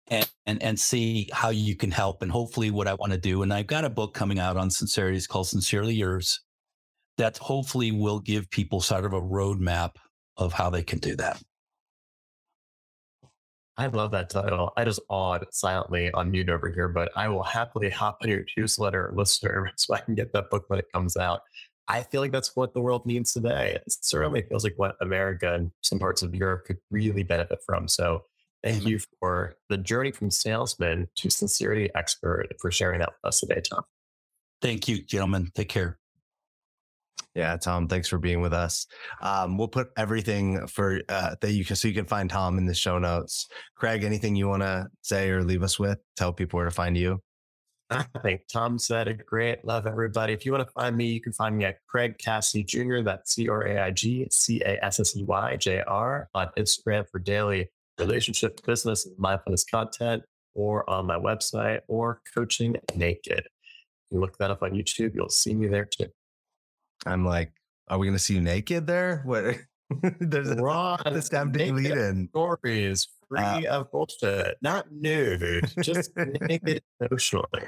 and, 0.09 0.31
and 0.47 0.63
and 0.63 0.79
see 0.79 1.29
how 1.33 1.51
you 1.51 1.75
can 1.77 1.91
help 1.91 2.23
and 2.23 2.31
hopefully 2.31 2.71
what 2.71 2.87
I 2.87 2.95
want 2.95 3.13
to 3.13 3.19
do. 3.19 3.43
And 3.43 3.53
I've 3.53 3.67
got 3.67 3.85
a 3.85 3.91
book 3.91 4.15
coming 4.15 4.39
out 4.39 4.57
on 4.57 4.71
sincerity. 4.71 5.17
It's 5.17 5.27
called 5.27 5.49
Sincerely 5.49 5.95
Yours 5.95 6.41
that 7.19 7.39
hopefully 7.39 7.93
will 7.93 8.21
give 8.21 8.51
people 8.51 8.81
sort 8.81 9.05
of 9.05 9.13
a 9.13 9.21
roadmap 9.21 9.93
of 10.37 10.53
how 10.53 10.71
they 10.71 10.83
can 10.83 10.99
do 10.99 11.17
that. 11.17 11.43
I 13.79 13.87
love 13.87 14.11
that 14.13 14.31
title. 14.31 14.73
I 14.77 14.85
just 14.85 15.01
awed 15.11 15.45
silently 15.51 16.11
on 16.13 16.31
mute 16.31 16.49
over 16.49 16.71
here, 16.71 16.89
but 16.89 17.11
I 17.15 17.29
will 17.29 17.43
happily 17.43 17.91
hop 17.91 18.19
on 18.23 18.29
your 18.29 18.45
newsletter 18.57 19.13
listener 19.15 19.71
so 19.77 19.95
I 19.95 20.01
can 20.01 20.15
get 20.15 20.33
that 20.33 20.51
book 20.51 20.65
when 20.69 20.79
it 20.79 20.87
comes 20.93 21.17
out. 21.17 21.41
I 21.89 22.03
feel 22.03 22.21
like 22.21 22.33
that's 22.33 22.57
what 22.57 22.75
the 22.75 22.81
world 22.81 23.07
needs 23.07 23.33
today. 23.33 23.75
It 23.75 23.85
certainly 23.87 24.43
feels 24.43 24.65
like 24.65 24.75
what 24.77 24.97
America 25.01 25.55
and 25.55 25.71
some 25.83 25.99
parts 25.99 26.23
of 26.23 26.35
Europe 26.35 26.65
could 26.67 26.79
really 26.91 27.23
benefit 27.23 27.59
from. 27.65 27.87
So 27.87 28.23
thank 28.67 28.85
you 28.85 28.99
for 29.21 29.57
the 29.69 29.79
journey 29.79 30.11
from 30.11 30.31
salesman 30.31 31.09
to 31.17 31.31
sincerity 31.31 31.91
expert 31.95 32.49
for 32.61 32.71
sharing 32.71 33.01
that 33.01 33.11
with 33.11 33.29
us 33.29 33.41
today, 33.41 33.61
Tom. 33.61 33.83
Thank 34.61 34.89
you, 34.89 35.03
gentlemen. 35.03 35.51
Take 35.55 35.69
care. 35.69 35.99
Yeah, 37.35 37.57
Tom, 37.59 37.87
thanks 37.87 38.09
for 38.09 38.19
being 38.19 38.41
with 38.41 38.55
us. 38.55 38.87
Um, 39.21 39.59
we'll 39.59 39.69
put 39.69 39.91
everything 39.99 40.67
for 40.69 41.01
uh, 41.11 41.37
that 41.41 41.53
you 41.53 41.67
can 41.67 41.77
so 41.77 41.87
you 41.87 41.95
can 41.95 42.07
find 42.07 42.31
Tom 42.31 42.57
in 42.57 42.65
the 42.65 42.75
show 42.75 42.99
notes. 42.99 43.49
Craig, 43.75 44.05
anything 44.05 44.35
you 44.35 44.49
want 44.49 44.63
to 44.63 44.89
say 45.03 45.29
or 45.29 45.43
leave 45.45 45.63
us 45.63 45.79
with? 45.79 45.99
Tell 46.17 46.33
people 46.33 46.57
where 46.57 46.65
to 46.65 46.71
find 46.71 46.97
you. 46.97 47.21
I 47.91 48.05
think 48.23 48.43
Tom 48.53 48.79
said 48.79 49.07
it 49.07 49.25
great. 49.27 49.65
Love 49.65 49.87
everybody. 49.87 50.33
If 50.33 50.45
you 50.45 50.53
want 50.53 50.67
to 50.67 50.73
find 50.73 50.97
me, 50.97 51.07
you 51.07 51.21
can 51.21 51.33
find 51.33 51.57
me 51.57 51.67
at 51.67 51.77
Craig 51.87 52.19
Casey 52.19 52.65
Jr. 52.65 53.03
That's 53.05 53.35
C 53.35 53.49
R 53.49 53.65
A 53.67 53.83
I 53.83 53.91
G 53.91 54.27
C 54.31 54.61
A 54.65 54.83
S 54.85 54.99
S 54.99 55.17
E 55.17 55.23
Y 55.23 55.57
J 55.57 55.83
R 55.87 56.29
on 56.35 56.49
Instagram 56.59 57.09
for 57.09 57.19
daily 57.19 57.69
relationship, 57.99 58.65
business, 58.67 59.07
and 59.07 59.19
mindfulness 59.19 59.65
content, 59.65 60.23
or 60.55 60.89
on 60.89 61.07
my 61.07 61.17
website, 61.17 61.81
or 61.89 62.21
Coaching 62.35 62.77
Naked. 62.95 63.47
You 64.11 64.21
look 64.21 64.39
that 64.39 64.51
up 64.51 64.63
on 64.63 64.71
YouTube, 64.73 65.15
you'll 65.15 65.29
see 65.29 65.55
me 65.55 65.67
there 65.67 65.85
too. 65.85 66.07
I'm 67.05 67.25
like, 67.25 67.53
are 67.89 67.99
we 67.99 68.07
going 68.07 68.17
to 68.17 68.23
see 68.23 68.35
you 68.35 68.41
naked 68.41 68.87
there? 68.87 69.23
What? 69.27 69.57
There's 70.19 70.51
a 70.51 70.57
Ron, 70.57 70.99
this 71.13 71.29
tempting 71.29 71.77
lead 71.77 71.93
in. 71.93 72.29
stories 72.31 73.07
free 73.29 73.39
Uh, 73.39 73.79
of 73.81 73.91
bullshit, 73.93 74.57
not 74.61 74.91
nude, 74.91 75.71
just 75.81 76.11
naked 76.41 76.83
emotionally. 77.01 77.63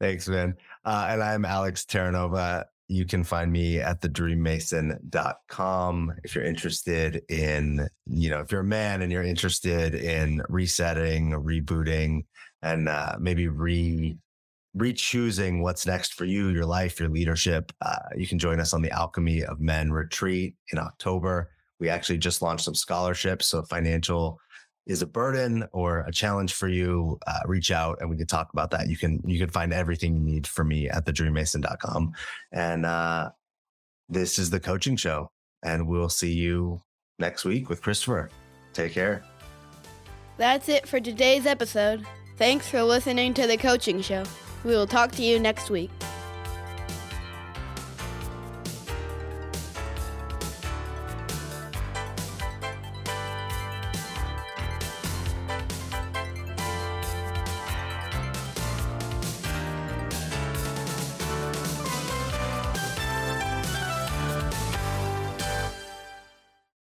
Thanks, 0.00 0.26
man. 0.28 0.56
Uh, 0.84 1.06
and 1.10 1.22
I'm 1.22 1.44
Alex 1.44 1.84
Terranova. 1.84 2.64
You 2.88 3.04
can 3.04 3.22
find 3.22 3.52
me 3.52 3.80
at 3.80 4.00
thedreammason.com 4.00 6.14
if 6.24 6.34
you're 6.34 6.44
interested 6.44 7.22
in, 7.28 7.86
you 8.06 8.30
know, 8.30 8.40
if 8.40 8.50
you're 8.50 8.62
a 8.62 8.64
man 8.64 9.02
and 9.02 9.12
you're 9.12 9.22
interested 9.22 9.94
in 9.94 10.42
resetting, 10.48 11.32
rebooting, 11.32 12.24
and 12.62 12.88
uh, 12.88 13.16
maybe 13.20 13.48
re 13.48 14.16
re-choosing 14.74 15.62
what's 15.62 15.86
next 15.86 16.14
for 16.14 16.24
you, 16.24 16.48
your 16.48 16.66
life, 16.66 17.00
your 17.00 17.08
leadership. 17.08 17.72
Uh, 17.82 17.96
you 18.16 18.26
can 18.26 18.38
join 18.38 18.60
us 18.60 18.72
on 18.72 18.82
the 18.82 18.90
Alchemy 18.90 19.44
of 19.44 19.60
Men 19.60 19.90
retreat 19.90 20.54
in 20.72 20.78
October. 20.78 21.50
We 21.80 21.88
actually 21.88 22.18
just 22.18 22.42
launched 22.42 22.64
some 22.64 22.74
scholarships, 22.74 23.46
so 23.46 23.62
financial 23.62 24.38
is 24.88 25.02
a 25.02 25.06
burden 25.06 25.64
or 25.72 26.00
a 26.00 26.10
challenge 26.10 26.54
for 26.54 26.66
you, 26.66 27.18
uh, 27.26 27.40
reach 27.44 27.70
out 27.70 27.98
and 28.00 28.10
we 28.10 28.16
can 28.16 28.26
talk 28.26 28.52
about 28.52 28.70
that. 28.70 28.88
You 28.88 28.96
can 28.96 29.20
you 29.24 29.38
can 29.38 29.50
find 29.50 29.72
everything 29.72 30.14
you 30.14 30.20
need 30.20 30.46
for 30.46 30.64
me 30.64 30.88
at 30.88 31.04
thedreammason.com. 31.06 32.12
And 32.50 32.86
uh, 32.86 33.30
this 34.08 34.38
is 34.38 34.50
the 34.50 34.58
coaching 34.58 34.96
show, 34.96 35.30
and 35.62 35.86
we'll 35.86 36.08
see 36.08 36.32
you 36.32 36.80
next 37.18 37.44
week 37.44 37.68
with 37.68 37.82
Christopher. 37.82 38.30
Take 38.72 38.92
care. 38.92 39.22
That's 40.38 40.68
it 40.68 40.88
for 40.88 41.00
today's 41.00 41.46
episode. 41.46 42.06
Thanks 42.36 42.68
for 42.68 42.82
listening 42.82 43.34
to 43.34 43.46
the 43.46 43.56
coaching 43.56 44.00
show. 44.00 44.24
We 44.64 44.70
will 44.70 44.86
talk 44.86 45.12
to 45.12 45.22
you 45.22 45.38
next 45.38 45.68
week. 45.68 45.90